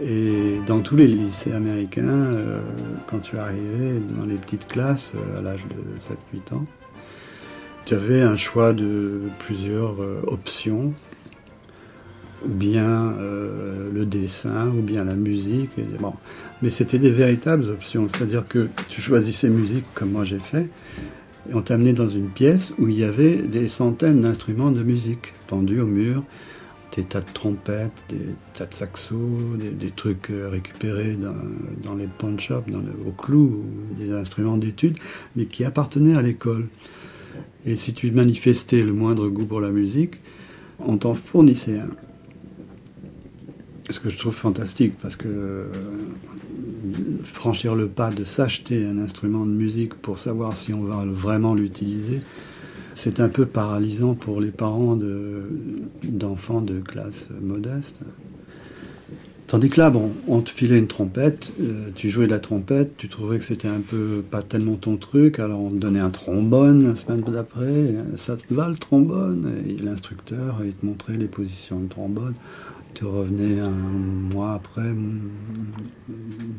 et 0.00 0.60
dans 0.66 0.80
tous 0.80 0.96
les 0.96 1.06
lycées 1.06 1.52
américains, 1.54 2.02
euh, 2.02 2.60
quand 3.06 3.20
tu 3.20 3.38
arrivais 3.38 4.00
dans 4.18 4.26
les 4.26 4.34
petites 4.34 4.68
classes 4.68 5.12
à 5.38 5.40
l'âge 5.40 5.64
de 5.64 6.36
7-8 6.38 6.54
ans, 6.54 6.64
tu 7.86 7.94
avais 7.94 8.20
un 8.20 8.36
choix 8.36 8.74
de 8.74 9.22
plusieurs 9.38 9.96
options, 10.26 10.92
ou 12.44 12.48
bien 12.48 13.12
euh, 13.18 13.88
le 13.92 14.06
dessin, 14.06 14.68
ou 14.68 14.82
bien 14.82 15.04
la 15.04 15.14
musique. 15.14 15.70
bon. 16.00 16.14
Mais 16.62 16.70
c'était 16.70 16.98
des 16.98 17.10
véritables 17.10 17.64
options, 17.70 18.06
c'est-à-dire 18.08 18.46
que 18.46 18.68
tu 18.88 19.00
choisissais 19.00 19.48
musique 19.48 19.84
comme 19.94 20.12
moi 20.12 20.24
j'ai 20.24 20.38
fait, 20.38 20.68
et 21.50 21.54
on 21.54 21.62
t'amenait 21.62 21.92
dans 21.92 22.08
une 22.08 22.28
pièce 22.28 22.72
où 22.78 22.88
il 22.88 22.98
y 22.98 23.04
avait 23.04 23.36
des 23.36 23.68
centaines 23.68 24.22
d'instruments 24.22 24.70
de 24.70 24.82
musique 24.82 25.32
pendus 25.48 25.80
au 25.80 25.86
mur, 25.86 26.22
des 26.94 27.04
tas 27.04 27.20
de 27.20 27.32
trompettes, 27.32 28.04
des 28.10 28.20
tas 28.54 28.66
de 28.66 28.74
saxos, 28.74 29.56
des, 29.58 29.70
des 29.70 29.90
trucs 29.90 30.30
euh, 30.30 30.48
récupérés 30.48 31.16
dans, 31.16 31.34
dans 31.82 31.96
les 31.96 32.06
pawn 32.06 32.38
shops, 32.38 32.68
dans 32.68 32.80
le, 32.80 32.92
au 33.06 33.12
clou, 33.12 33.64
ou 33.64 33.94
des 33.94 34.12
instruments 34.12 34.58
d'études, 34.58 34.98
mais 35.34 35.46
qui 35.46 35.64
appartenaient 35.64 36.16
à 36.16 36.22
l'école. 36.22 36.68
Et 37.64 37.76
si 37.76 37.94
tu 37.94 38.10
manifestais 38.10 38.82
le 38.82 38.92
moindre 38.92 39.28
goût 39.28 39.46
pour 39.46 39.60
la 39.60 39.70
musique, 39.70 40.16
on 40.78 40.98
t'en 40.98 41.14
fournissait 41.14 41.78
un. 41.78 41.90
Ce 43.92 44.00
que 44.00 44.08
je 44.08 44.16
trouve 44.16 44.34
fantastique, 44.34 44.94
parce 45.02 45.16
que 45.16 45.66
franchir 47.22 47.74
le 47.74 47.88
pas 47.88 48.10
de 48.10 48.24
s'acheter 48.24 48.86
un 48.86 48.96
instrument 48.96 49.44
de 49.44 49.50
musique 49.50 49.94
pour 49.94 50.18
savoir 50.18 50.56
si 50.56 50.72
on 50.72 50.82
va 50.82 51.04
vraiment 51.04 51.54
l'utiliser, 51.54 52.22
c'est 52.94 53.20
un 53.20 53.28
peu 53.28 53.44
paralysant 53.44 54.14
pour 54.14 54.40
les 54.40 54.50
parents 54.50 54.96
de- 54.96 55.44
d'enfants 56.04 56.62
de, 56.62 56.80
classe 56.80 57.28
modeste. 57.42 58.00
Tandis 59.46 59.68
que 59.68 59.78
là, 59.78 59.90
bon, 59.90 60.10
on 60.26 60.40
te 60.40 60.48
filait 60.48 60.78
une 60.78 60.86
trompette, 60.86 61.52
euh, 61.60 61.90
tu 61.94 62.08
jouais 62.08 62.24
de 62.24 62.30
la 62.30 62.40
trompette, 62.40 62.96
tu 62.96 63.08
trouvais 63.08 63.38
que 63.38 63.44
c'était 63.44 63.68
un 63.68 63.82
peu 63.86 64.24
pas 64.30 64.40
tellement 64.40 64.76
ton 64.76 64.96
truc, 64.96 65.38
alors 65.38 65.60
on 65.60 65.68
te 65.68 65.76
donnait 65.76 66.00
un 66.00 66.08
trombone 66.08 66.88
la 66.88 66.96
semaine 66.96 67.20
d'après, 67.20 67.94
ça 68.16 68.36
te 68.36 68.54
va 68.54 68.70
le 68.70 68.76
trombone 68.76 69.52
Et 69.68 69.76
l'instructeur, 69.82 70.60
il 70.64 70.72
te 70.72 70.86
montrait 70.86 71.18
les 71.18 71.28
positions 71.28 71.80
de 71.80 71.88
trombone. 71.88 72.32
Tu 72.94 73.04
revenais 73.04 73.58
un 73.58 73.70
mois 73.70 74.52
après, 74.52 74.92
Mm, 74.92 75.20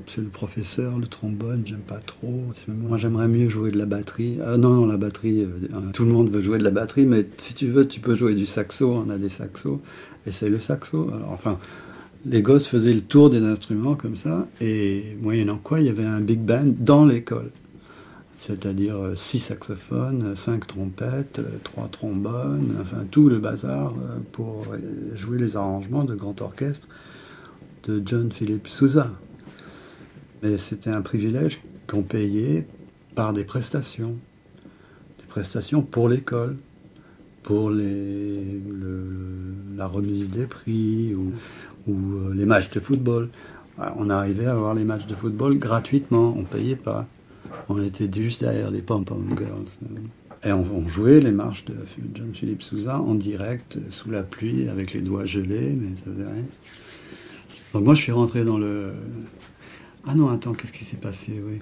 monsieur 0.06 0.24
le 0.24 0.30
professeur, 0.30 0.98
le 0.98 1.06
trombone, 1.08 1.62
j'aime 1.66 1.80
pas 1.88 2.00
trop. 2.00 2.44
C'est- 2.54 2.70
Moi, 2.72 2.98
j'aimerais 2.98 3.28
mieux 3.28 3.50
jouer 3.50 3.72
de 3.72 3.78
la 3.78 3.86
batterie. 3.86 4.40
Ah 4.44 4.58
non, 4.58 4.70
non, 4.74 4.86
la 4.88 4.98
batterie, 4.98 5.42
euh, 5.42 5.48
euh, 5.74 5.92
tout 5.94 6.04
le 6.06 6.12
monde 6.12 6.30
veut 6.30 6.42
jouer 6.42 6.58
de 6.58 6.64
la 6.64 6.72
batterie, 6.72 7.06
mais 7.06 7.28
si 7.38 7.54
tu 7.54 7.68
veux, 7.68 7.88
tu 7.88 8.00
peux 8.00 8.16
jouer 8.16 8.34
du 8.36 8.46
saxo, 8.48 8.92
on 9.06 9.10
a 9.12 9.18
des 9.18 9.30
saxos, 9.30 9.80
essaye 10.26 10.50
le 10.50 10.60
saxo. 10.60 11.10
Alors, 11.14 11.32
enfin, 11.32 11.60
les 12.26 12.42
gosses 12.42 12.68
faisaient 12.68 12.94
le 12.94 13.02
tour 13.02 13.30
des 13.30 13.44
instruments 13.44 13.96
comme 13.96 14.18
ça, 14.18 14.48
et 14.60 15.16
moyennant 15.22 15.60
quoi, 15.64 15.82
il 15.82 15.86
y 15.86 15.90
avait 15.90 16.04
un 16.06 16.22
big 16.22 16.40
band 16.40 16.74
dans 16.80 17.06
l'école. 17.06 17.52
C'est-à-dire 18.46 18.98
euh, 18.98 19.16
six 19.16 19.40
saxophones, 19.40 20.32
euh, 20.32 20.36
cinq 20.36 20.68
trompettes, 20.68 21.40
euh, 21.40 21.60
trois 21.64 21.88
trombones, 21.88 22.76
enfin 22.82 23.06
tout 23.10 23.30
le 23.30 23.40
bazar 23.40 23.94
euh, 23.94 24.20
pour 24.34 24.66
euh, 24.74 25.16
jouer 25.16 25.38
les 25.38 25.56
arrangements 25.56 26.04
de 26.04 26.14
grand 26.14 26.42
orchestre 26.42 26.90
de 27.86 28.04
John 28.06 28.34
Philip 28.34 28.68
Sousa. 28.68 29.10
Mais 30.42 30.58
c'était 30.58 30.90
un 30.90 31.02
privilège 31.02 31.62
qu'on 31.88 32.04
payait 32.04 32.68
par 33.16 33.32
des 33.32 33.46
prestations. 33.46 34.18
Des 35.20 35.26
prestations 35.30 35.82
pour 35.82 36.10
l'école, 36.10 36.58
pour 37.44 37.70
la 37.70 37.78
remise 39.88 40.30
des 40.30 40.48
prix 40.48 41.16
ou, 41.16 41.32
ou, 41.88 42.18
euh, 42.18 42.34
les 42.34 42.46
matchs 42.46 42.72
de 42.72 42.82
football. 42.82 43.30
On 43.96 44.10
arrivait 44.10 44.48
à 44.48 44.56
voir 44.56 44.74
les 44.74 44.84
matchs 44.84 45.08
de 45.08 45.16
football 45.16 45.58
gratuitement, 45.58 46.36
on 46.38 46.44
payait 46.44 46.76
pas. 46.76 47.08
On 47.70 47.82
était 47.82 48.10
juste 48.14 48.42
derrière 48.42 48.72
les 48.72 48.82
pom-pom 48.82 49.36
girls. 49.38 49.66
Et 50.46 50.52
on, 50.52 50.88
jouait 50.88 51.22
les 51.22 51.32
marches 51.32 51.64
de 51.66 51.74
John 52.14 52.34
Philippe 52.34 52.64
Souza 52.64 53.00
en 53.00 53.16
direct, 53.16 53.78
sous 53.90 54.12
la 54.12 54.24
pluie, 54.24 54.68
avec 54.68 54.94
les 54.94 55.00
doigts 55.00 55.26
gelés, 55.26 55.72
mais 55.72 55.96
ça 55.96 56.12
faisait 56.12 56.26
rien. 56.26 56.44
Donc 57.74 57.86
moi, 57.86 57.96
je 57.96 58.02
suis 58.02 58.12
rentré 58.12 58.44
dans 58.44 58.58
le... 58.58 58.92
Ah 60.06 60.16
non, 60.16 60.30
attends, 60.30 60.54
qu'est-ce 60.54 60.74
qui 60.74 60.84
s'est 60.84 60.98
passé 60.98 61.42
oui. 61.46 61.60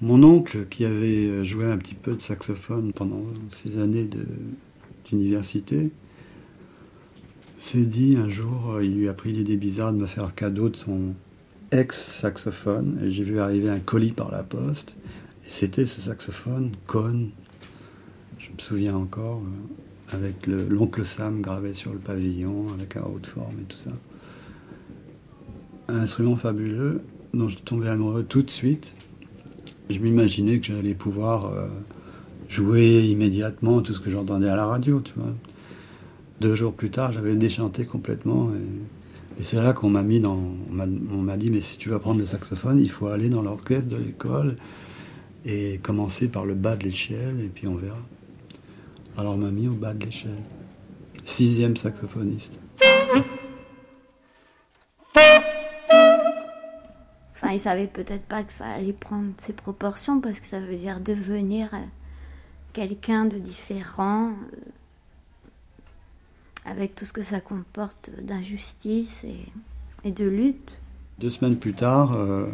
Mon 0.00 0.22
oncle, 0.24 0.66
qui 0.68 0.84
avait 0.84 1.44
joué 1.44 1.66
un 1.66 1.78
petit 1.78 1.94
peu 1.94 2.16
de 2.16 2.20
saxophone 2.20 2.92
pendant 2.92 3.22
ses 3.50 3.78
années 3.78 4.08
d'université, 5.08 5.92
s'est 7.58 7.78
dit 7.78 8.16
un 8.16 8.28
jour, 8.28 8.82
il 8.82 8.96
lui 8.96 9.08
a 9.08 9.14
pris 9.14 9.32
l'idée 9.32 9.56
bizarre 9.56 9.92
de 9.92 9.98
me 9.98 10.06
faire 10.06 10.34
cadeau 10.34 10.68
de 10.68 10.76
son 10.76 11.14
ex-saxophone, 11.70 12.98
et 13.02 13.12
j'ai 13.12 13.22
vu 13.22 13.38
arriver 13.38 13.70
un 13.70 13.78
colis 13.78 14.12
par 14.12 14.30
la 14.30 14.42
poste, 14.42 14.96
et 15.46 15.50
c'était 15.50 15.86
ce 15.86 16.00
saxophone, 16.00 16.72
Cohn, 16.86 17.30
je 18.38 18.48
me 18.50 18.58
souviens 18.58 18.96
encore, 18.96 19.42
euh, 19.42 20.14
avec 20.14 20.46
l'oncle 20.46 21.04
Sam 21.04 21.40
gravé 21.40 21.74
sur 21.74 21.92
le 21.92 21.98
pavillon, 21.98 22.66
avec 22.72 22.96
un 22.96 23.02
haute 23.02 23.26
forme 23.26 23.60
et 23.60 23.64
tout 23.64 23.76
ça. 23.76 23.90
Un 25.88 26.00
instrument 26.00 26.36
fabuleux 26.36 27.02
dont 27.34 27.48
je 27.48 27.58
tombais 27.58 27.88
amoureux 27.88 28.24
tout 28.24 28.42
de 28.42 28.50
suite. 28.50 28.92
Je 29.90 29.98
m'imaginais 29.98 30.60
que 30.60 30.66
j'allais 30.66 30.94
pouvoir 30.94 31.46
euh, 31.46 31.68
jouer 32.48 33.02
immédiatement 33.02 33.82
tout 33.82 33.92
ce 33.92 34.00
que 34.00 34.10
j'entendais 34.10 34.48
à 34.48 34.56
la 34.56 34.64
radio. 34.64 35.02
Deux 36.40 36.54
jours 36.54 36.72
plus 36.72 36.90
tard, 36.90 37.12
j'avais 37.12 37.36
déchanté 37.36 37.84
complètement. 37.84 38.50
Et, 38.54 39.42
c'est 39.42 39.56
là 39.56 39.72
qu'on 39.72 39.90
m'a 39.90 40.02
mis 40.02 40.20
dans. 40.20 40.38
On 40.70 41.22
m'a 41.22 41.36
dit, 41.36 41.50
mais 41.50 41.60
si 41.60 41.76
tu 41.76 41.88
veux 41.88 41.96
apprendre 41.96 42.20
le 42.20 42.26
saxophone, 42.26 42.78
il 42.78 42.90
faut 42.90 43.08
aller 43.08 43.28
dans 43.28 43.42
l'orchestre 43.42 43.88
de 43.88 43.96
l'école 43.96 44.54
et 45.44 45.78
commencer 45.78 46.28
par 46.28 46.44
le 46.44 46.54
bas 46.54 46.76
de 46.76 46.84
l'échelle, 46.84 47.40
et 47.40 47.48
puis 47.48 47.66
on 47.66 47.76
verra. 47.76 47.98
Alors 49.16 49.34
on 49.34 49.38
m'a 49.38 49.50
mis 49.50 49.68
au 49.68 49.74
bas 49.74 49.94
de 49.94 50.04
l'échelle. 50.04 50.42
Sixième 51.24 51.76
saxophoniste. 51.76 52.58
Enfin, 57.34 57.52
il 57.52 57.60
savait 57.60 57.86
peut-être 57.86 58.24
pas 58.24 58.42
que 58.42 58.52
ça 58.52 58.66
allait 58.66 58.92
prendre 58.92 59.32
ses 59.38 59.52
proportions 59.52 60.20
parce 60.20 60.40
que 60.40 60.46
ça 60.46 60.60
veut 60.60 60.76
dire 60.76 61.00
devenir 61.00 61.72
euh, 61.74 61.78
quelqu'un 62.72 63.24
de 63.24 63.38
différent, 63.38 64.28
euh, 64.30 64.56
avec 66.64 66.94
tout 66.94 67.04
ce 67.04 67.12
que 67.12 67.22
ça 67.22 67.40
comporte 67.40 68.10
d'injustice 68.20 69.24
et, 69.24 70.10
de 70.10 70.24
lutte. 70.24 70.78
Deux 71.18 71.30
semaines 71.30 71.56
plus 71.56 71.72
tard, 71.72 72.12
euh, 72.14 72.46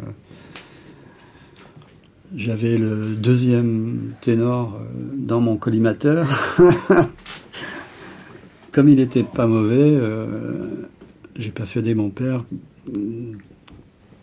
j'avais 2.35 2.77
le 2.77 3.15
deuxième 3.15 4.13
ténor 4.21 4.75
euh, 4.75 5.15
dans 5.15 5.41
mon 5.41 5.57
collimateur. 5.57 6.27
Comme 8.71 8.87
il 8.87 8.95
n'était 8.95 9.23
pas 9.23 9.47
mauvais, 9.47 9.95
euh, 9.95 10.87
j'ai 11.37 11.51
persuadé 11.51 11.93
mon 11.93 12.09
père 12.09 12.45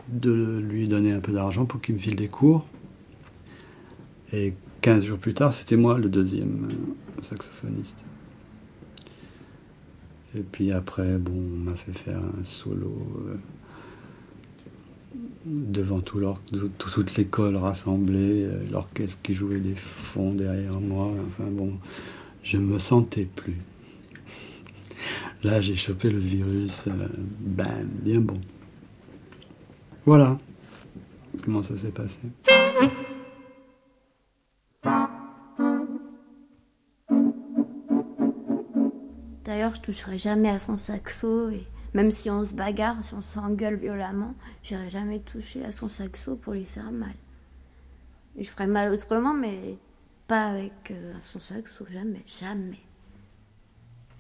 de 0.09 0.59
lui 0.59 0.89
donner 0.89 1.13
un 1.13 1.21
peu 1.21 1.33
d'argent 1.33 1.67
pour 1.67 1.81
qu'il 1.81 1.97
me 1.97 2.01
file 2.01 2.17
des 2.17 2.29
cours. 2.29 2.67
Et 4.33 4.55
15 4.81 5.05
jours 5.05 5.19
plus 5.19 5.35
tard, 5.35 5.53
c'était 5.53 5.77
moi 5.77 5.99
le 5.99 6.09
deuxième 6.09 6.69
saxophoniste. 7.23 8.05
Et 10.35 10.43
puis 10.43 10.73
après, 10.73 11.19
bon, 11.19 11.33
on 11.33 11.65
m'a 11.71 11.75
fait 11.75 11.93
faire 11.93 12.19
un 12.19 12.45
solo 12.45 12.93
euh, 13.27 13.37
devant 15.49 16.01
tout 16.01 16.21
toute 16.79 17.17
l'école 17.17 17.57
rassemblée, 17.57 18.45
euh, 18.45 18.65
l'orchestre 18.71 19.19
qui 19.23 19.35
jouait 19.35 19.61
des 19.61 19.75
fonds 19.75 20.35
derrière 20.35 20.81
moi. 20.81 21.11
Enfin 21.29 21.51
bon, 21.51 21.73
je 22.43 22.59
me 22.59 22.79
sentais 22.79 23.25
plus. 23.25 23.57
Là, 25.43 25.61
j'ai 25.61 25.77
chopé 25.77 26.11
le 26.11 26.19
virus, 26.19 26.85
euh, 26.89 27.09
bam, 27.41 27.89
bien 28.03 28.21
bon. 28.21 28.41
Voilà 30.05 30.39
comment 31.45 31.63
ça 31.63 31.77
s'est 31.77 31.93
passé. 31.93 32.19
D'ailleurs, 39.45 39.75
je 39.75 39.81
toucherai 39.81 40.19
jamais 40.19 40.51
à 40.51 40.61
son 40.61 40.77
saxo, 40.77 41.51
même 41.95 42.11
si 42.11 42.31
on 42.31 42.45
se 42.45 42.55
bagarre, 42.55 42.97
si 43.05 43.15
on 43.15 43.23
s'engueule 43.23 43.77
violemment, 43.77 44.35
j'irai 44.63 44.91
jamais 44.91 45.21
toucher 45.21 45.65
à 45.65 45.73
son 45.73 45.89
saxo 45.89 46.37
pour 46.37 46.53
lui 46.53 46.65
faire 46.65 46.91
mal. 46.91 47.15
Je 48.39 48.45
ferai 48.45 48.67
mal 48.67 48.93
autrement, 48.93 49.35
mais 49.35 49.77
pas 50.29 50.47
avec 50.47 50.73
euh, 50.91 51.13
son 51.25 51.41
saxo, 51.41 51.85
jamais, 51.91 52.23
jamais. 52.41 52.81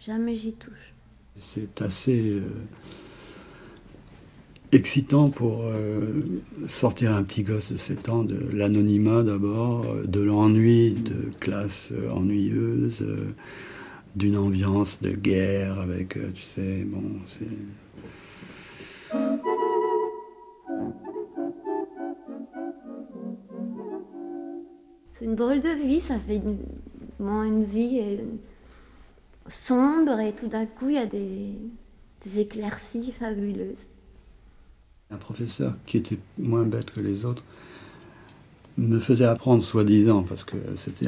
Jamais 0.01 0.35
j'y 0.35 0.53
touche. 0.53 0.95
C'est 1.39 1.82
assez 1.82 2.31
euh, 2.31 2.66
excitant 4.73 5.28
pour 5.28 5.65
euh, 5.65 6.40
sortir 6.69 7.15
un 7.15 7.23
petit 7.23 7.43
gosse 7.43 7.70
de 7.70 7.77
7 7.77 8.09
ans 8.09 8.24
de 8.24 8.39
l'anonymat 8.51 9.23
d'abord, 9.23 9.85
de 10.05 10.20
l'ennui 10.20 10.93
de 10.93 11.31
classe 11.39 11.93
ennuyeuse 12.12 13.05
d'une 14.16 14.36
ambiance 14.36 15.01
de 15.01 15.10
guerre 15.10 15.78
avec, 15.80 16.16
euh, 16.16 16.30
tu 16.32 16.43
sais, 16.43 16.85
bon, 16.85 17.02
c'est... 17.28 17.47
C'est 25.18 25.24
une 25.24 25.35
drôle 25.35 25.60
de 25.60 25.85
vie, 25.85 26.01
ça 26.01 26.18
fait 26.18 26.36
une, 26.36 26.59
une 27.18 27.64
vie 27.64 27.98
euh, 28.01 28.18
sombre 29.48 30.20
et 30.20 30.32
tout 30.32 30.47
d'un 30.47 30.66
coup 30.66 30.90
il 30.90 30.94
y 30.94 30.98
a 30.98 31.06
des, 31.06 31.55
des 32.22 32.39
éclaircies 32.39 33.10
fabuleuses. 33.12 33.85
Un 35.10 35.16
professeur 35.16 35.74
qui 35.86 35.97
était 35.97 36.18
moins 36.39 36.64
bête 36.64 36.93
que 36.93 37.01
les 37.01 37.24
autres 37.24 37.43
me 38.78 39.00
faisait 39.00 39.24
apprendre, 39.24 39.62
soi-disant, 39.62 40.22
parce 40.22 40.44
que 40.44 40.56
c'était 40.76 41.06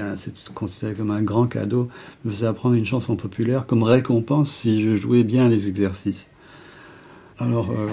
considéré 0.55 0.95
comme 0.95 1.13
un 1.13 1.23
grand 1.23 1.47
cadeau, 1.47 1.89
me 2.25 2.33
faisait 2.33 2.47
apprendre 2.47 2.75
une 2.75 2.85
chanson 2.85 3.17
populaire 3.17 3.65
comme 3.65 3.85
récompense 3.85 4.51
si 4.51 4.83
je 4.83 4.97
jouais 4.97 5.25
bien 5.25 5.49
les 5.49 5.69
exercices. 5.69 6.29
Alors, 7.39 7.71
euh, 7.71 7.89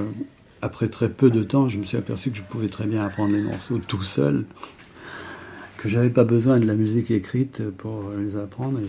après 0.62 0.90
très 0.90 1.10
peu 1.10 1.30
de 1.30 1.44
temps, 1.44 1.70
je 1.70 1.78
me 1.78 1.86
suis 1.86 1.98
aperçu 1.98 2.32
que 2.32 2.38
je 2.38 2.42
pouvais 2.42 2.68
très 2.68 2.88
bien 2.88 3.06
apprendre 3.06 3.34
les 3.34 3.42
morceaux 3.42 3.78
tout 3.78 4.04
seul, 4.04 4.46
que 5.78 5.88
j'avais 5.88 6.10
pas 6.10 6.24
besoin 6.24 6.60
de 6.60 6.66
la 6.66 6.76
musique 6.76 7.12
écrite 7.12 7.70
pour 7.70 8.10
les 8.18 8.36
apprendre. 8.36 8.80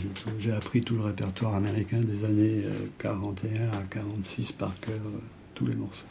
J'ai 0.40 0.52
appris 0.52 0.80
tout 0.82 0.96
le 0.96 1.02
répertoire 1.02 1.54
américain 1.54 2.00
des 2.00 2.24
années 2.24 2.62
41 2.98 3.60
euh, 3.60 3.72
à 3.72 3.82
46 3.90 4.52
par 4.52 4.72
cœur, 4.80 4.94
euh, 4.94 5.18
tous 5.54 5.66
les 5.66 5.74
morceaux, 5.74 6.06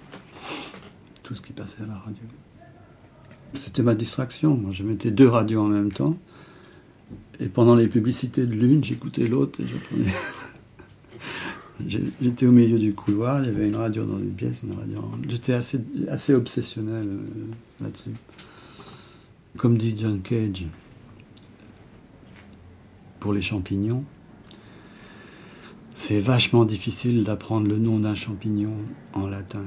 tout 1.24 1.34
ce 1.34 1.42
qui 1.42 1.54
passait 1.54 1.82
à 1.82 1.88
la 1.88 1.96
radio. 1.96 2.22
C'était 3.54 3.84
ma 3.84 3.96
distraction. 3.96 4.56
Moi, 4.56 4.72
je 4.74 4.84
mettais 4.84 5.12
deux 5.12 5.28
radios 5.28 5.62
en 5.62 5.68
même 5.68 5.92
temps. 5.92 6.18
Et 7.40 7.48
pendant 7.48 7.76
les 7.76 7.88
publicités 7.88 8.46
de 8.46 8.54
l'une, 8.54 8.84
j'écoutais 8.84 9.28
l'autre 9.28 9.62
et 9.62 9.66
prenais. 9.66 10.12
J'étais 11.88 12.48
au 12.48 12.52
milieu 12.52 12.80
du 12.80 12.96
couloir, 12.96 13.44
il 13.44 13.46
y 13.46 13.50
avait 13.50 13.68
une 13.68 13.76
radio 13.76 14.04
dans 14.04 14.18
une 14.18 14.34
pièce, 14.34 14.64
une 14.64 14.74
radio. 14.74 15.00
J'étais 15.30 15.54
assez, 15.54 15.80
assez 16.08 16.34
obsessionnel 16.34 17.08
euh, 17.08 17.84
là-dessus. 17.84 18.14
Comme 19.58 19.78
dit 19.78 19.96
John 19.96 20.22
Cage, 20.22 20.66
pour 23.20 23.34
les 23.34 23.44
champignons, 23.44 24.04
c'est 25.94 26.20
vachement 26.20 26.66
difficile 26.66 27.24
d'apprendre 27.24 27.68
le 27.68 27.78
nom 27.78 28.00
d'un 28.00 28.16
champignon 28.16 28.74
en 29.14 29.28
latin. 29.28 29.66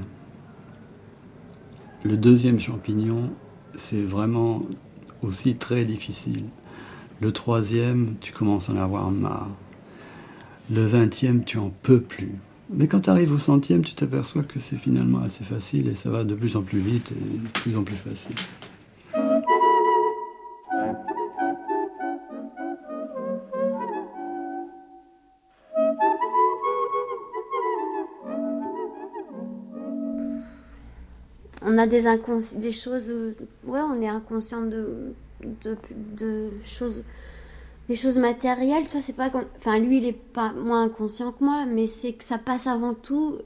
Le 2.04 2.16
deuxième 2.16 2.58
champignon, 2.58 3.32
c'est 3.76 4.02
vraiment 4.02 4.62
aussi 5.22 5.56
très 5.56 5.84
difficile. 5.84 6.44
Le 7.20 7.32
troisième, 7.32 8.14
tu 8.20 8.32
commences 8.32 8.70
à 8.70 8.72
en 8.72 8.76
avoir 8.76 9.10
marre. 9.10 9.50
Le 10.70 10.86
vingtième, 10.86 11.44
tu 11.44 11.58
en 11.58 11.70
peux 11.82 12.00
plus. 12.00 12.34
Mais 12.72 12.86
quand 12.86 13.00
tu 13.00 13.10
arrives 13.10 13.32
au 13.32 13.38
centième, 13.38 13.84
tu 13.84 13.94
t'aperçois 13.94 14.44
que 14.44 14.60
c'est 14.60 14.76
finalement 14.76 15.18
assez 15.18 15.44
facile 15.44 15.88
et 15.88 15.94
ça 15.94 16.08
va 16.08 16.24
de 16.24 16.34
plus 16.34 16.56
en 16.56 16.62
plus 16.62 16.78
vite 16.78 17.12
et 17.12 17.38
de 17.38 17.48
plus 17.48 17.76
en 17.76 17.82
plus 17.82 17.96
facile. 17.96 18.36
On 31.70 31.78
a 31.78 31.86
des 31.86 32.04
des 32.56 32.72
choses, 32.72 33.14
ouais, 33.64 33.80
on 33.80 34.02
est 34.02 34.08
inconscient 34.08 34.62
de, 34.62 35.14
de, 35.62 36.50
choses, 36.64 37.02
des 37.88 37.94
choses 37.94 38.18
matérielles. 38.18 38.84
Tu 38.84 38.92
vois, 38.92 39.00
c'est 39.00 39.12
pas, 39.12 39.30
enfin, 39.58 39.78
lui, 39.78 39.98
il 39.98 40.06
est 40.06 40.12
pas 40.12 40.52
moins 40.52 40.84
inconscient 40.84 41.32
que 41.32 41.44
moi, 41.44 41.64
mais 41.66 41.86
c'est 41.86 42.12
que 42.12 42.24
ça 42.24 42.38
passe 42.38 42.66
avant 42.66 42.94
tout 42.94 43.38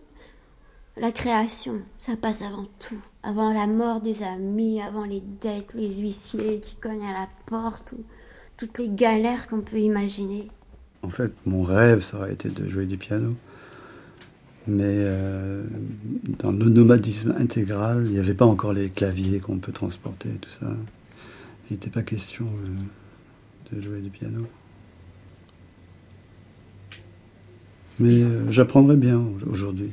la 0.96 1.12
création. 1.12 1.82
Ça 1.98 2.16
passe 2.16 2.42
avant 2.42 2.66
tout. 2.78 3.00
avant 3.22 3.52
la 3.52 3.66
mort 3.66 4.00
des 4.00 4.22
amis, 4.22 4.80
avant 4.80 5.04
les 5.04 5.22
dettes, 5.40 5.74
les 5.74 5.96
huissiers 5.96 6.60
qui 6.60 6.76
cognent 6.76 7.06
à 7.06 7.12
la 7.12 7.28
porte, 7.46 7.92
ou 7.92 8.04
toutes 8.56 8.78
les 8.78 8.88
galères 8.88 9.48
qu'on 9.48 9.60
peut 9.60 9.78
imaginer. 9.78 10.48
En 11.02 11.10
fait, 11.10 11.32
mon 11.44 11.62
rêve, 11.62 12.02
ça 12.02 12.18
aurait 12.18 12.32
été 12.32 12.48
de 12.48 12.68
jouer 12.68 12.86
du 12.86 12.96
piano. 12.96 13.34
Mais 14.66 14.84
euh, 14.86 15.62
dans 16.38 16.50
le 16.50 16.70
nomadisme 16.70 17.34
intégral, 17.38 18.04
il 18.06 18.12
n'y 18.12 18.18
avait 18.18 18.32
pas 18.32 18.46
encore 18.46 18.72
les 18.72 18.88
claviers 18.88 19.38
qu'on 19.38 19.58
peut 19.58 19.72
transporter, 19.72 20.30
tout 20.40 20.48
ça. 20.48 20.72
Il 21.68 21.74
n'était 21.74 21.90
pas 21.90 22.02
question 22.02 22.46
euh, 22.46 23.76
de 23.76 23.82
jouer 23.82 24.00
du 24.00 24.08
piano. 24.08 24.46
Mais 27.98 28.22
euh, 28.22 28.50
j'apprendrai 28.50 28.96
bien 28.96 29.22
aujourd'hui 29.46 29.92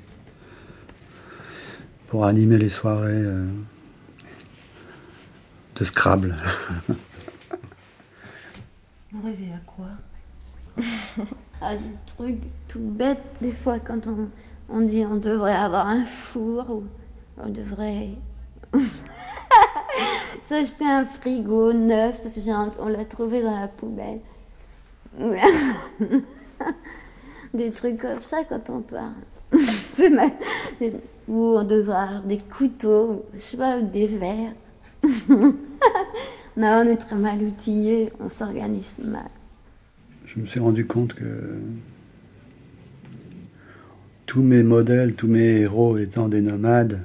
pour 2.07 2.26
animer 2.26 2.57
les 2.57 2.69
soirées 2.69 3.26
de 5.76 5.84
Scrabble. 5.84 6.38
Vous 9.11 9.22
rêvez 9.22 9.52
à 9.53 9.60
quoi? 9.65 9.89
À 11.64 11.76
des 11.76 11.84
trucs 12.07 12.41
tout 12.68 12.80
bêtes, 12.80 13.22
des 13.39 13.52
fois, 13.52 13.77
quand 13.80 14.07
on, 14.07 14.27
on 14.72 14.81
dit 14.81 15.06
on 15.06 15.18
devrait 15.18 15.56
avoir 15.56 15.88
un 15.88 16.06
four 16.06 16.69
ou 16.69 16.84
on 17.38 17.49
devrait 17.49 18.10
s'acheter 20.43 20.85
un 20.85 21.06
frigo 21.06 21.73
neuf 21.73 22.22
parce 22.22 22.39
qu'on 22.43 22.88
l'a 22.88 23.06
trouvé 23.06 23.41
dans 23.41 23.60
la 23.60 23.68
poubelle. 23.68 24.22
des 27.53 27.72
trucs 27.72 27.99
comme 27.99 28.22
ça 28.22 28.43
quand 28.45 28.69
on 28.69 28.81
parle. 28.81 29.14
ou 31.27 31.57
on 31.57 31.64
devrait 31.64 31.95
avoir 31.95 32.23
des 32.23 32.38
couteaux, 32.38 33.26
je 33.34 33.39
sais 33.39 33.57
pas, 33.57 33.81
des 33.81 34.07
verres. 34.07 34.53
non, 36.57 36.84
on 36.84 36.88
est 36.88 36.98
très 36.98 37.15
mal 37.15 37.43
outillés, 37.43 38.11
on 38.19 38.30
s'organise 38.30 38.99
mal. 39.03 39.27
Je 40.26 40.39
me 40.39 40.45
suis 40.45 40.61
rendu 40.61 40.85
compte 40.88 41.14
que 41.14 41.60
tous 44.32 44.44
mes 44.44 44.64
modèles, 44.64 45.14
tous 45.14 45.28
mes 45.28 45.60
héros 45.60 45.98
étant 45.98 46.30
des 46.30 46.40
nomades, 46.40 47.02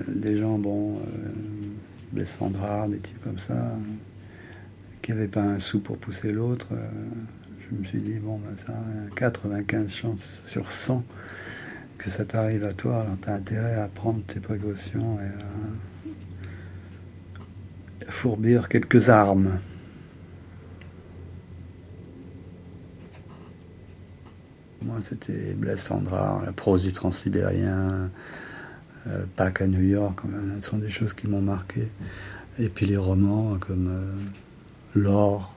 euh, 0.00 0.04
des 0.08 0.36
gens, 0.36 0.58
bon, 0.58 0.96
euh, 0.96 1.00
des 2.14 2.24
des 2.24 2.98
types 2.98 3.22
comme 3.22 3.38
ça, 3.38 3.78
qui 5.02 5.12
n'avaient 5.12 5.28
pas 5.28 5.44
un 5.44 5.60
sou 5.60 5.78
pour 5.78 5.98
pousser 5.98 6.32
l'autre, 6.32 6.66
euh, 6.72 6.84
je 7.70 7.76
me 7.76 7.84
suis 7.84 8.00
dit, 8.00 8.18
bon, 8.18 8.38
ben 8.38 8.56
ça, 8.66 8.72
95 9.14 9.88
chances 9.88 10.42
sur 10.48 10.72
100 10.72 11.04
que 11.96 12.10
ça 12.10 12.24
t'arrive 12.24 12.64
à 12.64 12.72
toi, 12.72 13.02
alors 13.02 13.16
tu 13.22 13.28
as 13.28 13.34
intérêt 13.34 13.76
à 13.76 13.86
prendre 13.86 14.20
tes 14.24 14.40
précautions 14.40 15.18
et 15.20 15.30
à 18.04 18.10
fourbir 18.10 18.68
quelques 18.68 19.10
armes. 19.10 19.60
Moi, 24.82 24.96
c'était 25.00 25.54
Blaise 25.54 25.88
la 26.44 26.52
prose 26.52 26.82
du 26.82 26.92
transsibérien, 26.92 28.10
euh, 29.06 29.24
Pâques 29.36 29.62
à 29.62 29.66
New 29.66 29.82
York, 29.82 30.20
ce 30.60 30.68
sont 30.68 30.78
des 30.78 30.90
choses 30.90 31.14
qui 31.14 31.28
m'ont 31.28 31.40
marqué. 31.40 31.88
Et 32.58 32.68
puis 32.68 32.86
les 32.86 32.96
romans 32.96 33.56
comme 33.58 33.88
euh, 33.88 34.14
L'Or, 34.94 35.54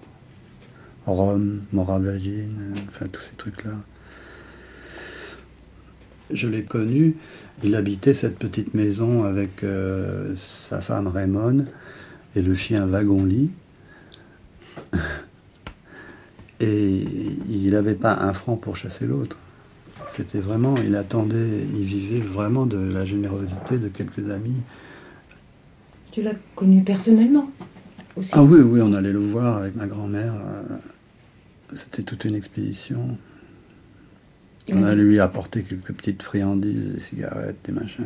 Rome, 1.05 1.61
Moravagine, 1.73 2.75
enfin 2.87 3.07
tous 3.11 3.21
ces 3.21 3.35
trucs-là. 3.35 3.71
Je 6.31 6.47
l'ai 6.47 6.63
connu, 6.63 7.15
il 7.63 7.75
habitait 7.75 8.13
cette 8.13 8.37
petite 8.37 8.73
maison 8.73 9.23
avec 9.23 9.63
euh, 9.63 10.35
sa 10.35 10.81
femme 10.81 11.07
Raymond 11.07 11.65
et 12.35 12.41
le 12.41 12.53
chien 12.53 12.85
Wagon-Lit. 12.85 13.51
Et 16.59 17.03
il 17.49 17.69
n'avait 17.71 17.95
pas 17.95 18.17
un 18.19 18.33
franc 18.33 18.57
pour 18.57 18.75
chasser 18.75 19.05
l'autre. 19.05 19.37
C'était 20.07 20.39
vraiment, 20.39 20.75
il 20.77 20.95
attendait, 20.95 21.65
il 21.73 21.85
vivait 21.85 22.19
vraiment 22.19 22.65
de 22.65 22.77
la 22.77 23.05
générosité 23.05 23.77
de 23.77 23.87
quelques 23.87 24.29
amis. 24.29 24.61
Tu 26.11 26.21
l'as 26.21 26.33
connu 26.55 26.81
personnellement 26.81 27.49
aussi? 28.15 28.31
Ah 28.33 28.43
oui, 28.43 28.59
oui, 28.59 28.81
on 28.81 28.93
allait 28.93 29.13
le 29.13 29.19
voir 29.19 29.57
avec 29.57 29.75
ma 29.75 29.85
grand-mère. 29.85 30.33
Euh, 30.35 30.63
c'était 31.71 32.03
toute 32.03 32.25
une 32.25 32.35
expédition. 32.35 33.17
On 34.71 34.83
a 34.83 34.93
lui 34.93 35.19
apporté 35.19 35.63
quelques 35.63 35.93
petites 35.93 36.21
friandises, 36.21 36.93
des 36.93 36.99
cigarettes, 36.99 37.57
des 37.65 37.71
machins. 37.71 38.05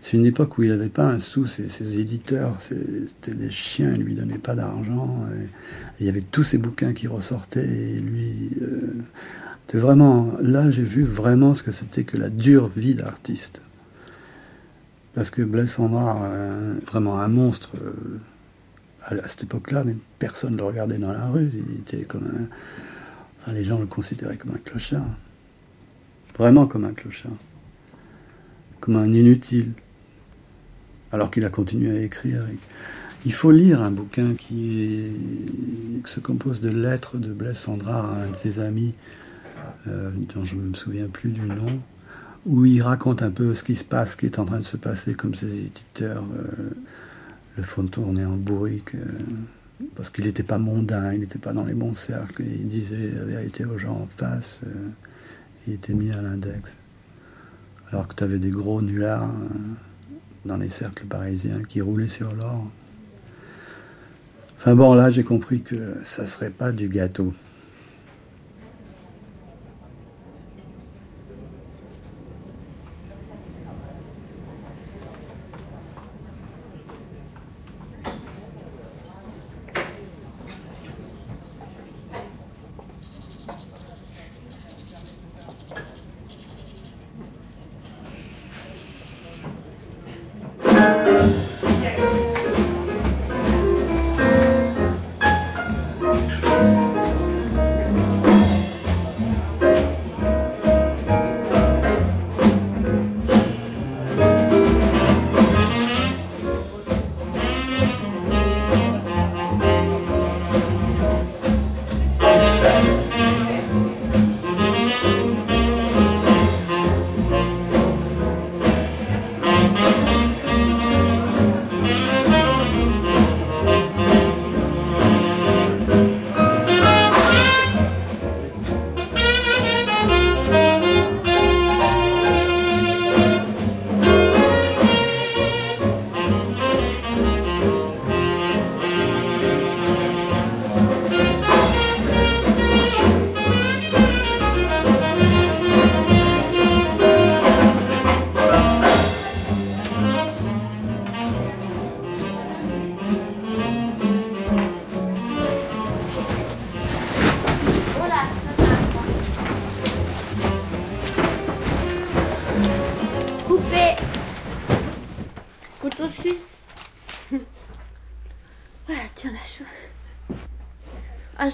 C'est 0.00 0.16
une 0.16 0.26
époque 0.26 0.58
où 0.58 0.62
il 0.62 0.70
n'avait 0.70 0.88
pas 0.88 1.06
un 1.06 1.18
sou, 1.18 1.46
ses, 1.46 1.98
éditeurs, 1.98 2.56
c'était 2.60 3.34
des 3.34 3.50
chiens, 3.50 3.94
il 3.94 4.02
lui 4.02 4.14
donnait 4.14 4.38
pas 4.38 4.54
d'argent. 4.54 5.24
Il 5.98 6.06
y 6.06 6.08
avait 6.08 6.20
tous 6.20 6.42
ces 6.42 6.58
bouquins 6.58 6.92
qui 6.92 7.06
ressortaient 7.06 7.66
et 7.66 7.98
lui. 7.98 8.50
Euh, 8.62 9.02
vraiment. 9.74 10.32
Là, 10.40 10.70
j'ai 10.70 10.82
vu 10.82 11.04
vraiment 11.04 11.54
ce 11.54 11.62
que 11.62 11.70
c'était 11.70 12.04
que 12.04 12.16
la 12.16 12.28
dure 12.28 12.68
vie 12.68 12.94
d'artiste. 12.94 13.62
Parce 15.14 15.30
que 15.30 15.42
Blaise 15.42 15.70
Sandrard, 15.70 16.28
vraiment 16.86 17.20
un 17.20 17.28
monstre. 17.28 17.70
Euh, 17.80 18.20
à, 19.02 19.28
cette 19.28 19.44
époque-là, 19.44 19.84
personne 20.18 20.52
ne 20.52 20.58
le 20.58 20.64
regardait 20.64 20.98
dans 20.98 21.12
la 21.12 21.26
rue. 21.26 21.50
Il 21.54 21.80
était 21.80 22.04
comme 22.04 22.48
un. 23.46 23.52
les 23.52 23.64
gens 23.64 23.78
le 23.78 23.86
considéraient 23.86 24.36
comme 24.36 24.52
un 24.52 24.58
clochard 24.58 25.06
vraiment 26.38 26.66
comme 26.66 26.84
un 26.84 26.94
clochard, 26.94 27.32
comme 28.80 28.96
un 28.96 29.12
inutile, 29.12 29.72
alors 31.12 31.30
qu'il 31.30 31.44
a 31.44 31.50
continué 31.50 31.90
à 31.90 32.02
écrire. 32.02 32.42
Il 33.26 33.32
faut 33.32 33.50
lire 33.50 33.82
un 33.82 33.90
bouquin 33.90 34.34
qui, 34.34 35.12
se 36.06 36.20
compose 36.20 36.60
de 36.60 36.70
lettres 36.70 37.18
de 37.18 37.32
Blaise 37.32 37.58
Sandra 37.58 38.00
à 38.00 38.24
un 38.24 38.30
de 38.30 38.36
ses 38.36 38.58
amis, 38.60 38.94
euh, 39.86 40.10
dont 40.34 40.44
je 40.44 40.54
ne 40.54 40.62
me 40.62 40.74
souviens 40.74 41.08
plus 41.08 41.30
du 41.30 41.42
nom, 41.42 41.80
où 42.46 42.64
il 42.64 42.80
raconte 42.80 43.22
un 43.22 43.30
peu 43.30 43.54
ce 43.54 43.62
qui 43.62 43.76
se 43.76 43.84
passe, 43.84 44.12
ce 44.12 44.16
qui 44.16 44.26
est 44.26 44.38
en 44.38 44.46
train 44.46 44.60
de 44.60 44.64
se 44.64 44.78
passer, 44.78 45.14
comme 45.14 45.34
ses 45.34 45.48
éditeurs 45.48 46.24
euh, 46.32 46.70
le 47.56 47.62
font 47.62 47.86
tourner 47.86 48.24
en 48.24 48.36
bourrique. 48.36 48.94
Euh, 48.94 49.06
parce 49.94 50.10
qu'il 50.10 50.24
n'était 50.24 50.42
pas 50.42 50.58
mondain, 50.58 51.12
il 51.12 51.20
n'était 51.20 51.38
pas 51.38 51.52
dans 51.52 51.64
les 51.64 51.74
bons 51.74 51.94
cercles, 51.94 52.42
il 52.42 52.68
disait 52.68 53.12
la 53.14 53.24
vérité 53.24 53.64
aux 53.64 53.78
gens 53.78 53.98
en 54.02 54.06
face 54.06 54.60
il 55.70 55.74
était 55.74 55.94
mis 55.94 56.10
à 56.10 56.20
l'index. 56.20 56.76
Alors 57.90 58.08
que 58.08 58.14
tu 58.16 58.24
avais 58.24 58.38
des 58.38 58.50
gros 58.50 58.82
nullards 58.82 59.30
euh, 59.30 59.54
dans 60.44 60.56
les 60.56 60.68
cercles 60.68 61.06
parisiens 61.06 61.62
qui 61.62 61.80
roulaient 61.80 62.08
sur 62.08 62.34
l'or. 62.34 62.68
Enfin 64.56 64.74
bon, 64.74 64.94
là 64.94 65.10
j'ai 65.10 65.22
compris 65.22 65.62
que 65.62 65.96
ça 66.04 66.26
serait 66.26 66.50
pas 66.50 66.72
du 66.72 66.88
gâteau. 66.88 67.32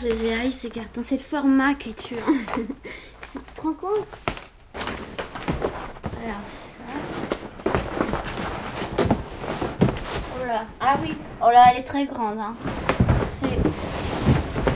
Les 0.09 0.24
ai 0.27 0.35
haïs 0.35 0.53
ces 0.53 0.69
cartons. 0.70 1.03
C'est 1.03 1.16
le 1.16 1.23
format 1.23 1.74
qui 1.74 1.95
tue. 1.95 2.15
Hein. 2.16 2.35
C'est 3.23 3.55
trop 3.55 3.73
con. 3.73 3.89
Alors, 6.23 6.43
ça. 6.49 6.85
Oh 10.35 10.47
là. 10.47 10.65
Ah 10.81 10.97
oui. 11.03 11.15
Oh 11.43 11.51
là, 11.51 11.66
elle 11.73 11.81
est 11.81 11.85
très 11.85 12.07
grande. 12.07 12.39
Hein. 12.39 12.55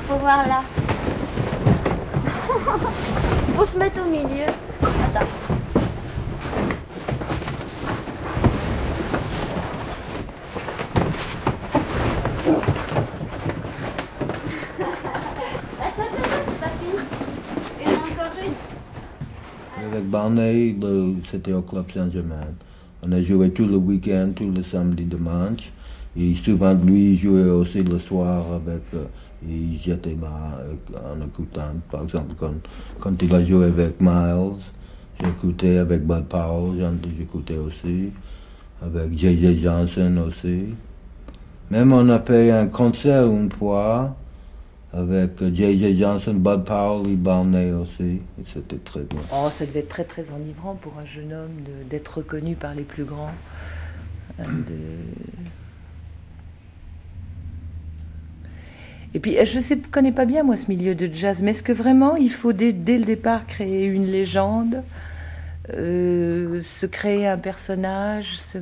Faut 0.08 0.16
voir 0.16 0.46
là. 0.48 0.62
Faut 3.56 3.66
se 3.66 3.78
mettre 3.78 4.02
au 4.04 4.08
milieu. 4.10 4.46
Attends. 4.82 5.59
C'était 21.30 21.52
au 21.52 21.62
Club 21.62 21.84
Saint-Germain. 21.92 22.46
On 23.02 23.12
a 23.12 23.22
joué 23.22 23.50
tout 23.50 23.66
le 23.66 23.76
week-end, 23.76 24.30
tout 24.34 24.50
le 24.50 24.62
samedi, 24.62 25.04
dimanche. 25.04 25.72
Et 26.16 26.34
souvent, 26.34 26.74
lui, 26.74 27.16
jouait 27.16 27.44
aussi 27.44 27.82
le 27.82 27.98
soir 27.98 28.44
avec. 28.54 28.82
euh, 28.94 29.04
et 29.48 29.78
j'étais 29.82 30.16
là 30.20 30.58
euh, 30.60 31.14
en 31.14 31.24
écoutant. 31.24 31.72
Par 31.90 32.02
exemple, 32.02 32.34
quand, 32.38 32.52
quand 33.00 33.22
il 33.22 33.34
a 33.34 33.44
joué 33.44 33.66
avec 33.66 34.00
Miles, 34.00 34.60
j'écoutais 35.22 35.78
avec 35.78 36.06
Bud 36.06 36.24
Powell, 36.24 36.98
j'écoutais 37.18 37.56
aussi. 37.56 38.10
Avec 38.82 39.16
J.J. 39.16 39.62
Johnson 39.62 40.24
aussi. 40.26 40.64
Même 41.70 41.92
on 41.92 42.08
a 42.08 42.18
fait 42.18 42.50
un 42.50 42.66
concert 42.66 43.26
une 43.26 43.50
fois 43.50 44.16
avec 44.92 45.42
J.J. 45.42 45.98
Johnson, 45.98 46.34
Bud 46.34 46.64
Powell 46.64 47.12
et 47.12 47.16
Barney 47.16 47.72
aussi. 47.72 48.20
C'était 48.52 48.76
très 48.76 49.00
bien. 49.00 49.20
Oh, 49.32 49.48
ça 49.56 49.64
devait 49.66 49.80
être 49.80 49.88
très 49.88 50.04
très 50.04 50.30
enivrant 50.32 50.74
pour 50.74 50.98
un 50.98 51.06
jeune 51.06 51.32
homme 51.32 51.62
d'être 51.88 52.18
reconnu 52.18 52.56
par 52.56 52.74
les 52.74 52.82
plus 52.82 53.04
grands. 53.04 53.32
Euh, 54.40 54.44
Et 59.12 59.18
puis, 59.18 59.36
je 59.44 59.58
ne 59.58 59.80
connais 59.90 60.12
pas 60.12 60.24
bien 60.24 60.44
moi 60.44 60.56
ce 60.56 60.66
milieu 60.68 60.94
de 60.94 61.12
jazz, 61.12 61.42
mais 61.42 61.50
est-ce 61.50 61.64
que 61.64 61.72
vraiment 61.72 62.14
il 62.14 62.30
faut 62.30 62.52
dès, 62.52 62.72
dès 62.72 62.96
le 62.96 63.04
départ 63.04 63.44
créer 63.46 63.86
une 63.86 64.06
légende, 64.06 64.84
euh, 65.74 66.62
se 66.62 66.86
créer 66.86 67.26
un 67.26 67.38
personnage, 67.38 68.38
se... 68.38 68.58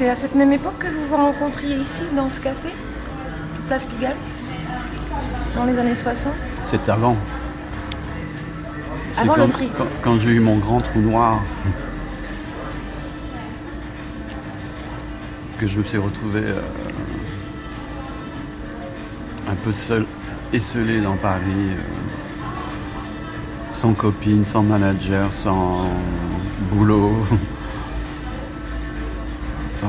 c'est 0.00 0.08
à 0.08 0.14
cette 0.14 0.34
même 0.34 0.50
époque 0.50 0.78
que 0.78 0.86
vous 0.86 1.08
vous 1.08 1.16
rencontriez 1.16 1.76
ici, 1.76 2.04
dans 2.16 2.30
ce 2.30 2.40
café, 2.40 2.70
Place 3.68 3.84
Pigalle, 3.84 4.16
dans 5.54 5.66
les 5.66 5.78
années 5.78 5.94
60 5.94 6.32
C'est 6.64 6.88
avant. 6.88 7.18
Avant 9.18 9.34
quand, 9.34 9.42
le 9.42 9.48
fric. 9.48 9.70
Quand, 9.76 9.84
quand 10.00 10.18
j'ai 10.20 10.30
eu 10.30 10.40
mon 10.40 10.56
grand 10.56 10.80
trou 10.80 11.00
noir, 11.00 11.42
que 15.58 15.66
je 15.66 15.76
me 15.76 15.82
suis 15.82 15.98
retrouvé 15.98 16.40
euh, 16.44 16.62
un 19.50 19.54
peu 19.56 19.74
seul, 19.74 20.06
esselé 20.54 21.02
dans 21.02 21.16
Paris, 21.16 21.42
euh, 21.44 21.74
sans 23.72 23.92
copine, 23.92 24.46
sans 24.46 24.62
manager, 24.62 25.34
sans 25.34 25.90
boulot. 26.72 27.12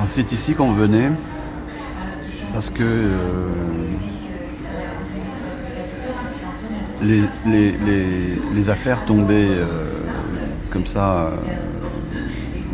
C'est 0.08 0.32
ici 0.34 0.56
qu'on 0.56 0.72
venait 0.72 1.12
parce 2.54 2.70
que 2.70 2.84
euh, 2.84 3.10
les, 7.04 8.70
affaires 8.70 9.06
tombaient 9.06 9.48
euh, 9.50 9.68
comme 10.70 10.86
ça 10.86 11.22
euh, 11.22 11.30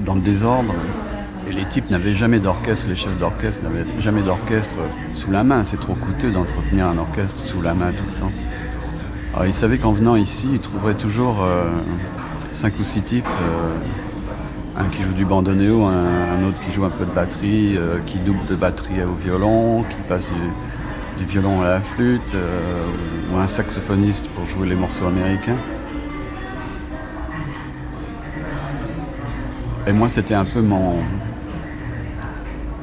dans 0.04 0.16
le 0.16 0.22
désordre 0.22 0.74
et 1.50 1.54
les 1.54 1.66
types 1.66 1.90
n'avaient 1.92 2.16
jamais 2.16 2.40
d'orchestre, 2.40 2.88
les 2.88 2.96
chefs 2.96 3.18
d'orchestre 3.20 3.62
n'avaient 3.64 3.86
jamais 4.00 4.22
d'orchestre 4.22 4.76
sous 5.14 5.32
la 5.32 5.44
main. 5.44 5.64
C'est 5.64 5.80
trop 5.80 5.94
coûteux 5.94 6.32
d'entretenir 6.32 6.88
un 6.88 6.98
orchestre 6.98 7.46
sous 7.46 7.62
la 7.62 7.74
main 7.74 7.92
tout 7.92 8.06
le 8.06 8.20
temps. 8.20 8.32
Ils 9.46 9.54
savaient 9.54 9.78
qu'en 9.78 9.92
venant 9.92 10.16
ici, 10.16 10.48
ils 10.54 10.60
trouveraient 10.60 10.96
toujours 10.96 11.46
cinq 12.52 12.74
ou 12.80 12.84
six 12.84 13.02
types. 13.04 13.28
Un 14.78 14.90
qui 14.90 15.02
joue 15.02 15.14
du 15.14 15.26
bandoneon, 15.26 15.88
un, 15.88 16.44
autre 16.48 16.60
qui 16.66 16.72
joue 16.72 16.86
un 16.86 16.90
peu 16.90 17.06
de 17.06 17.12
batterie, 17.12 17.76
euh, 17.78 18.00
qui 18.06 18.20
double 18.20 18.46
de 18.48 18.56
batterie 18.56 19.04
au 19.04 19.14
violon, 19.14 19.84
qui 19.84 19.96
passe 20.08 20.28
du, 21.18 21.26
violon 21.26 21.62
à 21.62 21.70
la 21.70 21.82
flûte, 21.82 22.22
euh, 22.36 22.86
ou 23.34 23.38
un 23.38 23.48
saxophoniste 23.48 24.28
pour 24.30 24.46
jouer 24.46 24.68
les 24.68 24.76
morceaux 24.76 25.08
américains. 25.08 25.58
Et 29.88 29.94
moi, 29.94 30.10
c'était 30.10 30.36
un 30.36 30.46
peu 30.46 30.62
mon, 30.62 30.98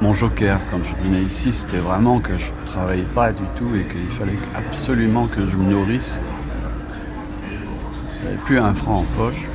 mon 0.00 0.12
joker 0.12 0.58
quand 0.70 0.78
je 0.82 1.04
venais 1.04 1.22
ici. 1.22 1.52
C'était 1.52 1.78
vraiment 1.78 2.18
que 2.18 2.36
je 2.36 2.50
ne 2.50 2.66
travaillais 2.66 3.06
pas 3.14 3.32
du 3.32 3.44
tout 3.56 3.70
et 3.76 3.84
qu'il 3.84 4.08
fallait 4.08 4.38
absolument 4.54 5.26
que 5.26 5.46
je 5.46 5.56
me 5.56 5.70
nourrisse. 5.70 6.18
Plus 8.46 8.58
un 8.58 8.74
franc 8.74 9.00
en 9.00 9.04
poche. 9.16 9.46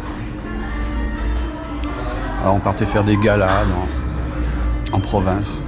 Alors 2.41 2.55
on 2.55 2.59
partait 2.59 2.85
faire 2.85 3.03
des 3.03 3.17
galas 3.17 3.65
en 4.91 4.99
province. 4.99 5.61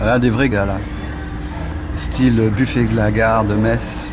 Là, 0.00 0.18
des 0.18 0.30
vrais 0.30 0.48
galas. 0.48 0.80
Style 1.96 2.50
buffet 2.56 2.84
de 2.84 2.96
la 2.96 3.10
gare 3.10 3.44
de 3.44 3.54
Metz. 3.54 4.10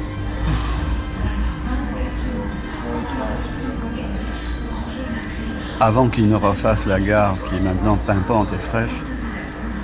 Avant 5.80 6.10
qu'ils 6.10 6.30
ne 6.30 6.36
refassent 6.36 6.86
la 6.86 7.00
gare 7.00 7.38
qui 7.48 7.56
est 7.56 7.60
maintenant 7.60 7.96
pimpante 7.96 8.50
et 8.54 8.62
fraîche, 8.62 8.90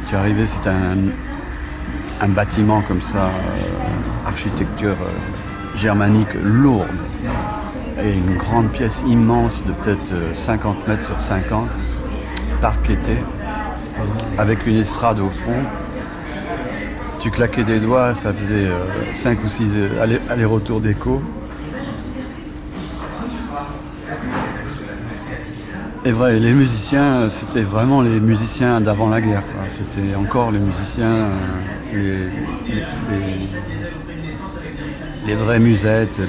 tu 0.07 0.15
arrivais, 0.15 0.47
c'était 0.47 0.69
un, 0.69 0.97
un 2.21 2.29
bâtiment 2.29 2.81
comme 2.81 3.01
ça, 3.01 3.25
euh, 3.25 4.27
architecture 4.27 4.95
euh, 5.01 5.77
germanique 5.77 6.33
lourde, 6.41 6.87
et 8.03 8.13
une 8.13 8.35
grande 8.37 8.69
pièce 8.69 9.03
immense 9.07 9.63
de 9.65 9.73
peut-être 9.73 10.13
euh, 10.13 10.33
50 10.33 10.87
mètres 10.87 11.05
sur 11.05 11.19
50, 11.19 11.69
parquetée, 12.61 13.17
avec 14.37 14.67
une 14.67 14.77
estrade 14.77 15.19
au 15.19 15.29
fond. 15.29 15.63
Tu 17.19 17.31
claquais 17.31 17.63
des 17.63 17.79
doigts, 17.79 18.15
ça 18.15 18.31
faisait 18.31 18.67
5 19.13 19.43
ou 19.43 19.47
6 19.47 19.71
allers-retours 20.29 20.79
d'écho. 20.79 21.21
Et 26.03 26.11
vrai, 26.11 26.39
les 26.39 26.53
musiciens, 26.53 27.29
c'était 27.29 27.61
vraiment 27.61 28.01
les 28.01 28.19
musiciens 28.19 28.81
d'avant 28.81 29.09
la 29.09 29.21
guerre. 29.21 29.43
C'était 29.69 30.15
encore 30.15 30.51
les 30.51 30.59
musiciens, 30.59 31.27
les, 31.93 32.17
les, 35.27 35.35
vraies 35.35 35.59
musettes, 35.59 36.19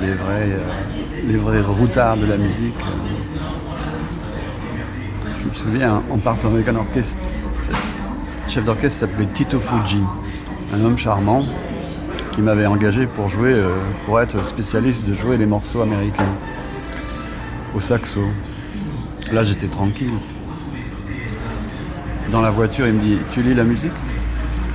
les 1.26 1.36
vrais 1.36 1.60
routards 1.62 2.18
de 2.18 2.26
la 2.26 2.36
musique. 2.36 2.74
Je 5.54 5.58
me 5.58 5.64
souviens, 5.64 6.02
en 6.10 6.16
partant 6.16 6.48
avec 6.48 6.66
un 6.68 6.76
orchestre, 6.76 7.18
le 7.68 8.50
chef 8.50 8.64
d'orchestre 8.64 9.00
s'appelait 9.00 9.26
Tito 9.26 9.60
Fuji, 9.60 10.02
un 10.74 10.82
homme 10.82 10.96
charmant 10.96 11.44
qui 12.32 12.40
m'avait 12.40 12.64
engagé 12.64 13.06
pour 13.06 13.28
jouer, 13.28 13.54
pour 14.06 14.18
être 14.20 14.44
spécialiste 14.46 15.06
de 15.06 15.14
jouer 15.14 15.36
les 15.36 15.44
morceaux 15.44 15.82
américains 15.82 16.34
au 17.74 17.80
saxo. 17.80 18.22
Là, 19.30 19.42
j'étais 19.42 19.66
tranquille. 19.66 20.14
Dans 22.30 22.40
la 22.40 22.50
voiture, 22.50 22.86
il 22.86 22.94
me 22.94 23.00
dit 23.00 23.18
Tu 23.32 23.42
lis 23.42 23.54
la 23.54 23.64
musique? 23.64 23.92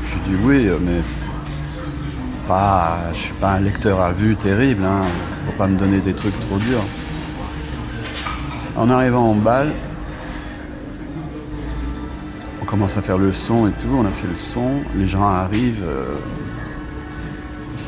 Je 0.09 0.29
dis 0.29 0.37
Oui, 0.43 0.69
mais 0.81 1.01
pas, 2.47 2.97
je 3.13 3.17
suis 3.17 3.33
pas 3.33 3.53
un 3.53 3.59
lecteur 3.59 3.99
à 3.99 4.11
vue 4.11 4.35
terrible. 4.35 4.83
Hein. 4.83 5.01
Faut 5.47 5.57
pas 5.57 5.67
me 5.67 5.77
donner 5.77 5.99
des 5.99 6.13
trucs 6.13 6.39
trop 6.47 6.57
durs. 6.59 6.85
En 8.75 8.91
arrivant 8.91 9.31
en 9.31 9.35
balle, 9.35 9.73
commence 12.67 12.97
à 12.97 13.01
faire 13.01 13.17
le 13.17 13.33
son 13.33 13.67
et 13.67 13.71
tout. 13.71 13.97
On 13.97 14.05
a 14.05 14.09
fait 14.09 14.27
le 14.27 14.37
son. 14.37 14.81
Les 14.95 15.07
gens 15.07 15.23
arrivent 15.23 15.83
euh, 15.83 16.17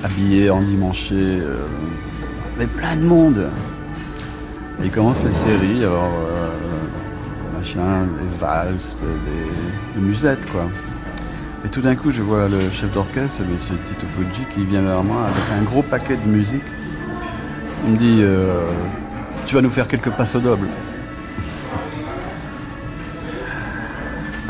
habillés, 0.03 0.49
endimanchés, 0.49 1.13
euh, 1.15 1.57
mais 2.57 2.65
plein 2.65 2.95
de 2.95 3.03
monde. 3.03 3.49
Et 4.81 4.85
il 4.85 4.91
commence 4.91 5.23
les 5.23 5.31
séries, 5.31 5.83
alors 5.83 6.11
euh, 6.25 7.59
machin, 7.59 8.03
des 8.05 8.37
valses, 8.39 8.97
des, 9.95 10.01
musettes 10.01 10.49
quoi. 10.51 10.63
Et 11.65 11.67
tout 11.67 11.81
d'un 11.81 11.95
coup 11.95 12.11
je 12.11 12.21
vois 12.21 12.47
le 12.47 12.69
chef 12.71 12.93
d'orchestre, 12.93 13.41
M. 13.41 13.57
Tito 13.85 14.07
Fuji, 14.07 14.45
qui 14.53 14.63
vient 14.63 14.81
vers 14.81 15.03
moi 15.03 15.23
avec 15.23 15.59
un 15.59 15.63
gros 15.63 15.83
paquet 15.83 16.15
de 16.15 16.29
musique. 16.29 16.63
Il 17.85 17.93
me 17.93 17.97
dit 17.97 18.19
euh, 18.21 18.63
Tu 19.45 19.55
vas 19.55 19.61
nous 19.61 19.69
faire 19.69 19.87
quelques 19.87 20.11
passos 20.11 20.41
doubles. 20.41 20.67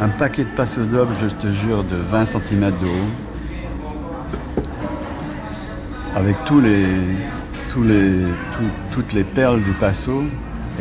Un 0.01 0.07
paquet 0.07 0.45
de 0.45 0.49
passos 0.49 0.85
doubles, 0.85 1.13
je 1.21 1.27
te 1.27 1.47
jure, 1.51 1.83
de 1.83 1.97
20 1.97 2.25
cm 2.25 2.59
de 2.59 2.87
haut. 2.87 3.09
Avec 6.15 6.37
toutes 6.45 6.63
les 9.13 9.23
perles 9.23 9.61
du 9.61 9.71
passo. 9.71 10.23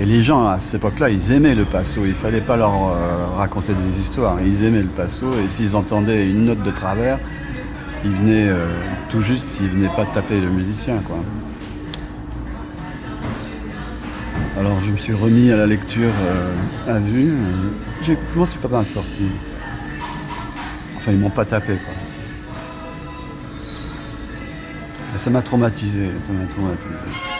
Et 0.00 0.06
les 0.06 0.22
gens 0.22 0.46
à 0.46 0.60
cette 0.60 0.76
époque-là, 0.76 1.10
ils 1.10 1.32
aimaient 1.32 1.56
le 1.56 1.64
passo. 1.64 2.02
Il 2.04 2.14
fallait 2.14 2.40
pas 2.40 2.56
leur 2.56 2.72
euh, 2.72 3.36
raconter 3.36 3.72
des 3.72 4.00
histoires. 4.00 4.38
Ils 4.40 4.64
aimaient 4.64 4.82
le 4.82 4.88
passo. 4.88 5.26
Et 5.44 5.48
s'ils 5.48 5.74
entendaient 5.74 6.28
une 6.28 6.44
note 6.44 6.62
de 6.62 6.70
travers, 6.70 7.18
ils 8.04 8.12
venaient 8.12 8.48
euh, 8.48 8.66
tout 9.10 9.20
juste 9.20 9.48
s'ils 9.48 9.68
venaient 9.68 9.90
pas 9.96 10.04
taper 10.04 10.40
le 10.40 10.48
musicien, 10.48 10.98
quoi. 11.04 11.16
Alors 14.58 14.80
je 14.84 14.90
me 14.90 14.98
suis 14.98 15.12
remis 15.12 15.52
à 15.52 15.56
la 15.56 15.66
lecture 15.66 16.10
euh, 16.26 16.96
à 16.96 16.98
vue. 16.98 17.32
Je 18.02 18.14
m'en 18.34 18.44
suis 18.44 18.58
pas 18.58 18.66
mal 18.66 18.88
sorti. 18.88 19.30
Enfin, 20.96 21.12
ils 21.12 21.18
m'ont 21.18 21.30
pas 21.30 21.44
tapé, 21.44 21.76
quoi. 21.76 21.94
ça 25.16 25.30
m'a 25.30 25.42
traumatisé, 25.42 26.10
ça 26.26 26.32
m'a 26.32 26.46
traumatisé. 26.46 27.37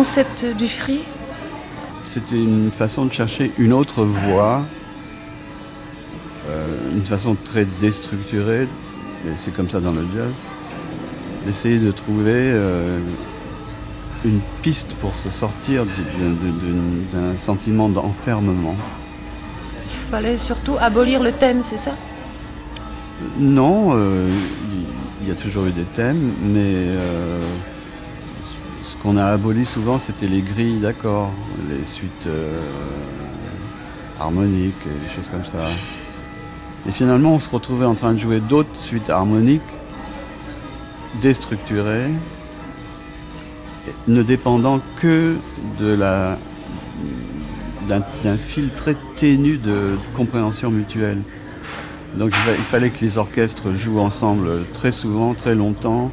Concept 0.00 0.46
du 0.56 0.66
free 0.66 1.02
C'était 2.06 2.36
une 2.36 2.72
façon 2.72 3.04
de 3.04 3.12
chercher 3.12 3.52
une 3.58 3.74
autre 3.74 4.02
voie, 4.02 4.62
euh, 6.48 6.92
une 6.94 7.04
façon 7.04 7.36
très 7.44 7.66
déstructurée, 7.82 8.62
et 9.26 9.32
c'est 9.36 9.52
comme 9.52 9.68
ça 9.68 9.78
dans 9.78 9.92
le 9.92 10.06
jazz, 10.16 10.32
d'essayer 11.44 11.76
de 11.76 11.90
trouver 11.90 12.32
euh, 12.32 12.98
une 14.24 14.40
piste 14.62 14.94
pour 15.02 15.14
se 15.14 15.28
sortir 15.28 15.84
d'un 15.84 17.36
sentiment 17.36 17.90
d'enfermement. 17.90 18.76
Il 19.90 19.96
fallait 19.96 20.38
surtout 20.38 20.76
abolir 20.80 21.22
le 21.22 21.32
thème, 21.32 21.62
c'est 21.62 21.76
ça? 21.78 21.94
Non, 23.38 23.90
euh, 23.92 24.30
il 25.20 25.28
y, 25.28 25.30
a 25.30 25.34
toujours 25.34 25.66
eu 25.66 25.72
des 25.72 25.84
thèmes, 25.84 26.32
mais 26.40 26.86
qu'on 29.02 29.16
a 29.16 29.24
aboli 29.24 29.64
souvent, 29.64 29.98
c'était 29.98 30.28
les 30.28 30.42
grilles 30.42 30.78
d'accords, 30.78 31.32
les 31.68 31.84
suites 31.84 32.26
euh, 32.26 32.60
harmoniques, 34.18 34.74
et 34.86 35.08
des 35.08 35.14
choses 35.14 35.28
comme 35.30 35.46
ça. 35.46 35.68
Et 36.88 36.92
finalement, 36.92 37.34
on 37.34 37.40
se 37.40 37.48
retrouvait 37.48 37.86
en 37.86 37.94
train 37.94 38.12
de 38.12 38.18
jouer 38.18 38.40
d'autres 38.40 38.76
suites 38.76 39.10
harmoniques, 39.10 39.62
déstructurées, 41.20 42.10
ne 44.06 44.22
dépendant 44.22 44.80
que 45.00 45.36
d'un 45.78 46.36
fil 48.36 48.70
très 48.70 48.96
ténu 49.16 49.56
de 49.56 49.98
compréhension 50.14 50.70
mutuelle. 50.70 51.22
Donc 52.16 52.32
il 52.48 52.64
fallait 52.64 52.90
que 52.90 53.04
les 53.04 53.18
orchestres 53.18 53.74
jouent 53.74 54.00
ensemble 54.00 54.64
très 54.72 54.92
souvent, 54.92 55.34
très 55.34 55.54
longtemps, 55.54 56.10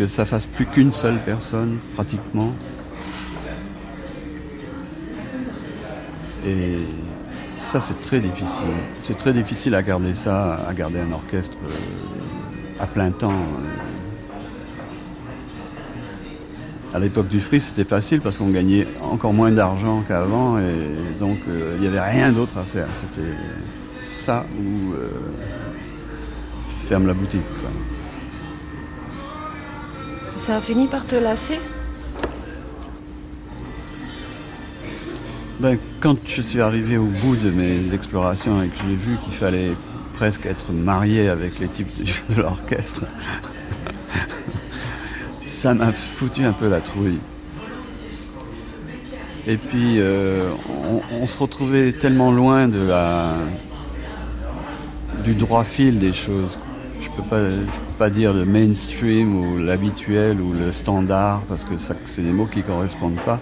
que 0.00 0.06
ça 0.06 0.24
fasse 0.24 0.46
plus 0.46 0.64
qu'une 0.64 0.94
seule 0.94 1.18
personne, 1.26 1.76
pratiquement. 1.92 2.54
Et 6.46 6.78
ça, 7.58 7.82
c'est 7.82 8.00
très 8.00 8.20
difficile. 8.20 8.72
C'est 9.02 9.18
très 9.18 9.34
difficile 9.34 9.74
à 9.74 9.82
garder 9.82 10.14
ça, 10.14 10.54
à 10.66 10.72
garder 10.72 11.00
un 11.00 11.12
orchestre 11.12 11.58
euh, 11.62 12.82
à 12.82 12.86
plein 12.86 13.10
temps. 13.10 13.44
À 16.94 16.98
l'époque 16.98 17.28
du 17.28 17.40
free, 17.40 17.60
c'était 17.60 17.84
facile 17.84 18.22
parce 18.22 18.38
qu'on 18.38 18.48
gagnait 18.48 18.88
encore 19.02 19.34
moins 19.34 19.50
d'argent 19.50 20.02
qu'avant 20.08 20.58
et 20.58 21.18
donc 21.20 21.36
euh, 21.46 21.74
il 21.76 21.82
n'y 21.82 21.88
avait 21.88 22.00
rien 22.00 22.32
d'autre 22.32 22.56
à 22.56 22.62
faire. 22.62 22.88
C'était 22.94 23.36
ça 24.02 24.46
ou 24.58 24.94
euh, 24.94 25.10
ferme 26.88 27.06
la 27.06 27.12
boutique. 27.12 27.59
Ça 30.50 30.56
a 30.56 30.60
fini 30.60 30.88
par 30.88 31.06
te 31.06 31.14
lasser 31.14 31.60
ben, 35.60 35.78
Quand 36.00 36.16
je 36.26 36.42
suis 36.42 36.60
arrivé 36.60 36.96
au 36.96 37.04
bout 37.04 37.36
de 37.36 37.52
mes 37.52 37.94
explorations 37.94 38.60
et 38.60 38.66
que 38.66 38.74
j'ai 38.84 38.96
vu 38.96 39.16
qu'il 39.18 39.32
fallait 39.32 39.74
presque 40.14 40.46
être 40.46 40.72
marié 40.72 41.28
avec 41.28 41.60
les 41.60 41.68
types 41.68 41.92
de 42.30 42.42
l'orchestre, 42.42 43.04
ça 45.46 45.72
m'a 45.72 45.92
foutu 45.92 46.44
un 46.44 46.52
peu 46.52 46.68
la 46.68 46.80
trouille. 46.80 47.20
Et 49.46 49.56
puis 49.56 50.00
euh, 50.00 50.50
on, 51.12 51.28
se 51.28 51.38
retrouvait 51.38 51.92
tellement 51.92 52.32
loin 52.32 52.66
de 52.66 52.82
la 52.82 53.34
du 55.22 55.36
droit 55.36 55.62
fil 55.62 56.00
des 56.00 56.12
choses. 56.12 56.58
Je 57.00 57.08
peux 57.10 57.22
pas, 57.22 57.40
peux 57.40 57.98
pas 57.98 58.10
dire 58.10 58.32
le 58.34 58.44
mainstream 58.44 59.36
ou 59.36 59.58
l'habituel 59.58 60.40
ou 60.40 60.52
le 60.52 60.72
standard 60.72 61.42
parce 61.48 61.64
que 61.64 61.74
c'est 61.76 62.22
des 62.22 62.32
mots 62.32 62.46
qui 62.46 62.62
correspondent 62.62 63.20
pas. 63.24 63.40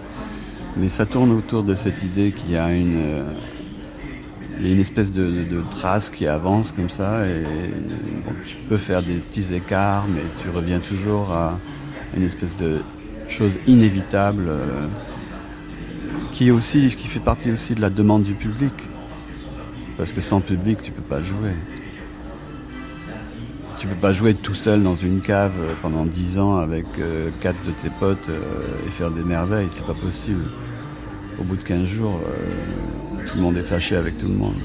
Mais 0.77 0.89
ça 0.89 1.07
tourne 1.07 1.33
autour 1.33 1.65
de 1.65 1.75
cette 1.75 2.03
idée 2.03 2.33
qu'il 2.33 2.53
y 2.53 2.57
a 2.57 2.73
une 2.73 3.25
a 4.61 4.69
une 4.69 4.81
espèce 4.81 5.13
de, 5.13 5.63
trace 5.71 6.11
qui 6.11 6.27
avance 6.27 6.73
comme 6.73 6.91
ça 6.91 7.25
et 7.27 7.45
tu 8.47 8.57
peux 8.69 8.77
faire 8.77 9.05
des 9.05 9.15
petits 9.15 9.55
écarts 9.55 10.05
mais 10.13 10.23
tu 10.43 10.51
reviens 10.51 10.81
toujours 10.81 11.31
à 11.31 11.57
une 12.17 12.25
espèce 12.25 12.57
de 12.57 12.81
chose 13.29 13.59
inévitable 13.67 14.47
euh, 14.49 14.87
qui, 16.33 16.51
aussi, 16.51 16.95
qui 16.97 17.07
fait 17.07 17.21
partie 17.21 17.51
aussi 17.51 17.75
de 17.75 17.81
la 17.81 17.91
demande 17.91 18.25
du 18.25 18.35
public. 18.35 18.73
Parce 19.97 20.13
que 20.13 20.21
sans 20.21 20.41
public, 20.41 20.79
tu 20.83 20.93
peux 20.93 21.03
pas 21.03 21.21
jouer. 21.21 21.53
Tu 23.79 23.87
peux 23.87 23.95
pas 23.95 24.13
jouer 24.13 24.35
tout 24.35 24.55
seul 24.55 24.83
dans 24.83 24.97
une 24.97 25.21
cave 25.21 25.53
pendant 25.83 26.05
dix 26.05 26.39
ans 26.39 26.57
avec 26.57 26.85
euh, 26.99 27.31
quatre 27.41 27.65
de 27.65 27.71
tes 27.71 27.91
potes 27.91 28.29
euh, 28.29 28.41
et 28.85 28.91
faire 28.91 29.13
des 29.13 29.23
merveilles, 29.23 29.69
c'est 29.71 29.87
pas 29.87 29.95
possible. 29.95 30.45
Au 31.41 31.45
bout 31.45 31.57
de 31.57 31.63
15 31.63 31.85
jours, 31.85 32.21
tout 33.29 33.37
le 33.37 33.43
monde 33.43 33.57
est 33.57 33.63
fâché 33.63 33.95
avec 33.95 34.19
tout 34.19 34.27
le 34.27 34.35
monde. 34.35 34.57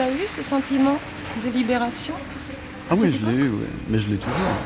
L'as 0.00 0.10
eu 0.10 0.26
ce 0.26 0.42
sentiment 0.42 0.98
de 1.44 1.50
libération 1.50 2.14
Ah 2.90 2.94
oui, 2.96 3.12
je 3.12 3.26
l'ai 3.26 3.36
eu, 3.36 3.50
mais 3.90 3.98
je 3.98 4.08
l'ai 4.08 4.16
toujours. 4.16 4.56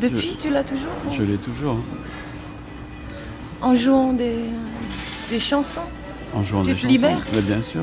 Depuis, 0.00 0.36
tu 0.36 0.50
l'as 0.50 0.64
toujours 0.64 0.96
Je 1.12 1.22
l'ai 1.22 1.36
toujours. 1.36 1.78
En 3.62 3.76
jouant 3.76 4.12
des, 4.12 4.34
des 5.30 5.38
chansons 5.38 5.88
En 6.34 6.42
jouant 6.42 6.62
tu 6.62 6.70
des 6.70 6.74
te 6.74 6.80
chansons. 6.80 6.92
libères 6.92 7.24
Mais 7.32 7.42
bien 7.42 7.62
sûr. 7.62 7.82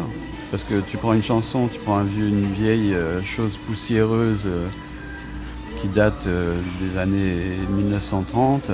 Parce 0.51 0.65
que 0.65 0.81
tu 0.81 0.97
prends 0.97 1.13
une 1.13 1.23
chanson, 1.23 1.69
tu 1.69 1.79
prends 1.79 1.97
un 1.97 2.03
vieux, 2.03 2.27
une 2.27 2.51
vieille 2.51 2.93
euh, 2.93 3.23
chose 3.23 3.55
poussiéreuse 3.55 4.43
euh, 4.45 4.67
qui 5.79 5.87
date 5.87 6.27
euh, 6.27 6.59
des 6.81 6.97
années 6.97 7.39
1930 7.69 8.69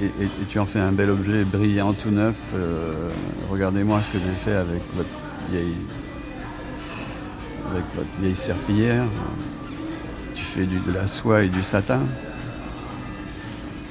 et, 0.00 0.24
et, 0.24 0.28
tu 0.48 0.58
en 0.58 0.64
fais 0.64 0.80
un 0.80 0.92
bel 0.92 1.10
objet 1.10 1.44
brillant 1.44 1.92
tout 1.92 2.10
neuf. 2.10 2.36
Regardez-moi 3.50 4.00
ce 4.00 4.08
que 4.08 4.18
j'ai 4.24 4.50
fait 4.50 4.56
avec 4.56 4.80
votre 4.94 5.08
vieille, 5.50 5.74
avec 7.78 7.94
votre 7.94 8.20
vieille 8.20 8.34
serpillière. 8.34 9.04
Tu 10.34 10.44
fais 10.44 10.64
de 10.64 10.92
la 10.92 11.06
soie 11.06 11.42
et 11.42 11.48
du 11.48 11.62
satin. 11.62 12.00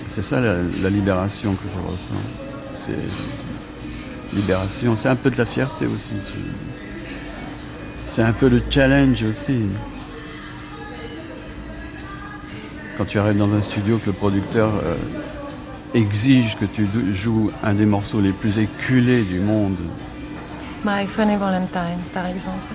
C'est 0.07 0.21
ça 0.21 0.39
la, 0.41 0.89
libération 0.89 1.53
que 1.53 1.63
je 1.73 1.91
ressens. 1.91 2.23
C'est 2.73 4.35
libération, 4.35 4.95
c'est 4.95 5.09
un 5.09 5.15
peu 5.15 5.29
de 5.29 5.37
la 5.37 5.45
fierté 5.45 5.85
aussi. 5.85 6.13
C'est 8.03 8.23
un 8.23 8.33
peu 8.33 8.49
le 8.49 8.61
challenge 8.69 9.23
aussi. 9.23 9.61
Quand 12.97 13.05
tu 13.05 13.19
arrives 13.19 13.37
dans 13.37 13.53
un 13.53 13.61
studio 13.61 13.99
que 13.99 14.07
le 14.07 14.13
producteur 14.13 14.71
euh, 14.75 14.95
exige 15.93 16.57
que 16.57 16.65
tu 16.65 16.87
joues 17.13 17.51
un 17.63 17.73
des 17.73 17.85
morceaux 17.85 18.21
les 18.21 18.31
plus 18.31 18.57
éculés 18.57 19.23
du 19.23 19.39
monde, 19.39 19.77
My 20.83 21.05
Funny 21.05 21.35
Valentine, 21.35 21.99
par 22.13 22.25
exemple. 22.27 22.73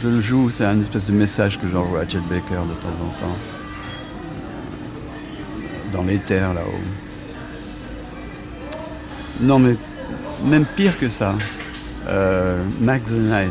Je 0.00 0.08
le 0.08 0.20
joue, 0.20 0.50
c'est 0.50 0.64
un 0.64 0.80
espèce 0.80 1.06
de 1.06 1.12
message 1.12 1.58
que 1.58 1.68
j'envoie 1.68 2.00
à 2.00 2.08
Chet 2.08 2.20
Baker 2.28 2.54
de 2.54 2.74
temps 2.74 2.96
en 3.02 3.20
temps. 3.20 3.36
Dans 5.92 6.04
l'éther 6.04 6.54
là-haut. 6.54 6.80
Non, 9.40 9.58
mais 9.58 9.76
même 10.44 10.64
pire 10.64 10.98
que 10.98 11.08
ça. 11.08 11.34
Euh, 12.06 12.62
Mac 12.80 13.04
the 13.06 13.10
Knife. 13.10 13.50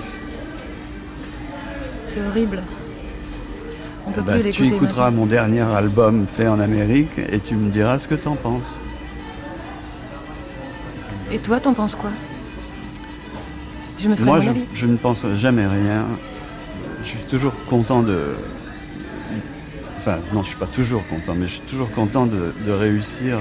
C'est 2.05 2.21
horrible. 2.25 2.63
On 4.07 4.11
peut 4.11 4.21
bah, 4.21 4.39
plus 4.39 4.51
tu 4.51 4.67
écouteras 4.67 5.11
mon 5.11 5.25
dernier 5.25 5.61
album 5.61 6.25
fait 6.27 6.47
en 6.47 6.59
Amérique 6.59 7.17
et 7.17 7.39
tu 7.39 7.55
me 7.55 7.69
diras 7.69 7.99
ce 7.99 8.07
que 8.07 8.15
t'en 8.15 8.35
penses. 8.35 8.77
Et 11.31 11.39
toi, 11.39 11.59
t'en 11.59 11.73
penses 11.73 11.95
quoi? 11.95 12.11
Je 13.99 14.23
Moi, 14.23 14.39
je, 14.73 14.85
ne 14.85 14.97
pense 14.97 15.25
jamais 15.37 15.65
rien. 15.65 16.05
Je 17.03 17.09
suis 17.09 17.19
toujours 17.29 17.53
content 17.65 18.03
de. 18.03 18.35
Enfin, 19.97 20.17
non, 20.33 20.43
je 20.43 20.49
suis 20.49 20.57
pas 20.57 20.67
toujours 20.67 21.05
content, 21.07 21.33
mais 21.35 21.47
je 21.47 21.53
suis 21.53 21.61
toujours 21.61 21.91
content 21.91 22.25
de, 22.27 22.71
réussir 22.71 23.39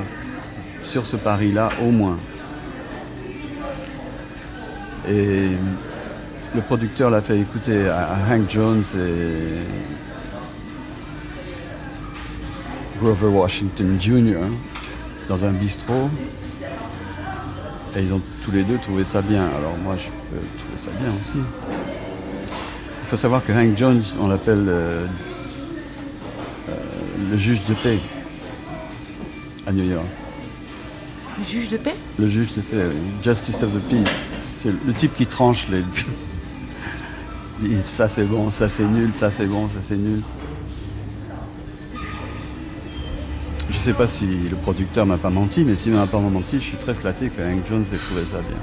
sur 0.82 1.04
ce 1.06 1.16
pari-là, 1.16 1.68
au 1.82 1.90
moins. 1.90 2.18
Et 5.08 5.48
le 6.54 6.60
producteur 6.62 7.10
l'a 7.10 7.20
fait 7.20 7.38
écouter 7.38 7.88
à, 7.88 8.16
Hank 8.30 8.50
Jones 8.50 8.84
et 8.96 9.54
Grover 12.98 13.28
Washington 13.28 13.96
Jr. 14.00 14.38
dans 15.28 15.44
un 15.44 15.52
bistrot. 15.52 16.10
Et 17.96 18.02
ils 18.02 18.12
ont 18.12 18.20
tous 18.44 18.50
les 18.50 18.62
deux 18.62 18.76
trouvé 18.76 19.04
ça 19.04 19.22
bien. 19.22 19.42
Alors 19.42 19.74
moi, 19.82 19.96
je 19.96 20.04
peux 20.04 20.44
trouver 20.58 20.76
ça 20.76 20.90
bien 21.00 21.08
aussi. 21.08 21.38
Il 23.02 23.08
faut 23.08 23.16
savoir 23.16 23.42
que 23.42 23.52
Hank 23.52 23.78
Jones, 23.78 24.02
on 24.20 24.28
l'appelle 24.28 24.66
euh, 24.68 25.06
euh, 26.68 26.72
le 27.30 27.38
juge 27.38 27.64
de 27.66 27.74
paix 27.74 27.98
à 29.66 29.72
New 29.72 29.84
York. 29.84 30.04
Le 31.38 31.44
juge 31.44 31.68
de 31.68 31.76
paix? 31.78 31.94
Le 32.18 32.28
juge 32.28 32.54
de 32.54 32.60
paix, 32.60 32.86
Justice 33.22 33.62
of 33.62 33.72
the 33.72 33.80
Peace. 33.88 34.18
C'est 34.56 34.72
le 34.86 34.92
type 34.92 35.14
qui 35.14 35.26
tranche 35.26 35.66
les... 35.70 35.82
ça 37.84 38.08
c'est 38.08 38.24
bon, 38.24 38.50
ça 38.50 38.68
c'est 38.68 38.86
nul, 38.86 39.10
ça 39.14 39.30
c'est 39.30 39.46
bon, 39.46 39.68
ça 39.68 39.78
c'est 39.82 39.96
nul. 39.96 40.20
Sais 43.86 43.96
pas 43.96 44.08
si 44.08 44.26
le 44.26 44.56
producteur 44.56 45.06
m'a 45.06 45.16
pas 45.16 45.30
menti, 45.30 45.64
mais 45.64 45.76
s'il 45.76 45.92
m'a 45.92 46.08
pas 46.08 46.18
menti, 46.18 46.56
je 46.56 46.64
suis 46.64 46.76
très 46.76 46.92
flatté 46.92 47.28
que 47.28 47.40
Hank 47.40 47.64
Jones 47.68 47.84
ait 47.92 47.96
trouvé 47.96 48.22
ça 48.22 48.40
bien. 48.40 48.56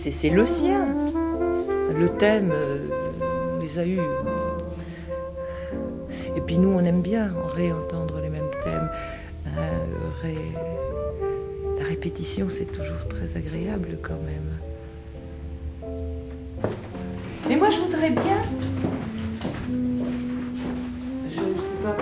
C'est- 0.00 0.30
le 0.30 0.46
sien. 0.46 0.86
Le 1.98 2.08
thème, 2.08 2.50
euh, 2.54 2.86
on 3.56 3.60
les 3.60 3.78
a 3.78 3.86
eus. 3.86 3.98
Et 6.36 6.40
puis 6.40 6.56
nous, 6.58 6.70
on 6.70 6.80
aime 6.84 7.02
bien 7.02 7.32
réentendre 7.54 8.20
les 8.22 8.30
mêmes 8.30 8.50
thèmes. 8.64 8.88
Euh, 9.58 9.84
La 11.78 11.86
répétition, 11.86 12.46
c'est 12.48 12.66
toujours 12.66 13.08
très 13.08 13.36
agréable 13.36 13.98
quand 14.02 14.18
même. 14.24 14.50
Mais 17.48 17.56
moi, 17.56 17.68
je 17.70 17.78
voudrais 17.80 18.10
bien. 18.10 18.40
Je 21.30 21.40
sais 21.40 21.80
pas. 21.82 21.96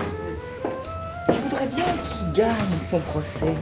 Je 1.32 1.38
voudrais 1.42 1.66
bien 1.66 1.84
qu'il 1.84 2.32
gagne 2.34 2.80
son 2.80 2.98
procès. 3.00 3.54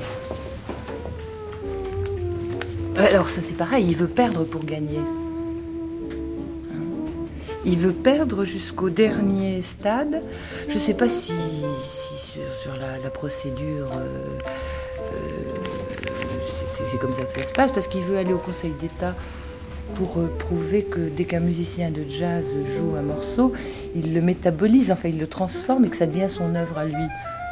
Alors 2.98 3.28
ça 3.28 3.43
c'est 3.43 3.56
pareil, 3.56 3.86
il 3.89 3.97
veut 3.97 4.06
perdre 4.09 4.44
pour 4.44 4.64
gagner. 4.64 4.98
Hein 4.98 6.77
Il 7.64 7.78
veut 7.78 7.93
perdre 7.93 8.44
jusqu'au 8.44 8.89
dernier 8.90 9.60
stade. 9.62 10.23
Je 10.68 10.74
ne 10.74 10.78
sais 10.78 10.94
pas 10.94 11.09
si, 11.09 11.32
sur, 12.62 12.73
la, 12.81 13.10
procédure, 13.10 13.89
euh, 13.97 14.39
euh, 15.01 15.28
c'est- 16.74 16.98
comme 16.98 17.14
ça 17.14 17.23
que 17.24 17.39
ça 17.40 17.47
se 17.47 17.52
passe, 17.52 17.73
parce 17.73 17.89
qu'il 17.89 18.02
veut 18.02 18.16
aller 18.18 18.32
au 18.32 18.39
Conseil 18.39 18.73
d'État 18.81 19.14
pour 19.97 20.18
euh, 20.18 20.27
prouver 20.39 20.82
que 20.82 21.01
dès 21.09 21.24
qu'un 21.24 21.40
musicien 21.40 21.90
de 21.90 22.02
jazz 22.09 22.44
joue 22.78 22.97
un 22.97 23.02
morceau, 23.02 23.52
il 23.94 24.14
le 24.14 24.20
métabolise, 24.23 24.90
enfin 24.90 25.09
il 25.09 25.18
le 25.18 25.27
transforme 25.27 25.85
et 25.85 25.89
que 25.89 25.97
ça 25.97 26.06
devient 26.06 26.28
son 26.31 26.55
œuvre 26.55 26.78
à 26.78 26.85
lui. 26.86 27.05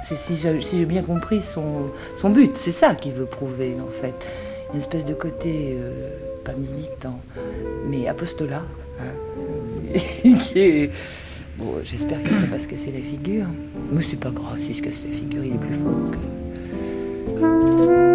C'est 0.02 0.16
si 0.16 0.36
j'ai 0.36 0.84
bien 0.84 1.02
compris 1.02 1.40
son 1.42 1.90
but, 2.30 2.56
c'est 2.56 2.72
ça 2.72 2.94
qu'il 2.94 3.12
veut 3.12 3.24
prouver 3.26 3.74
en 3.80 3.90
fait. 3.90 4.14
Une 4.74 4.80
espèce 4.80 5.06
de 5.06 5.14
côté 5.14 5.76
euh, 5.78 6.16
pas 6.44 6.52
militant, 6.54 7.20
mais 7.86 8.08
apostolat, 8.08 8.64
hein, 9.00 9.94
qui 10.40 10.58
est. 10.58 10.90
Bon, 11.56 11.74
j'espère 11.84 12.20
qu'il 12.24 12.34
ne 12.34 12.40
va 12.40 12.48
pas 12.48 12.58
se 12.58 12.66
casser 12.66 12.90
la 12.90 12.98
figure. 12.98 13.46
Mais 13.92 14.02
c'est 14.02 14.18
pas 14.18 14.30
grave, 14.30 14.58
s'il 14.58 14.74
se 14.74 14.82
casse 14.82 15.04
la 15.04 15.12
figure, 15.12 15.44
il 15.44 15.54
est 15.54 15.58
plus 15.58 15.74
fort 15.74 16.10
que. 17.38 18.13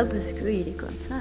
Ça 0.00 0.06
parce 0.06 0.32
qu'il 0.32 0.68
est 0.68 0.76
comme 0.76 0.88
ça. 1.08 1.19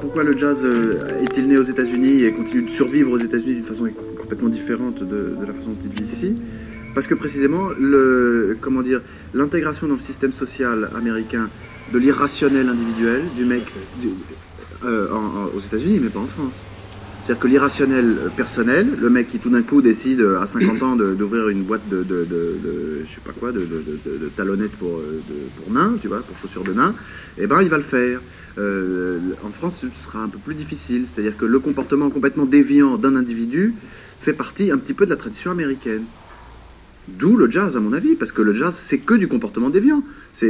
Pourquoi, 0.00 0.22
le 0.22 0.36
jazz 0.36 0.58
euh, 0.64 1.22
est-il 1.22 1.46
né 1.46 1.58
aux 1.58 1.64
États-Unis 1.64 2.22
et 2.22 2.32
continue 2.32 2.62
de 2.62 2.70
survivre 2.70 3.12
aux 3.12 3.18
États-Unis 3.18 3.54
d'une 3.54 3.64
façon 3.64 3.88
complètement 4.18 4.48
différente 4.48 5.02
de, 5.02 5.34
la 5.46 5.52
façon 5.52 5.70
dont 5.70 5.78
il 5.84 5.90
vit 5.90 6.10
ici? 6.10 6.34
Parce 6.94 7.06
que 7.06 7.14
précisément, 7.14 7.68
le, 7.78 8.56
comment 8.60 8.82
dire, 8.82 9.00
l'intégration 9.34 9.86
dans 9.86 9.94
le 9.94 10.00
système 10.00 10.32
social 10.32 10.90
américain 10.96 11.48
de 11.92 11.98
l'irrationnel 11.98 12.68
individuel 12.68 13.22
du 13.36 13.44
mec 13.44 13.62
euh, 14.84 15.08
aux 15.54 15.60
États-Unis, 15.60 16.00
mais 16.02 16.08
pas 16.08 16.20
en 16.20 16.26
France. 16.26 16.69
C'est-à-dire 17.30 17.44
que 17.44 17.48
l'irrationnel 17.48 18.16
personnel, 18.36 18.88
le 19.00 19.08
mec 19.08 19.28
qui 19.28 19.38
tout 19.38 19.50
d'un 19.50 19.62
coup 19.62 19.80
décide 19.82 20.20
à 20.42 20.48
50 20.48 20.82
ans 20.82 20.96
d'ouvrir 20.96 21.48
une 21.48 21.62
boîte 21.62 21.88
de, 21.88 22.04
je 22.04 23.06
sais 23.06 23.20
pas 23.24 23.30
quoi, 23.30 23.52
de, 23.52 23.64
talonnettes 24.36 24.72
pour, 24.72 24.96
euh, 24.96 25.22
pour 25.56 25.72
nains, 25.72 25.94
tu 26.02 26.08
vois, 26.08 26.22
pour 26.22 26.36
chaussures 26.38 26.64
de 26.64 26.72
nains, 26.72 26.92
eh 27.38 27.46
ben 27.46 27.62
il 27.62 27.68
va 27.68 27.76
le 27.76 27.84
faire. 27.84 28.18
Euh, 28.58 29.20
en 29.44 29.50
France, 29.50 29.74
ce 29.80 29.86
sera 30.04 30.24
un 30.24 30.28
peu 30.28 30.38
plus 30.38 30.56
difficile. 30.56 31.04
C'est-à-dire 31.06 31.36
que 31.36 31.44
le 31.44 31.60
comportement 31.60 32.10
complètement 32.10 32.46
déviant 32.46 32.96
d'un 32.98 33.14
individu 33.14 33.74
fait 34.20 34.32
partie 34.32 34.72
un 34.72 34.78
petit 34.78 34.92
peu 34.92 35.04
de 35.04 35.10
la 35.10 35.16
tradition 35.16 35.52
américaine. 35.52 36.02
D'où 37.06 37.36
le 37.36 37.48
jazz, 37.48 37.76
à 37.76 37.80
mon 37.80 37.92
avis, 37.92 38.16
parce 38.16 38.32
que 38.32 38.42
le 38.42 38.54
jazz, 38.54 38.74
c'est 38.74 38.98
que 38.98 39.14
du 39.14 39.28
comportement 39.28 39.70
déviant. 39.70 40.02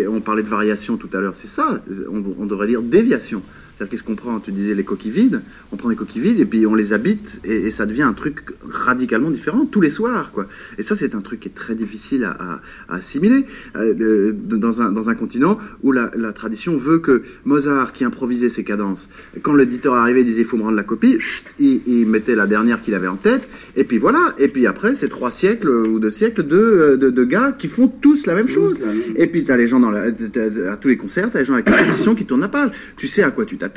On 0.09 0.23
parlait 0.23 0.43
de 0.43 0.49
variation 0.49 0.97
tout 0.97 1.11
à 1.13 1.21
l'heure, 1.21 1.37
c'est 1.37 1.47
ça, 1.47 1.83
on 2.11 2.47
devrait 2.47 2.69
dire 2.69 2.81
déviation. 2.81 3.43
C'est-à-dire 3.81 3.93
qu'est-ce 3.93 4.05
qu'on 4.07 4.15
prend 4.15 4.39
Tu 4.41 4.53
disais 4.53 4.75
les 4.75 4.85
coquilles 4.85 5.11
vides, 5.11 5.41
on 5.73 5.77
prend 5.77 5.89
des 5.89 5.97
coquilles 5.97 6.21
vides 6.21 6.39
et 6.39 6.45
puis 6.45 6.67
on 6.67 6.75
les 6.75 6.93
habite 6.93 7.41
et, 7.45 7.67
et 7.67 7.71
ça 7.71 7.87
devient 7.87 8.03
un 8.03 8.13
truc 8.13 8.41
radicalement 8.71 9.31
différent 9.31 9.65
tous 9.65 9.81
les 9.81 9.89
soirs, 9.89 10.33
quoi. 10.33 10.47
Et 10.77 10.83
ça, 10.83 10.97
c'est 10.97 11.15
un 11.15 11.23
truc 11.23 11.41
qui 11.41 11.49
est 11.49 11.55
très 11.55 11.75
difficile 11.75 12.25
à, 12.25 12.31
à- 12.33 12.61
à 12.91 12.97
assimiler 12.97 13.47
euh, 13.77 14.35
dans, 14.35 14.83
un, 14.83 14.93
dans 14.93 15.09
un 15.09 15.15
continent 15.15 15.59
où 15.83 15.93
la, 15.93 16.11
la 16.15 16.35
tradition 16.35 16.77
veut 16.77 16.99
que 16.99 17.23
Mozart, 17.47 17.95
qui 17.95 18.05
improvisait 18.05 18.51
ses 18.51 18.65
cadences, 18.65 19.09
quand 19.41 19.55
l'éditeur 19.55 19.95
arrivait, 19.95 20.21
il 20.21 20.27
disait 20.27 20.43
il 20.43 20.47
faut 20.47 20.59
me 20.59 20.63
rendre 20.65 20.77
la 20.77 20.83
copie, 20.83 21.17
il, 21.59 21.81
il 21.87 22.07
mettait 22.07 22.35
la 22.35 22.47
dernière 22.47 22.83
qu'il 22.83 22.93
avait 22.95 23.07
en 23.09 23.17
tête, 23.17 23.49
et 23.77 23.85
puis 23.85 23.97
voilà. 23.97 24.35
Et 24.39 24.49
puis 24.49 24.67
après, 24.67 24.95
c'est 24.95 25.09
trois 25.09 25.31
siècles 25.33 25.71
ou 25.71 25.99
deux 26.01 26.11
siècles 26.11 26.43
de, 26.47 26.97
de, 27.01 27.09
de 27.09 27.25
gars 27.25 27.57
qui 27.59 27.69
font 27.69 27.89
tous 27.89 28.27
la 28.27 28.35
même 28.35 28.49
chose. 28.49 28.79
Et 29.17 29.27
puis 29.27 29.45
t'as 29.45 29.57
les 29.57 29.69
gens 29.69 29.81
dans 29.81 29.91
la, 29.91 30.13
t'as- 30.13 30.71
à 30.73 30.77
tous 30.77 30.89
les 30.89 30.99
concerts, 30.99 31.31
t'as 31.33 31.39
les 31.39 31.47
gens 31.47 31.55
avec 31.55 31.71
la 31.71 31.77
partition 31.79 32.15
qui 32.15 32.27
tournent 32.27 32.41
la 32.43 32.49
page. 32.49 32.73
Tu 32.99 33.09
sais 33.09 33.23
à 33.23 33.31
quoi 33.31 33.47
tu 33.47 33.57
t'attends, 33.57 33.70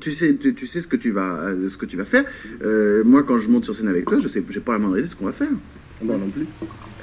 tu 0.00 0.12
sais, 0.12 0.36
tu, 0.36 0.54
tu 0.54 0.66
sais 0.66 0.80
ce 0.80 0.88
que 0.88 0.96
tu 0.96 1.10
vas, 1.10 1.36
euh, 1.40 1.68
ce 1.68 1.76
que 1.76 1.86
tu 1.86 1.96
vas 1.96 2.04
faire. 2.04 2.24
Euh, 2.62 3.02
moi, 3.04 3.22
quand 3.22 3.38
je 3.38 3.48
monte 3.48 3.64
sur 3.64 3.74
scène 3.74 3.88
avec 3.88 4.04
toi, 4.04 4.18
je 4.20 4.28
sais, 4.28 4.42
j'ai 4.50 4.60
pas 4.60 4.72
la 4.72 4.78
moindre 4.78 4.98
idée 4.98 5.06
de 5.06 5.10
ce 5.10 5.16
qu'on 5.16 5.26
va 5.26 5.32
faire. 5.32 5.48
Moi 6.02 6.16
non 6.16 6.28
plus. 6.28 6.46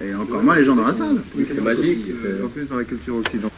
Et 0.04 0.14
encore 0.14 0.42
moins 0.44 0.56
les 0.56 0.64
gens 0.64 0.76
dans 0.76 0.88
la 0.88 0.94
salle. 0.94 1.18
c'est 1.36 1.62
magique. 1.62 2.06
En 2.44 2.48
plus, 2.48 2.66
dans 2.68 2.78
la 2.78 2.84
culture 2.84 3.16
occidentale. 3.16 3.52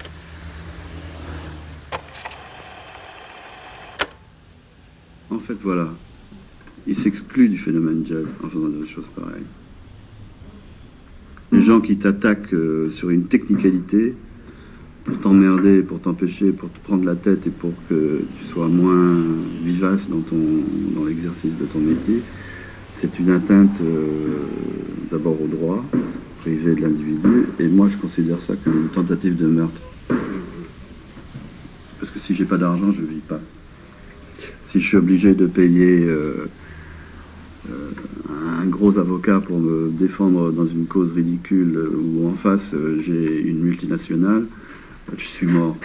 En 5.30 5.40
fait, 5.40 5.58
voilà. 5.62 5.90
Il 6.88 6.96
s'exclut 6.98 7.50
du 7.50 7.58
phénomène 7.58 8.06
jazz 8.08 8.26
en 8.44 8.48
faisant 8.48 8.70
des 8.70 8.88
choses 8.88 9.08
pareilles. 9.16 9.44
Les 11.52 11.64
gens 11.64 11.82
qui 11.82 11.98
t'attaquent 11.98 12.54
euh, 12.54 12.90
sur 12.90 13.10
une 13.10 13.26
technicalité 13.26 14.16
pour 15.08 15.20
t'emmerder, 15.20 15.82
pour 15.82 16.02
t'empêcher, 16.02 16.52
pour 16.52 16.70
te 16.70 16.80
prendre 16.80 17.06
la 17.06 17.16
tête 17.16 17.48
et 17.48 17.50
pour 17.50 17.72
que 17.90 18.24
tu 18.40 18.46
sois 18.52 18.68
moins 18.68 19.16
vivace 19.64 20.08
dans, 20.10 20.18
dans 20.18 21.06
l'exercice 21.06 21.58
de 21.58 21.66
ton 21.66 21.80
métier, 21.80 22.22
c'est 23.00 23.18
une 23.18 23.30
atteinte 23.30 23.80
euh, 23.82 24.06
d'abord 25.10 25.42
au 25.42 25.48
droit 25.48 25.84
privé 26.40 26.76
de 26.76 26.82
l'individu 26.82 27.46
et 27.60 27.68
moi 27.68 27.88
je 27.90 27.98
considère 27.98 28.40
ça 28.40 28.54
comme 28.64 28.82
une 28.82 28.90
tentative 28.90 29.38
de 29.38 29.48
meurtre. 29.48 29.82
Parce 32.00 32.12
que 32.12 32.20
si 32.20 32.36
j'ai 32.36 32.46
pas 32.46 32.58
d'argent, 32.58 32.92
je 32.92 33.02
vis 33.02 33.22
pas. 33.28 33.40
Si 34.64 34.82
je 34.82 34.88
suis 34.88 34.98
obligé 34.98 35.34
de 35.34 35.48
payer 35.48 36.06
euh, 36.06 36.48
euh, 37.70 37.90
un 38.62 38.66
gros 38.66 38.98
avocat 38.98 39.40
pour 39.40 39.60
me 39.60 39.90
défendre 39.90 40.52
dans 40.52 40.68
une 40.68 40.86
cause 40.86 41.14
ridicule 41.14 41.80
où 41.96 42.28
en 42.28 42.34
face 42.34 42.72
j'ai 43.06 43.42
une 43.42 43.60
multinationale, 43.60 44.46
je 45.16 45.26
suis 45.26 45.48
mort. 45.48 45.76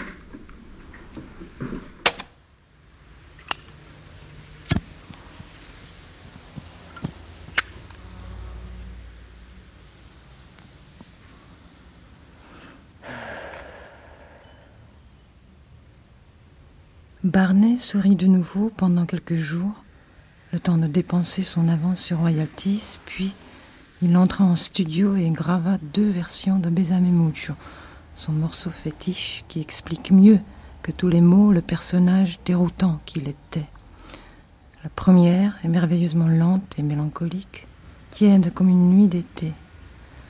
Barney 17.25 17.79
sourit 17.79 18.17
de 18.17 18.27
nouveau 18.27 18.71
pendant 18.77 19.07
quelques 19.07 19.37
jours, 19.37 19.85
le 20.53 20.59
temps 20.59 20.77
de 20.77 20.87
dépenser 20.87 21.43
son 21.45 21.69
avance 21.69 22.01
sur 22.01 22.19
royalties, 22.19 22.99
puis 23.07 23.33
il 24.03 24.17
entra 24.17 24.45
en 24.45 24.57
studio 24.57 25.15
et 25.15 25.31
grava 25.31 25.79
deux 25.95 26.11
versions 26.11 26.59
de 26.59 26.69
Besame 26.69 27.11
Mucho, 27.11 27.55
son 28.15 28.33
morceau 28.33 28.71
fétiche 28.71 29.45
qui 29.49 29.61
explique 29.61 30.11
mieux 30.11 30.41
que 30.83 30.93
tous 30.93 31.09
les 31.09 31.21
mots 31.21 31.53
le 31.53 31.63
personnage 31.63 32.39
déroutant 32.45 33.01
qu'il 33.05 33.29
était. 33.29 33.67
La 34.85 34.91
première 34.91 35.59
est 35.65 35.69
merveilleusement 35.69 36.29
lente 36.29 36.75
et 36.77 36.83
mélancolique, 36.83 37.67
tiède 38.11 38.53
comme 38.53 38.69
une 38.69 38.91
nuit 38.91 39.07
d'été. 39.07 39.53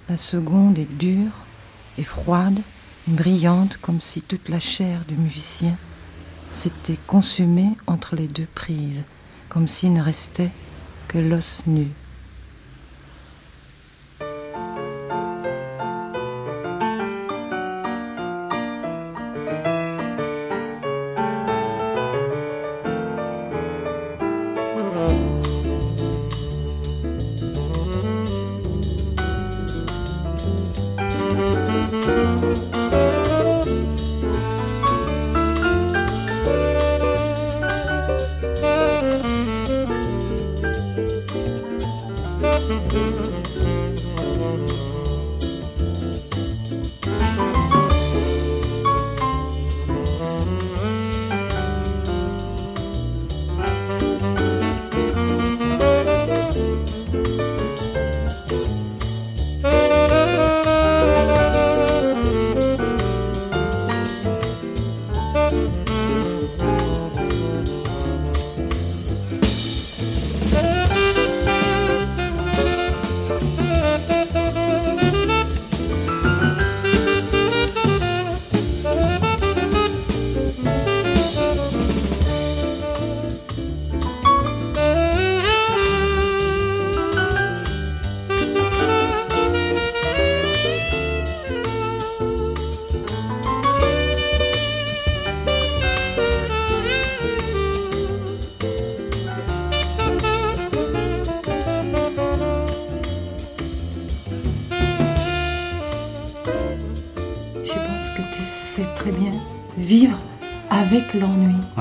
La 0.09 0.17
seconde 0.17 0.79
est 0.79 0.99
dure 0.99 1.33
et 1.99 2.03
froide 2.03 2.61
et 3.09 3.11
brillante 3.13 3.79
comme 3.79 4.01
si 4.01 4.21
toute 4.21 4.49
la 4.49 4.61
chair 4.61 5.01
du 5.09 5.15
musicien 5.15 5.75
s'était 6.53 6.99
consumé 7.07 7.71
entre 7.87 8.15
les 8.15 8.29
deux 8.29 8.49
prises, 8.55 9.05
comme 9.49 9.69
s'il 9.69 9.95
ne 9.95 10.03
restait 10.03 10.51
que 11.09 11.19
l'os 11.19 11.63
nu. 11.67 11.89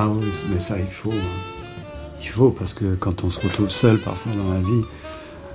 Ah 0.04 0.10
oui, 0.10 0.26
mais 0.50 0.60
ça, 0.60 0.80
il 0.80 0.88
faut. 0.88 1.12
Hein. 1.12 1.94
Il 2.24 2.28
faut, 2.28 2.50
parce 2.50 2.74
que 2.74 2.96
quand 2.96 3.24
on 3.24 3.30
se 3.30 3.40
retrouve 3.40 3.70
seul 3.70 4.00
parfois 4.00 4.32
dans 4.34 4.52
la 4.52 4.60
vie, 4.60 4.84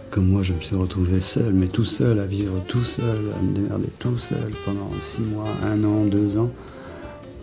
comme 0.09 0.29
moi 0.29 0.45
je 0.45 0.53
me 0.53 0.61
suis 0.61 0.77
retrouvé 0.77 1.21
seul, 1.21 1.53
mais 1.53 1.67
tout 1.67 1.85
seul, 1.85 2.21
à 2.21 2.27
vivre 2.27 2.63
tout 2.69 2.85
seul, 2.85 3.33
à 3.37 3.43
me 3.43 3.57
démerder 3.57 3.89
tout 3.99 4.17
seul 4.19 4.53
pendant 4.65 4.89
six 5.01 5.23
mois, 5.23 5.49
un 5.65 5.83
an, 5.83 6.05
deux 6.05 6.39
ans, 6.39 6.53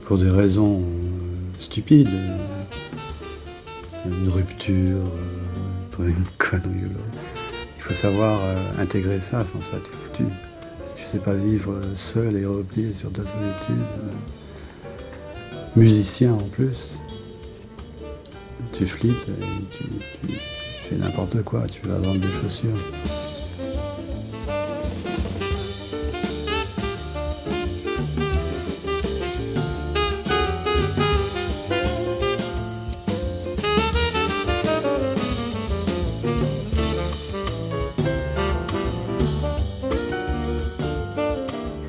pour 0.05 0.17
des 0.17 0.29
raisons 0.29 0.79
euh, 0.79 1.59
stupides. 1.59 2.07
Une 4.05 4.29
rupture, 4.29 4.95
euh, 4.95 5.91
pour 5.91 6.05
une 6.05 6.15
connerie 6.37 6.87
Il 7.75 7.81
faut 7.81 7.93
savoir 7.93 8.39
euh, 8.45 8.81
intégrer 8.81 9.19
ça, 9.19 9.43
sans 9.43 9.61
ça 9.61 9.75
tu 9.83 9.89
es 9.89 10.23
foutu. 10.23 10.33
Si 10.85 11.03
tu 11.03 11.09
sais 11.11 11.19
pas 11.19 11.33
vivre 11.33 11.81
seul 11.97 12.37
et 12.37 12.45
replié 12.45 12.93
sur 12.93 13.11
ta 13.11 13.23
solitude 13.23 13.83
musicien 15.75 16.33
en 16.33 16.47
plus. 16.49 16.97
Tu 18.77 18.85
flippes 18.85 19.15
tu, 19.71 19.83
fais 20.89 20.95
n'importe 20.95 21.41
quoi, 21.43 21.67
tu 21.67 21.87
vas 21.87 21.97
vendre 21.99 22.19
des 22.19 22.27
chaussures. 22.41 22.69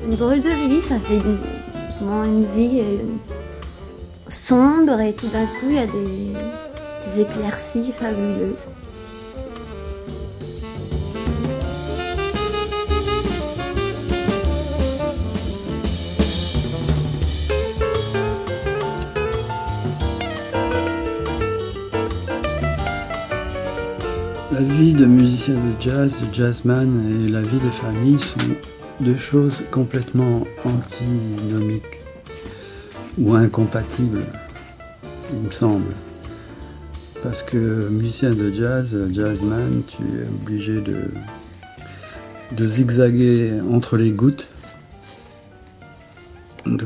Une 0.03 0.15
drôle 0.17 0.41
de 0.41 0.69
vie, 0.69 0.81
ça 0.81 0.99
fait 0.99 1.17
une, 1.17 1.39
une 2.01 2.45
vie 2.55 2.81
sombre 4.47 5.01
et 5.01 5.11
tout 5.11 5.27
d'un 5.29 5.47
coup 5.47 5.69
il 5.69 5.73
y 5.73 5.79
a 5.79 5.87
des, 5.87 7.19
éclaircies 7.19 7.91
fabuleuses. 7.91 8.53
La 24.51 24.61
vie 24.61 24.93
de 24.93 25.05
musicien 25.05 25.55
de 25.55 25.59
jazz, 25.79 26.21
de 26.21 26.31
jazzman 26.31 27.25
et 27.25 27.29
la 27.31 27.41
vie 27.41 27.59
de 27.59 27.71
famille 27.71 28.19
sont 28.19 28.55
deux 28.99 29.17
choses 29.17 29.63
complètement 29.71 30.45
antinomiques 30.65 32.04
ou 33.17 33.33
incompatible, 33.33 34.21
il 35.33 35.39
me 35.39 35.51
semble. 35.51 35.93
Parce 37.23 37.41
que 37.41 37.89
musicien 37.89 38.33
de 38.33 38.51
jazz, 38.51 38.95
jazzman, 39.11 39.81
tu 39.87 40.03
es 40.03 40.27
obligé 40.27 40.81
de, 40.81 40.97
de 42.51 42.67
zigzaguer 42.67 43.59
entre 43.71 43.97
les 43.97 44.11
gouttes, 44.11 44.47
de 46.65 46.85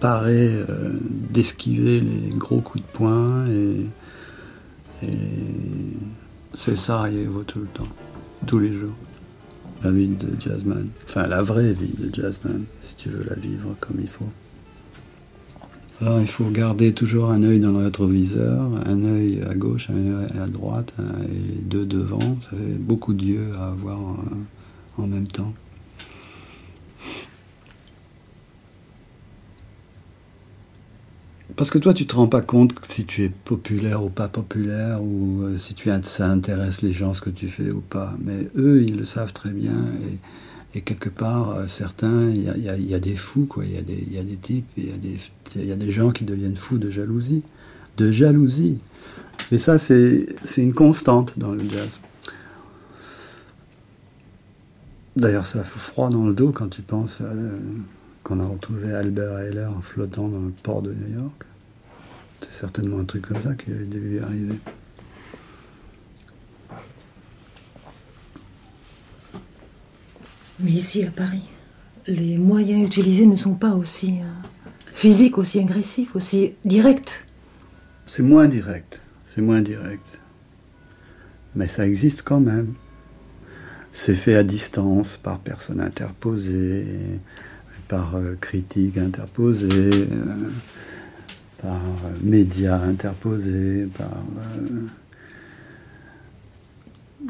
parer, 0.00 0.50
euh, 0.68 0.98
d'esquiver 1.30 2.00
les 2.00 2.30
gros 2.36 2.60
coups 2.60 2.84
de 2.84 2.90
poing 2.90 3.46
et, 3.46 3.86
et 5.02 5.18
c'est 6.54 6.76
Sarajevo 6.76 7.42
tout 7.44 7.60
le 7.60 7.66
temps, 7.66 7.88
tous 8.46 8.58
les 8.58 8.72
jours. 8.72 8.94
La 9.82 9.90
vie 9.90 10.08
de 10.08 10.28
jazzman, 10.40 10.88
enfin 11.06 11.26
la 11.26 11.42
vraie 11.42 11.74
vie 11.74 11.94
de 11.98 12.14
jazzman, 12.14 12.64
si 12.80 12.94
tu 12.96 13.10
veux 13.10 13.24
la 13.28 13.34
vivre 13.34 13.76
comme 13.80 13.96
il 14.00 14.08
faut. 14.08 14.30
Alors 16.00 16.20
il 16.20 16.26
faut 16.26 16.48
garder 16.50 16.92
toujours 16.92 17.30
un 17.30 17.42
œil 17.42 17.60
dans 17.60 17.70
le 17.70 17.84
rétroviseur, 17.84 18.68
un 18.86 19.04
œil 19.04 19.42
à 19.48 19.54
gauche, 19.54 19.88
un 19.90 19.94
œil 19.94 20.26
à 20.42 20.46
droite 20.48 20.92
et 21.30 21.62
deux 21.62 21.86
devant. 21.86 22.18
Ça 22.40 22.50
fait 22.50 22.78
beaucoup 22.78 23.14
d'yeux 23.14 23.52
à 23.58 23.68
avoir 23.68 23.98
en 24.98 25.06
même 25.06 25.28
temps. 25.28 25.54
Parce 31.56 31.70
que 31.70 31.78
toi, 31.78 31.94
tu 31.94 32.06
te 32.06 32.16
rends 32.16 32.26
pas 32.26 32.40
compte 32.40 32.74
si 32.82 33.06
tu 33.06 33.22
es 33.22 33.28
populaire 33.28 34.02
ou 34.02 34.08
pas 34.08 34.28
populaire, 34.28 35.02
ou 35.02 35.42
euh, 35.42 35.56
si 35.56 35.74
tu 35.74 35.88
ça 36.02 36.28
intéresse 36.28 36.82
les 36.82 36.92
gens 36.92 37.14
ce 37.14 37.20
que 37.20 37.30
tu 37.30 37.48
fais 37.48 37.70
ou 37.70 37.80
pas. 37.80 38.14
Mais 38.20 38.48
eux, 38.56 38.82
ils 38.82 38.96
le 38.96 39.04
savent 39.04 39.32
très 39.32 39.52
bien. 39.52 39.72
Et 40.74 40.80
quelque 40.80 41.08
part, 41.08 41.50
euh, 41.50 41.66
certains, 41.68 42.30
il 42.30 42.42
y 42.42 42.94
a, 42.94 42.98
des 42.98 43.14
fous, 43.14 43.46
quoi. 43.46 43.64
Il 43.64 43.72
y, 43.72 43.78
a 43.78 43.82
des, 44.24 44.36
types, 44.36 44.66
il 44.76 44.88
y, 44.88 45.72
a 45.72 45.76
des, 45.76 45.92
gens 45.92 46.10
qui 46.10 46.24
deviennent 46.24 46.56
fous 46.56 46.78
de 46.78 46.90
jalousie. 46.90 47.44
De 47.96 48.10
jalousie. 48.10 48.78
Mais 49.52 49.58
ça, 49.58 49.78
c'est 49.78 50.26
une 50.56 50.74
constante 50.74 51.38
dans 51.38 51.52
le 51.52 51.62
jazz. 51.70 52.00
D'ailleurs, 55.14 55.46
ça 55.46 55.62
fait 55.62 55.78
froid 55.78 56.10
dans 56.10 56.26
le 56.26 56.34
dos 56.34 56.50
quand 56.50 56.68
tu 56.68 56.82
penses 56.82 57.20
euh, 57.20 57.60
qu'on 58.24 58.40
a 58.40 58.44
retrouvé 58.44 58.92
Albert 58.92 59.38
Heller 59.38 59.70
flottant 59.80 60.26
dans 60.26 60.40
le 60.40 60.50
port 60.50 60.82
de 60.82 60.92
New 60.92 61.20
York. 61.20 61.44
C'est 62.40 62.52
certainement 62.52 62.98
un 62.98 63.04
truc 63.04 63.28
comme 63.28 63.40
ça 63.40 63.54
qui 63.54 63.70
a 63.70 63.74
dû 63.74 64.00
lui 64.00 64.18
arriver. 64.18 64.58
Mais 70.64 70.70
ici 70.70 71.04
à 71.04 71.10
Paris, 71.10 71.42
les 72.06 72.38
moyens 72.38 72.86
utilisés 72.86 73.26
ne 73.26 73.36
sont 73.36 73.54
pas 73.54 73.74
aussi 73.74 74.14
euh, 74.20 74.68
physiques, 74.94 75.36
aussi 75.36 75.60
agressifs, 75.60 76.16
aussi 76.16 76.54
directs. 76.64 77.26
C'est 78.06 78.22
moins 78.22 78.48
direct, 78.48 79.00
c'est 79.26 79.42
moins 79.42 79.60
direct. 79.60 80.06
Mais 81.54 81.68
ça 81.68 81.86
existe 81.86 82.22
quand 82.22 82.40
même. 82.40 82.72
C'est 83.92 84.14
fait 84.14 84.36
à 84.36 84.42
distance 84.42 85.18
par 85.18 85.38
personne 85.38 85.80
interposée, 85.80 87.20
par 87.88 88.16
euh, 88.16 88.34
critique 88.40 88.96
interposée, 88.96 89.68
euh, 89.70 90.50
par 91.62 91.76
euh, 91.76 92.16
médias 92.22 92.80
interposés, 92.80 93.86
par... 93.98 94.08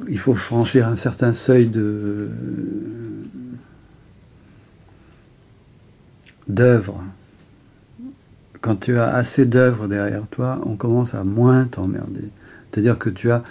Il 0.08 0.18
faut 0.18 0.34
franchir 0.34 0.88
un 0.88 0.96
certain 0.96 1.32
seuil 1.32 1.68
de 1.68 2.28
d'œuvres. 6.48 7.02
Quand 8.60 8.76
tu 8.76 8.98
as 8.98 9.14
assez 9.14 9.46
d'œuvres 9.46 9.88
derrière 9.88 10.26
toi, 10.26 10.60
on 10.66 10.76
commence 10.76 11.14
à 11.14 11.24
moins 11.24 11.64
t'emmerder. 11.64 12.30
C'est-à-dire 12.70 12.98
que 12.98 13.10
tu 13.10 13.30
as 13.30 13.42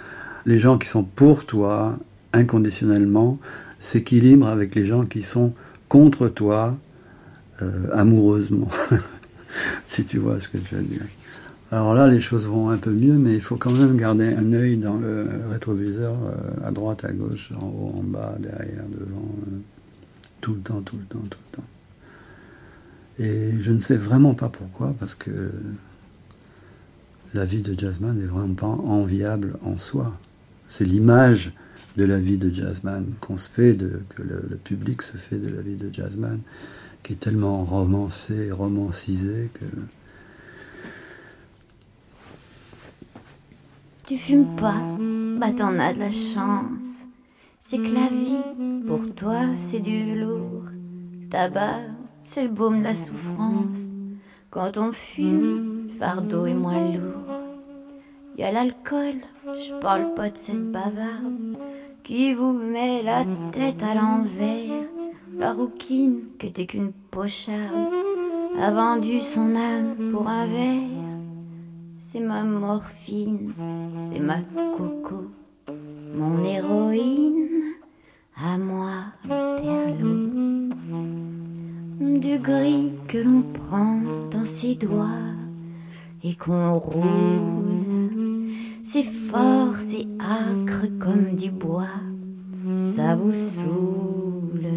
les 0.46 0.58
gens 0.58 0.78
qui 0.78 0.88
sont 0.88 1.04
pour 1.04 1.46
toi 1.46 1.98
inconditionnellement 2.32 3.38
s'équilibrent 3.78 4.48
avec 4.48 4.74
les 4.74 4.86
gens 4.86 5.04
qui 5.04 5.22
sont 5.22 5.54
contre 5.88 6.28
toi 6.28 6.76
euh, 7.62 7.88
amoureusement, 7.92 8.68
si 9.86 10.04
tu 10.04 10.18
vois 10.18 10.40
ce 10.40 10.48
que 10.48 10.58
je 10.58 10.76
veux 10.76 10.82
dire. 10.82 11.02
Alors 11.74 11.92
là, 11.92 12.06
les 12.06 12.20
choses 12.20 12.46
vont 12.46 12.70
un 12.70 12.76
peu 12.76 12.92
mieux, 12.92 13.14
mais 13.14 13.34
il 13.34 13.40
faut 13.40 13.56
quand 13.56 13.72
même 13.72 13.96
garder 13.96 14.28
un 14.28 14.52
œil 14.52 14.76
dans 14.76 14.96
le 14.96 15.26
rétroviseur, 15.50 16.14
euh, 16.22 16.68
à 16.68 16.70
droite, 16.70 17.04
à 17.04 17.12
gauche, 17.12 17.50
en 17.60 17.66
haut, 17.66 17.92
en 17.96 18.02
bas, 18.04 18.36
derrière, 18.38 18.84
devant, 18.88 19.28
euh, 19.48 19.58
tout 20.40 20.54
le 20.54 20.60
temps, 20.60 20.82
tout 20.82 20.96
le 20.96 21.04
temps, 21.06 21.26
tout 21.28 21.38
le 21.50 21.56
temps. 21.56 21.64
Et 23.18 23.60
je 23.60 23.72
ne 23.72 23.80
sais 23.80 23.96
vraiment 23.96 24.34
pas 24.34 24.48
pourquoi, 24.50 24.94
parce 25.00 25.16
que 25.16 25.50
la 27.34 27.44
vie 27.44 27.62
de 27.62 27.76
jazzman 27.76 28.16
n'est 28.18 28.26
vraiment 28.26 28.54
pas 28.54 28.68
enviable 28.68 29.58
en 29.64 29.76
soi. 29.76 30.16
C'est 30.68 30.84
l'image 30.84 31.52
de 31.96 32.04
la 32.04 32.20
vie 32.20 32.38
de 32.38 32.54
jazzman 32.54 33.14
qu'on 33.20 33.36
se 33.36 33.50
fait, 33.50 33.76
que 34.10 34.22
le, 34.22 34.58
public 34.62 35.02
se 35.02 35.16
fait 35.16 35.38
de 35.40 35.48
la 35.48 35.60
vie 35.60 35.74
de 35.74 35.92
jazzman, 35.92 36.38
qui 37.02 37.14
est 37.14 37.16
tellement 37.16 37.64
romancé, 37.64 38.52
romancisé 38.52 39.50
que. 39.54 39.64
Tu 44.06 44.18
fumes 44.18 44.54
pas, 44.56 44.82
bah 45.38 45.52
t'en 45.56 45.78
as 45.78 45.94
de 45.94 46.00
la 46.00 46.10
chance. 46.10 47.06
C'est 47.60 47.78
que 47.78 47.94
la 47.94 48.08
vie, 48.08 48.84
pour 48.86 49.14
toi, 49.14 49.56
c'est 49.56 49.80
du 49.80 50.04
velours. 50.04 50.64
Tabac, 51.30 51.80
c'est 52.20 52.42
le 52.42 52.50
baume 52.50 52.80
de 52.80 52.84
la 52.84 52.94
souffrance. 52.94 53.92
Quand 54.50 54.76
on 54.76 54.92
fume, 54.92 55.88
le 55.88 55.98
fardeau 55.98 56.44
est 56.44 56.52
moins 56.52 56.92
lourd. 56.92 57.44
Y 58.36 58.42
a 58.42 58.52
l'alcool, 58.52 59.22
je 59.46 59.72
parle 59.80 60.12
pas 60.14 60.28
de 60.28 60.36
cette 60.36 60.70
bavarde 60.70 61.56
qui 62.02 62.34
vous 62.34 62.52
met 62.52 63.02
la 63.02 63.24
tête 63.52 63.82
à 63.82 63.94
l'envers. 63.94 64.86
La 65.38 65.54
rouquine, 65.54 66.24
qui 66.38 66.48
était 66.48 66.66
qu'une 66.66 66.92
pocharde, 67.10 67.90
a 68.60 68.70
vendu 68.70 69.18
son 69.20 69.56
âme 69.56 70.10
pour 70.10 70.28
un 70.28 70.46
verre. 70.46 71.13
C'est 72.14 72.20
ma 72.20 72.44
morphine, 72.44 73.52
c'est 73.98 74.20
ma 74.20 74.38
coco, 74.76 75.32
mon 76.16 76.44
héroïne, 76.44 77.72
à 78.36 78.56
moi, 78.56 79.06
perlot. 79.26 80.68
Du 82.20 82.38
gris 82.38 82.92
que 83.08 83.18
l'on 83.18 83.42
prend 83.42 84.00
dans 84.30 84.44
ses 84.44 84.76
doigts 84.76 85.32
et 86.22 86.36
qu'on 86.36 86.78
roule. 86.78 88.52
C'est 88.84 89.02
fort, 89.02 89.74
c'est 89.80 90.06
âcre 90.20 90.86
comme 91.00 91.34
du 91.34 91.50
bois, 91.50 91.98
ça 92.76 93.16
vous 93.16 93.34
saoule. 93.34 94.68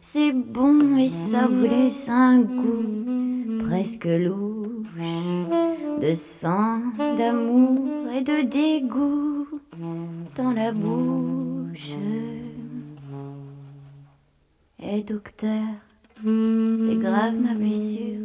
C'est 0.00 0.32
bon 0.32 0.96
et 0.96 1.10
ça 1.10 1.46
vous 1.46 1.60
laisse 1.60 2.08
un 2.08 2.40
goût 2.40 3.25
presque 3.68 4.04
louche 4.04 4.84
de 6.00 6.12
sang, 6.14 6.80
d'amour 7.16 8.08
et 8.10 8.22
de 8.22 8.48
dégoût 8.48 9.46
dans 10.36 10.52
la 10.52 10.72
bouche. 10.72 11.96
Eh 14.78 15.02
docteur, 15.02 15.64
c'est 16.22 16.98
grave 16.98 17.34
ma 17.40 17.54
blessure. 17.54 18.20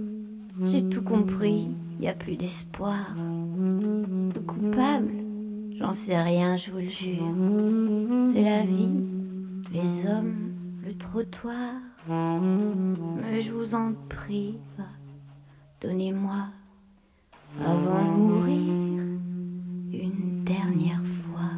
J'ai 0.65 0.87
tout 0.89 1.01
compris, 1.01 1.69
y 1.99 2.07
a 2.07 2.13
plus 2.13 2.35
d'espoir. 2.35 3.15
De 3.15 4.39
coupable, 4.39 5.11
j'en 5.79 5.93
sais 5.93 6.21
rien, 6.21 6.55
je 6.55 6.71
vous 6.71 6.77
le 6.77 6.87
jure. 6.87 7.33
C'est 8.31 8.43
la 8.43 8.63
vie, 8.63 9.03
les 9.73 10.05
hommes, 10.05 10.53
le 10.85 10.93
trottoir. 10.93 11.73
Mais 12.07 13.41
je 13.41 13.51
vous 13.51 13.73
en 13.75 13.93
prie, 14.09 14.57
donnez-moi, 15.81 16.45
avant 17.59 18.05
de 18.05 18.11
mourir, 18.11 19.03
une 19.91 20.43
dernière 20.43 21.01
fois. 21.01 21.49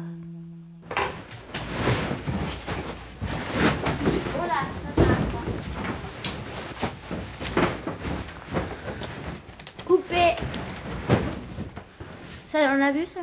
Coupé. 9.84 10.36
Ça, 12.46 12.58
on 12.72 12.76
l'a 12.76 12.92
vu, 12.92 13.04
ça 13.04 13.20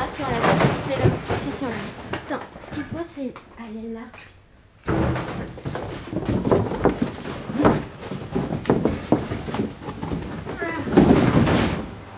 Ah, 0.00 0.06
si, 0.12 0.22
on 0.22 0.30
l'a 0.30 0.40
vu. 0.40 0.58
C'est 0.88 0.98
là. 0.98 1.04
Si, 1.44 1.52
si, 1.52 1.64
on 1.64 1.68
l'a 1.68 1.74
vu. 1.74 1.80
Attends, 2.12 2.44
ce 2.60 2.74
qu'il 2.74 2.84
faut, 2.84 3.04
c'est 3.04 3.32
aller 3.62 3.94
là. 3.94 4.00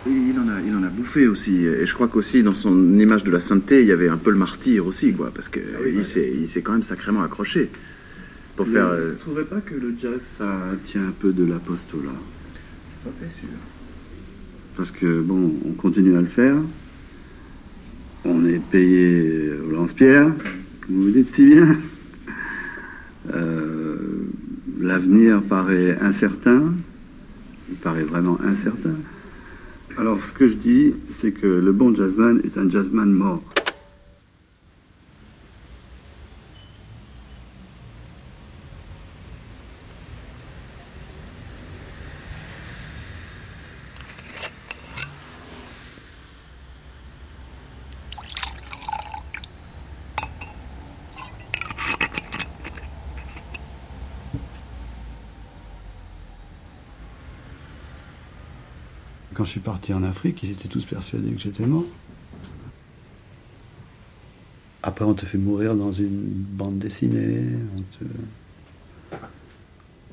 Il 0.07 0.39
en, 0.39 0.40
a, 0.51 0.61
il 0.67 0.75
en 0.75 0.83
a 0.83 0.89
bouffé 0.89 1.27
aussi, 1.27 1.65
et 1.65 1.87
je 1.87 1.95
crois 1.95 2.09
qu'aussi 2.09 2.43
dans 2.43 2.55
son 2.55 2.99
image 2.99 3.25
de 3.25 3.31
la 3.31 3.41
sainteté, 3.41 3.81
il 3.81 3.87
y 3.87 3.93
avait 3.93 4.09
un 4.09 4.17
peu 4.17 4.31
le 4.31 4.37
martyr 4.37 4.87
aussi, 4.87 5.13
quoi, 5.13 5.31
parce 5.35 5.49
qu'il 5.49 5.63
il 5.95 6.49
s'est 6.49 6.63
quand 6.63 6.73
même 6.73 6.83
sacrément 6.83 7.23
accroché 7.23 7.71
pour 8.57 8.67
Mais 8.67 8.73
faire. 8.73 8.89
Vous 8.89 9.09
ne 9.09 9.15
trouvez 9.15 9.45
pas 9.45 9.61
que 9.61 9.75
le 9.75 9.95
jazz, 10.01 10.21
ça 10.37 10.61
tient 10.85 11.07
un 11.09 11.15
peu 11.19 11.33
de 11.33 11.45
l'apostolat 11.45 12.11
Ça, 13.05 13.11
c'est 13.19 13.41
sûr. 13.41 13.49
Parce 14.77 14.91
que, 14.91 15.21
bon, 15.21 15.55
on 15.67 15.73
continue 15.73 16.17
à 16.17 16.21
le 16.21 16.27
faire. 16.27 16.57
On 18.25 18.45
est 18.45 18.63
payé 18.71 19.51
au 19.67 19.71
lance-pierre, 19.71 20.31
comme 20.87 20.97
vous 20.97 21.11
dites 21.11 21.35
si 21.35 21.45
bien. 21.45 21.79
Euh, 23.35 23.71
L'avenir 24.81 25.43
paraît 25.43 25.99
incertain. 26.01 26.73
Il 27.69 27.77
paraît 27.77 28.03
vraiment 28.03 28.39
incertain. 28.43 28.95
Alors, 29.99 30.23
ce 30.25 30.33
que 30.33 30.49
je 30.49 30.55
dis, 30.55 30.95
c'est 31.19 31.33
que 31.33 31.47
le 31.47 31.73
bon 31.73 31.95
jazzman 31.95 32.41
est 32.45 32.57
un 32.59 32.71
jazzman 32.71 33.13
mort. 33.13 33.43
Je 59.51 59.55
suis 59.55 59.61
parti 59.61 59.93
en 59.93 60.05
Afrique, 60.05 60.45
ils 60.45 60.53
étaient 60.53 60.69
tous 60.69 60.85
persuadés 60.85 61.33
que 61.33 61.41
j'étais 61.41 61.67
mort. 61.67 61.83
Après, 64.85 65.05
on 65.05 65.13
te 65.13 65.27
fait 65.27 65.39
mourir 65.39 65.75
dans 65.75 65.91
une 65.91 66.23
bande 66.23 66.79
dessinée. 66.79 67.43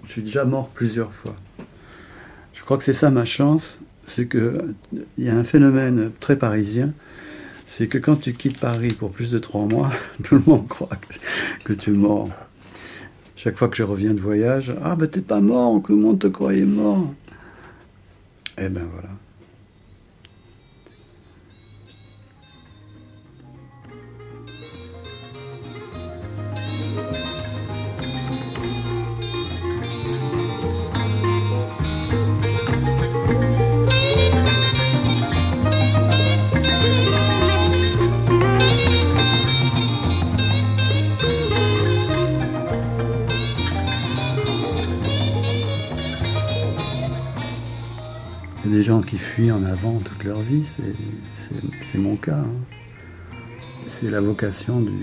Je 0.06 0.10
suis 0.10 0.24
déjà 0.24 0.44
mort 0.44 0.70
plusieurs 0.70 1.14
fois. 1.14 1.36
Je 2.56 2.64
crois 2.64 2.80
que 2.80 2.84
c'est 2.84 2.96
ça 2.96 3.12
ma 3.12 3.26
chance, 3.26 3.78
c'est 4.08 4.26
que 4.26 4.74
il 5.20 5.26
y 5.26 5.30
a 5.30 5.38
un 5.38 5.44
phénomène 5.44 6.10
très 6.20 6.36
parisien, 6.36 6.92
c'est 7.68 7.86
que 7.86 8.00
quand 8.00 8.16
tu 8.16 8.34
quittes 8.34 8.60
Paris 8.60 8.96
pour 8.98 9.12
plus 9.12 9.30
de 9.30 9.38
trois 9.38 9.68
mois, 9.68 9.92
tout 10.24 10.34
le 10.34 10.42
monde 10.48 10.68
croit 10.68 10.90
que, 11.64 11.74
tu 11.74 11.92
es 11.92 11.94
mort. 11.94 12.32
Chaque 13.36 13.56
fois 13.56 13.68
que 13.68 13.78
je 13.78 13.84
reviens 13.84 14.16
de 14.16 14.20
voyage, 14.20 14.74
ah 14.82 14.96
ben 14.96 15.08
t'es 15.08 15.22
pas 15.22 15.42
mort, 15.42 15.80
tout 15.86 15.96
le 15.96 16.02
monde 16.02 16.18
te 16.18 16.26
croyait 16.26 16.66
mort. 16.66 17.14
Eh 18.58 18.70
ben 18.70 18.88
voilà. 18.92 19.10
Fuient 49.38 49.52
en 49.52 49.64
avant 49.64 50.00
toute 50.00 50.24
leur 50.24 50.40
vie, 50.40 50.64
c'est 51.32 51.98
mon 52.00 52.16
cas. 52.16 52.40
Hein. 52.40 52.58
C'est 53.86 54.10
la 54.10 54.20
vocation 54.20 54.82
du, 54.82 54.96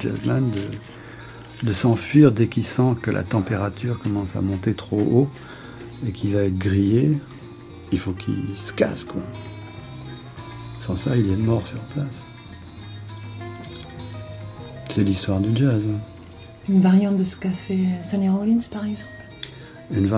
jazzman 0.00 0.50
de, 0.50 1.68
de 1.68 1.72
s'enfuir 1.72 2.32
dès 2.32 2.48
qu'il 2.48 2.66
sent 2.66 2.96
que 3.00 3.12
la 3.12 3.22
température 3.22 4.00
commence 4.00 4.34
à 4.34 4.40
monter 4.40 4.74
trop 4.74 4.98
haut 4.98 5.28
et 6.04 6.10
qu'il 6.10 6.34
va 6.34 6.42
être 6.42 6.58
grillé. 6.58 7.16
Il 7.92 8.00
faut 8.00 8.10
qu'il 8.10 8.56
se 8.56 8.72
casse, 8.72 9.04
quoi. 9.04 9.22
Sans 10.80 10.96
ça, 10.96 11.16
il 11.16 11.30
est 11.30 11.36
mort 11.36 11.64
sur 11.64 11.80
place. 11.94 12.24
C'est 14.90 15.04
l'histoire 15.04 15.38
du 15.38 15.56
jazz. 15.56 15.84
Hein. 15.88 16.00
Une 16.68 16.80
variante 16.80 17.16
de 17.16 17.22
ce 17.22 17.36
qu'a 17.36 17.52
fait 17.52 17.86
Sonny 18.02 18.28
Rollins, 18.28 18.58
par 18.68 18.84
exemple? 18.84 19.12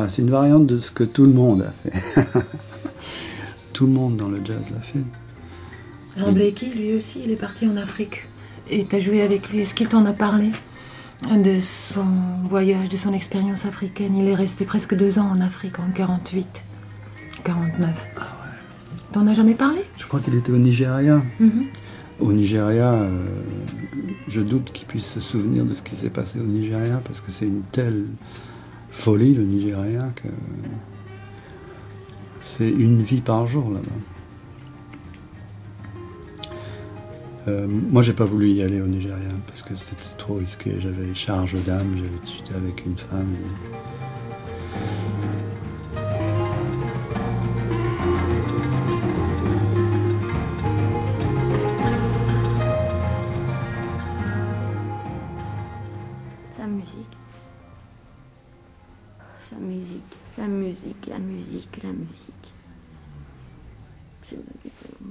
C'est 0.08 0.22
une 0.22 0.30
variante 0.30 0.66
de 0.66 0.80
ce 0.80 0.90
que 0.90 1.04
tout 1.04 1.26
le 1.26 1.34
monde 1.34 1.66
a 1.68 1.70
fait. 1.70 2.26
tout 3.80 3.86
le 3.86 3.94
monde 3.94 4.18
dans 4.18 4.28
le 4.28 4.44
jazz 4.44 4.62
l'a 4.70 4.78
fait. 4.78 5.00
Alors 6.14 6.32
Blakey, 6.32 6.66
lui 6.66 6.92
aussi, 6.92 7.22
il 7.24 7.30
est 7.30 7.36
parti 7.36 7.66
en 7.66 7.78
Afrique. 7.78 8.26
Et 8.68 8.84
tu 8.84 8.94
as 8.94 9.00
joué 9.00 9.22
avec 9.22 9.48
lui. 9.48 9.60
Est-ce 9.60 9.74
qu'il 9.74 9.88
t'en 9.88 10.04
a 10.04 10.12
parlé 10.12 10.50
de 11.22 11.58
son 11.60 12.04
voyage, 12.44 12.90
de 12.90 12.98
son 12.98 13.14
expérience 13.14 13.64
africaine? 13.64 14.18
Il 14.18 14.28
est 14.28 14.34
resté 14.34 14.66
presque 14.66 14.94
deux 14.94 15.18
ans 15.18 15.30
en 15.34 15.40
Afrique, 15.40 15.78
en 15.78 15.90
48, 15.94 16.62
49. 17.42 18.08
Ah 18.16 18.20
ouais. 18.20 18.26
T'en 19.12 19.26
as 19.26 19.32
jamais 19.32 19.54
parlé? 19.54 19.80
Je 19.96 20.04
crois 20.04 20.20
qu'il 20.20 20.34
était 20.34 20.52
au 20.52 20.58
Nigeria. 20.58 21.22
Mhm. 21.38 21.64
Au 22.18 22.34
Nigeria, 22.34 22.92
euh, 22.92 23.24
je 24.28 24.42
doute 24.42 24.72
qu'il 24.74 24.88
puisse 24.88 25.06
se 25.06 25.20
souvenir 25.20 25.64
de 25.64 25.72
ce 25.72 25.80
qui 25.80 25.96
s'est 25.96 26.10
passé 26.10 26.38
au 26.38 26.44
Nigeria 26.44 27.00
parce 27.02 27.22
que 27.22 27.30
c'est 27.30 27.46
une 27.46 27.62
telle 27.72 28.04
folie, 28.90 29.32
le 29.32 29.44
Nigeria, 29.44 30.12
que 30.14 30.28
c'est 32.40 32.68
une 32.68 33.02
vie 33.02 33.20
par 33.20 33.46
jour 33.46 33.70
là-bas. 33.70 33.86
Euh, 37.48 37.66
moi, 37.66 38.02
j'ai 38.02 38.12
pas 38.12 38.24
voulu 38.24 38.50
y 38.50 38.62
aller 38.62 38.80
au 38.80 38.86
Nigeria 38.86 39.32
parce 39.46 39.62
que 39.62 39.74
c'était 39.74 40.02
trop 40.18 40.34
risqué. 40.34 40.72
J'avais 40.78 41.14
charge 41.14 41.56
d'âme, 41.64 42.02
j'étais 42.24 42.54
avec 42.54 42.84
une 42.84 42.96
femme. 42.96 43.34
Musique, 61.40 61.82
la 61.82 61.92
musique. 61.92 62.52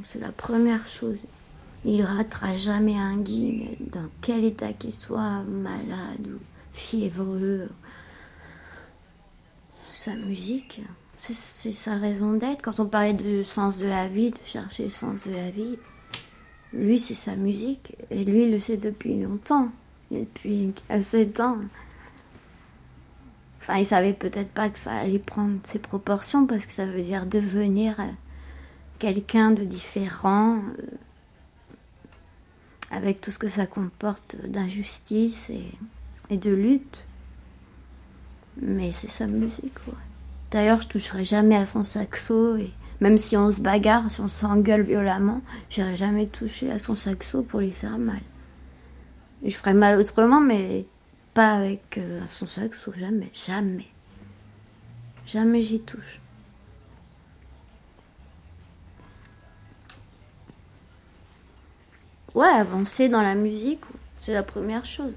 C'est 0.03 0.19
la 0.19 0.31
première 0.31 0.85
chose. 0.85 1.27
Il 1.85 2.03
ratera 2.03 2.55
jamais 2.55 2.97
un 2.97 3.17
guide, 3.17 3.89
dans 3.91 4.09
quel 4.21 4.43
état 4.45 4.73
qu'il 4.73 4.93
soit, 4.93 5.41
malade 5.43 6.27
ou 6.27 6.39
fiévreux. 6.71 7.69
Sa 9.91 10.15
musique, 10.15 10.81
c'est 11.17 11.71
sa 11.71 11.95
raison 11.95 12.33
d'être. 12.33 12.61
Quand 12.61 12.79
on 12.79 12.85
parlait 12.85 13.13
du 13.13 13.43
sens 13.43 13.79
de 13.79 13.87
la 13.87 14.07
vie, 14.07 14.29
de 14.31 14.37
chercher 14.45 14.85
le 14.85 14.91
sens 14.91 15.27
de 15.27 15.31
la 15.33 15.49
vie, 15.49 15.77
lui, 16.73 16.99
c'est 16.99 17.15
sa 17.15 17.35
musique. 17.35 17.95
Et 18.11 18.23
lui, 18.23 18.43
il 18.43 18.51
le 18.51 18.59
sait 18.59 18.77
depuis 18.77 19.19
longtemps, 19.19 19.69
depuis 20.11 20.73
7 21.01 21.39
ans. 21.39 21.57
Enfin, 23.69 23.81
il 23.81 23.85
savait 23.85 24.13
peut-être 24.13 24.49
pas 24.49 24.67
que 24.69 24.79
ça 24.79 24.93
allait 24.93 25.19
prendre 25.19 25.59
ses 25.63 25.77
proportions 25.77 26.47
parce 26.47 26.65
que 26.65 26.73
ça 26.73 26.87
veut 26.87 27.03
dire 27.03 27.27
devenir 27.27 27.99
euh, 27.99 28.07
quelqu'un 28.97 29.51
de 29.51 29.63
différent 29.63 30.55
euh, 30.55 30.87
avec 32.89 33.21
tout 33.21 33.29
ce 33.29 33.37
que 33.37 33.47
ça 33.47 33.67
comporte 33.67 34.37
d'injustice 34.43 35.51
et, 35.51 36.35
de 36.35 36.49
lutte. 36.49 37.05
Mais 38.59 38.91
c'est 38.91 39.09
sa 39.09 39.27
musique, 39.27 39.77
D'ailleurs, 40.49 40.81
je 40.81 40.87
toucherai 40.87 41.23
jamais 41.23 41.55
à 41.55 41.67
son 41.67 41.85
saxo 41.85 42.55
et 42.57 42.71
même 43.01 43.19
si 43.19 43.37
on 43.37 43.51
se 43.51 43.61
bagarre, 43.61 44.11
si 44.11 44.19
on 44.19 44.29
s'engueule 44.29 44.81
violemment, 44.81 45.41
j'irai 45.69 45.95
jamais 45.95 46.25
toucher 46.25 46.71
à 46.71 46.79
son 46.79 46.95
saxo 46.95 47.43
pour 47.43 47.59
lui 47.59 47.71
faire 47.71 47.99
mal. 47.99 48.21
Je 49.45 49.55
ferai 49.55 49.75
mal 49.75 49.99
autrement, 49.99 50.41
mais 50.41 50.87
pas 51.33 51.53
avec 51.53 51.97
euh, 51.97 52.21
son 52.31 52.47
saxo, 52.47 52.91
jamais, 52.97 53.31
jamais. 53.33 53.87
Jamais 55.25 55.61
j'y 55.61 55.79
touche. 55.79 56.19
Ouais, 62.33 62.47
avancer 62.47 63.09
dans 63.09 63.21
la 63.21 63.35
musique, 63.35 63.81
c'est 64.19 64.33
la 64.33 64.43
première 64.43 64.85
chose. 64.85 65.13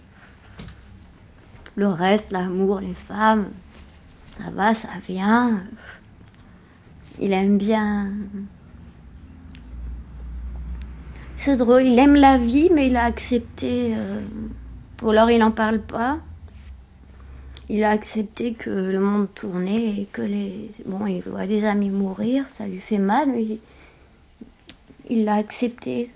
Le 1.74 1.89
reste, 1.89 2.32
l'amour, 2.32 2.80
les 2.80 2.94
femmes, 2.94 3.51
ça 4.39 4.51
va, 4.51 4.74
ça 4.74 4.89
vient. 5.06 5.62
Il 7.18 7.32
aime 7.32 7.59
bien. 7.59 8.12
C'est 11.36 11.56
drôle, 11.56 11.82
il 11.82 11.98
aime 11.98 12.14
la 12.14 12.39
vie, 12.39 12.70
mais 12.72 12.86
il 12.86 12.97
a 12.97 13.05
accepté. 13.05 13.94
Euh, 13.97 14.20
ou 15.02 15.10
alors 15.10 15.30
il 15.30 15.38
n'en 15.38 15.50
parle 15.50 15.80
pas. 15.80 16.18
Il 17.68 17.84
a 17.84 17.90
accepté 17.90 18.54
que 18.54 18.70
le 18.70 19.00
monde 19.00 19.28
tournait 19.34 20.00
et 20.00 20.06
que 20.06 20.22
les. 20.22 20.70
Bon, 20.84 21.06
il 21.06 21.22
voit 21.22 21.46
des 21.46 21.64
amis 21.64 21.90
mourir, 21.90 22.44
ça 22.50 22.66
lui 22.66 22.80
fait 22.80 22.98
mal, 22.98 23.28
mais 23.30 23.58
il 25.08 25.24
l'a 25.24 25.34
accepté. 25.34 26.10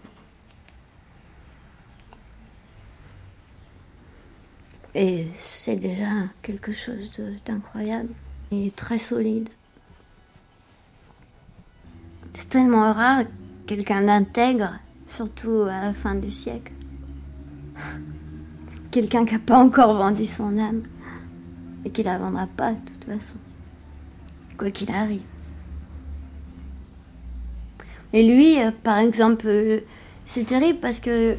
Et 4.95 5.27
c'est 5.41 5.77
déjà 5.77 6.11
quelque 6.43 6.73
chose 6.73 7.11
d'incroyable. 7.45 8.09
Il 8.51 8.69
est 8.69 8.77
très 8.77 8.99
solide. 8.99 9.49
C'est 12.33 12.49
tellement 12.49 12.93
rare 12.93 13.25
quelqu'un 13.67 14.03
d'intègre, 14.03 14.79
surtout 15.07 15.67
à 15.69 15.81
la 15.81 15.93
fin 15.93 16.15
du 16.15 16.31
siècle 16.31 16.73
quelqu'un 18.91 19.25
qui 19.25 19.35
n'a 19.35 19.41
pas 19.41 19.59
encore 19.59 19.97
vendu 19.97 20.27
son 20.27 20.59
âme 20.59 20.83
et 21.85 21.91
qui 21.91 22.03
la 22.03 22.19
vendra 22.19 22.47
pas 22.47 22.73
de 22.73 22.79
toute 22.79 23.05
façon, 23.05 23.37
quoi 24.57 24.71
qu'il 24.71 24.91
arrive. 24.91 25.23
Et 28.13 28.23
lui, 28.23 28.59
euh, 28.59 28.71
par 28.83 28.99
exemple, 28.99 29.47
euh, 29.47 29.81
c'est 30.25 30.47
terrible 30.47 30.79
parce 30.81 31.01
que 31.01 31.37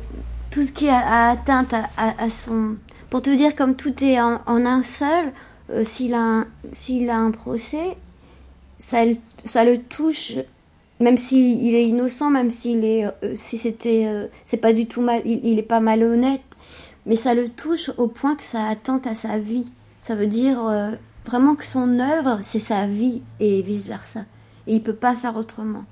tout 0.51 0.63
ce 0.63 0.71
qui 0.71 0.89
a, 0.89 1.29
atteinte 1.31 1.73
à, 1.73 2.29
son... 2.29 2.75
Pour 3.09 3.21
te 3.21 3.29
dire, 3.29 3.55
comme 3.55 3.75
tout 3.75 4.03
est 4.03 4.19
en, 4.19 4.39
un 4.45 4.83
seul, 4.83 5.31
euh, 5.71 5.83
s'il 5.83 6.13
a, 6.13 6.45
a 6.45 7.15
un 7.15 7.31
procès, 7.31 7.97
ça, 8.77 9.05
le 9.05 9.77
touche, 9.77 10.33
même 10.99 11.17
s'il 11.17 11.73
est 11.73 11.87
innocent, 11.87 12.29
même 12.29 12.51
s'il 12.51 12.85
est... 12.85 13.05
si 13.35 13.57
c'était... 13.57 14.29
c'est 14.45 14.57
pas 14.57 14.73
du 14.73 14.85
tout 14.85 15.01
mal... 15.01 15.21
Il 15.25 15.57
est 15.57 15.63
pas 15.63 15.79
malhonnête, 15.79 16.41
mais 17.07 17.15
ça 17.15 17.33
le 17.33 17.47
touche 17.49 17.89
au 17.97 18.07
point 18.07 18.35
que 18.35 18.43
ça 18.43 18.67
attente 18.67 19.07
à 19.07 19.15
sa 19.15 19.39
vie. 19.39 19.71
Ça 20.01 20.13
veut 20.13 20.27
dire 20.27 20.63
euh, 20.65 20.91
vraiment 21.25 21.55
que 21.55 21.65
son 21.65 21.99
œuvre, 21.99 22.39
c'est 22.43 22.59
sa 22.59 22.85
vie 22.85 23.21
et 23.39 23.61
vice-versa. 23.61 24.25
Et 24.67 24.75
il 24.75 24.83
peut 24.83 24.93
pas 24.93 25.15
faire 25.15 25.37
autrement. 25.37 25.85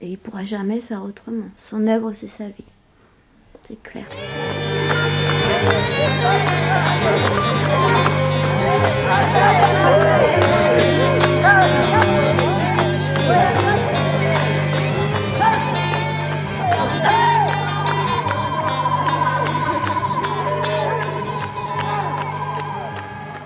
Et 0.00 0.08
il 0.12 0.18
pourra 0.18 0.42
jamais 0.42 0.80
faire 0.80 1.04
autrement. 1.04 1.50
Son 1.58 1.86
œuvre, 1.86 2.12
c'est 2.14 2.26
sa 2.26 2.48
vie. 2.48 2.64
C'est 3.62 3.80
clair. 3.82 4.06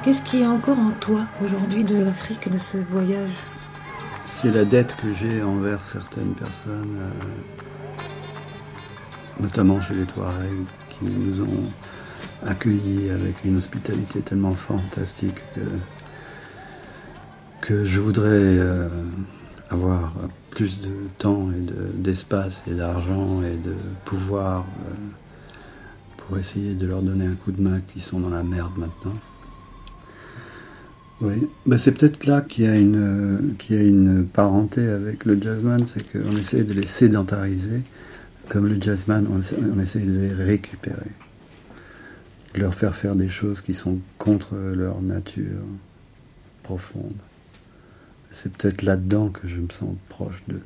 Qu'est-ce 0.02 0.22
qui 0.22 0.40
est 0.40 0.46
encore 0.46 0.80
en 0.80 0.90
toi 0.90 1.26
aujourd'hui 1.44 1.84
de 1.84 2.02
l'Afrique, 2.02 2.50
de 2.50 2.58
ce 2.58 2.76
voyage? 2.76 3.30
C'est 4.26 4.50
la 4.50 4.64
dette 4.64 4.96
que 4.96 5.12
j'ai 5.12 5.44
envers 5.44 5.84
certaines 5.84 6.34
personnes, 6.34 6.98
euh, 6.98 7.10
notamment 9.38 9.80
chez 9.80 9.94
les 9.94 10.04
Touaregs, 10.04 10.66
qui 10.90 11.04
nous 11.04 11.44
ont 11.44 11.70
accueillis 12.44 13.10
avec 13.10 13.44
une 13.44 13.58
hospitalité 13.58 14.22
tellement 14.22 14.56
fantastique 14.56 15.40
que, 17.60 17.84
je 17.84 18.00
voudrais 18.00 18.58
euh, 18.58 18.88
avoir 19.70 20.12
plus 20.50 20.80
de 20.80 20.90
temps 21.18 21.48
et 21.52 21.60
d'espace 21.94 22.64
et 22.66 22.74
d'argent 22.74 23.40
et 23.42 23.56
de 23.56 23.76
pouvoir 24.04 24.64
euh, 24.88 24.94
pour 26.16 26.38
essayer 26.38 26.74
de 26.74 26.88
leur 26.88 27.02
donner 27.02 27.26
un 27.26 27.34
coup 27.34 27.52
de 27.52 27.62
main 27.62 27.80
qui 27.80 28.00
sont 28.00 28.18
dans 28.18 28.30
la 28.30 28.42
merde 28.42 28.72
maintenant. 28.76 29.14
Oui, 31.22 31.48
bah, 31.66 31.78
c'est 31.78 31.92
peut-être 31.92 32.26
là 32.26 32.40
qu'il 32.40 32.64
y, 32.64 32.66
a 32.66 32.76
une, 32.76 33.54
qu'il 33.56 33.76
y 33.76 33.78
a 33.78 33.82
une 33.82 34.26
parenté 34.26 34.84
avec 34.88 35.24
le 35.24 35.40
jazzman, 35.40 35.86
c'est 35.86 36.02
qu'on 36.10 36.36
essaie 36.36 36.64
de 36.64 36.74
les 36.74 36.84
sédentariser, 36.84 37.82
comme 38.48 38.66
le 38.66 38.82
jazzman, 38.82 39.28
on 39.30 39.78
essaie 39.78 40.00
de 40.00 40.18
les 40.18 40.34
récupérer, 40.34 41.12
de 42.54 42.60
leur 42.60 42.74
faire 42.74 42.96
faire 42.96 43.14
des 43.14 43.28
choses 43.28 43.60
qui 43.60 43.72
sont 43.72 44.00
contre 44.18 44.56
leur 44.56 45.00
nature 45.00 45.64
profonde. 46.64 47.14
C'est 48.32 48.52
peut-être 48.52 48.82
là-dedans 48.82 49.28
que 49.28 49.46
je 49.46 49.60
me 49.60 49.70
sens 49.70 49.94
proche 50.08 50.42
d'eux. 50.48 50.62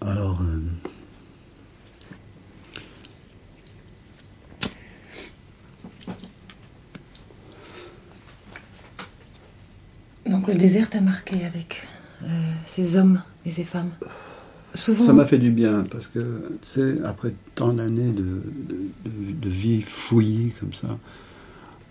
Alors, 0.00 0.40
euh, 0.40 0.83
Donc 10.26 10.48
le 10.48 10.54
désert 10.54 10.88
t'a 10.88 11.00
marqué 11.00 11.44
avec 11.44 11.82
euh, 12.22 12.26
ces 12.66 12.96
hommes 12.96 13.22
et 13.44 13.50
ces 13.50 13.64
femmes? 13.64 13.90
Souvent. 14.74 15.04
Ça 15.04 15.12
m'a 15.12 15.26
fait 15.26 15.38
du 15.38 15.50
bien 15.50 15.84
parce 15.90 16.08
que, 16.08 16.18
tu 16.18 16.68
sais, 16.68 16.96
après 17.04 17.32
tant 17.54 17.72
d'années 17.72 18.10
de, 18.12 19.48
vie 19.48 19.82
fouillie 19.82 20.52
comme 20.58 20.72
ça, 20.72 20.98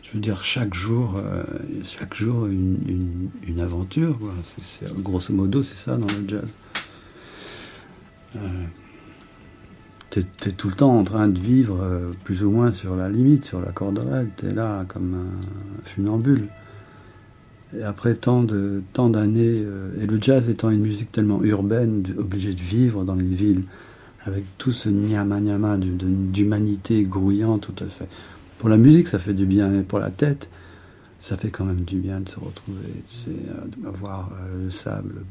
je 0.04 0.12
veux 0.14 0.20
dire, 0.20 0.44
chaque 0.44 0.74
jour, 0.74 1.16
euh, 1.16 1.44
chaque 1.86 2.14
jour 2.14 2.48
une, 2.48 3.30
aventure, 3.62 4.20
quoi. 4.20 4.34
Grosso 4.98 5.34
modo, 5.34 5.64
c'est 5.64 5.78
ça 5.78 5.96
dans 5.96 6.08
le 6.08 6.28
jazz. 6.28 6.50
Euh, 8.36 8.40
t'es, 10.10 10.24
t'es 10.24 10.52
tout 10.52 10.68
le 10.68 10.76
temps 10.76 10.98
en 10.98 11.06
train 11.06 11.30
de 11.30 11.40
vivre 11.40 12.12
plus 12.26 12.44
ou 12.44 12.52
moins 12.52 12.72
sur 12.72 12.98
la 12.98 13.08
limite, 13.08 13.46
sur 13.46 13.62
la 13.62 13.72
corde 13.72 14.00
raide. 14.00 14.30
T'es 14.36 14.54
là 14.54 14.84
comme 14.90 15.14
un 15.14 15.86
funambule. 15.86 16.50
Après 17.84 18.14
tant 18.16 18.44
de 18.44 18.84
tant 18.94 19.10
d'années, 19.10 19.64
euh, 19.66 19.90
et 20.02 20.06
le 20.06 20.22
jazz 20.22 20.50
étant 20.50 20.70
une 20.70 20.82
musique 20.82 21.12
tellement 21.12 21.44
urbaine, 21.44 22.04
obligée 22.18 22.54
de 22.54 22.62
vivre 22.62 23.04
dans 23.04 23.16
les 23.16 23.24
villes, 23.24 23.64
avec 24.26 24.44
tout 24.58 24.72
ce 24.72 24.90
nyama 24.90 25.40
d'humanité 25.78 27.04
grouillant, 27.04 27.58
tout 27.58 27.74
ça. 27.88 28.06
Pour 28.60 28.70
la 28.70 28.78
musique, 28.78 29.08
ça 29.08 29.20
fait 29.20 29.34
du 29.34 29.46
bien, 29.46 29.70
mais 29.70 29.84
pour 29.84 30.00
la 30.00 30.12
tête, 30.12 30.50
ça 31.20 31.36
fait 31.38 31.50
quand 31.50 31.66
même 31.66 31.84
du 31.84 31.98
bien 31.98 32.22
de 32.22 32.30
se 32.30 32.40
retrouver, 32.40 33.04
tu 33.10 33.18
sais, 33.18 33.32
de 33.32 33.90
voir 33.90 34.30
euh, 34.34 34.66
le 34.66 34.70
sable, 34.70 35.24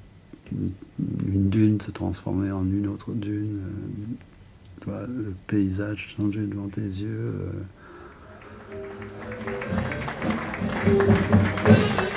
une 1.27 1.49
dune 1.49 1.81
se 1.81 1.91
transformer 1.91 2.51
en 2.51 2.65
une 2.65 2.89
autre 2.89 3.13
dune, 3.13 3.61
euh, 4.89 5.07
le 5.07 5.35
paysage 5.47 6.15
changer 6.17 6.47
devant 6.47 6.69
tes 6.69 6.81
yeux. 6.81 7.35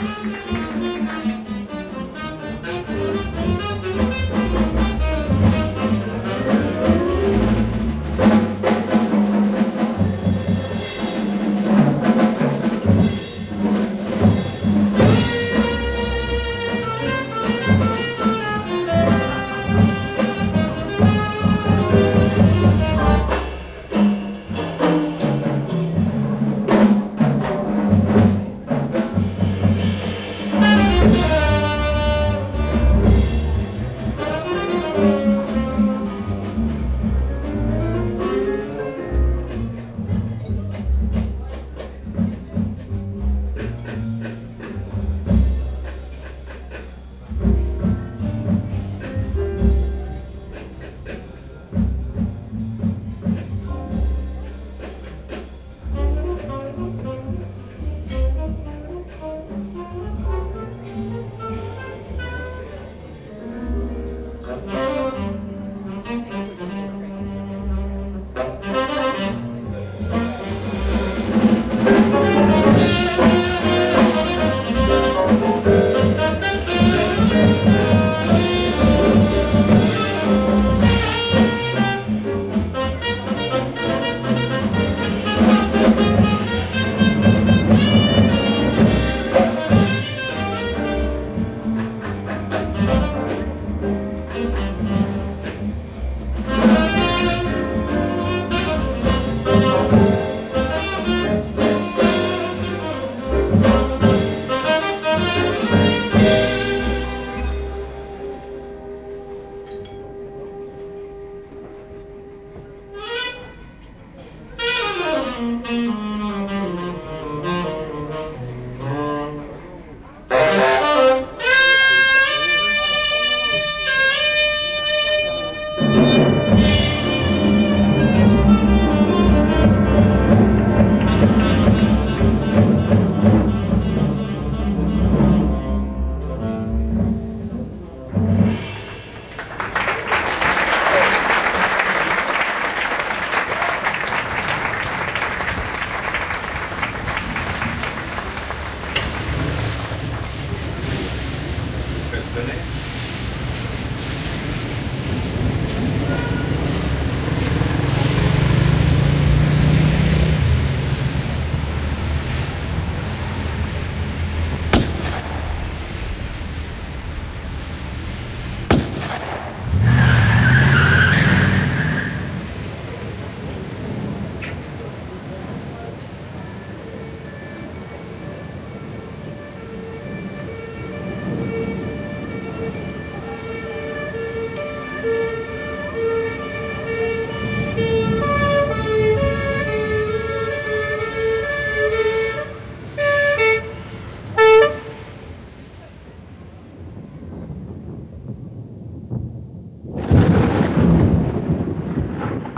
Música 0.06 0.65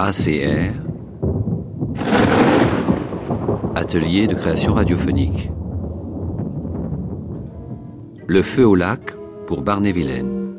ACR, 0.07 0.71
Atelier 3.75 4.27
de 4.27 4.35
création 4.35 4.73
radiophonique. 4.73 5.51
Le 8.25 8.41
feu 8.41 8.65
au 8.65 8.75
lac 8.75 9.01
pour 9.47 9.63
Barney-Vilaine. 9.63 10.55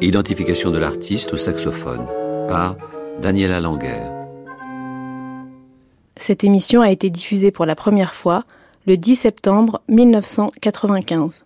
Identification 0.00 0.72
de 0.72 0.78
l'artiste 0.78 1.32
au 1.32 1.36
saxophone 1.36 2.04
par 2.48 2.74
Daniela 3.20 3.60
Langer. 3.60 4.02
Cette 6.16 6.42
émission 6.42 6.80
a 6.80 6.90
été 6.90 7.08
diffusée 7.08 7.52
pour 7.52 7.66
la 7.66 7.76
première 7.76 8.14
fois 8.14 8.42
le 8.88 8.96
10 8.96 9.14
septembre 9.14 9.80
1995. 9.86 11.44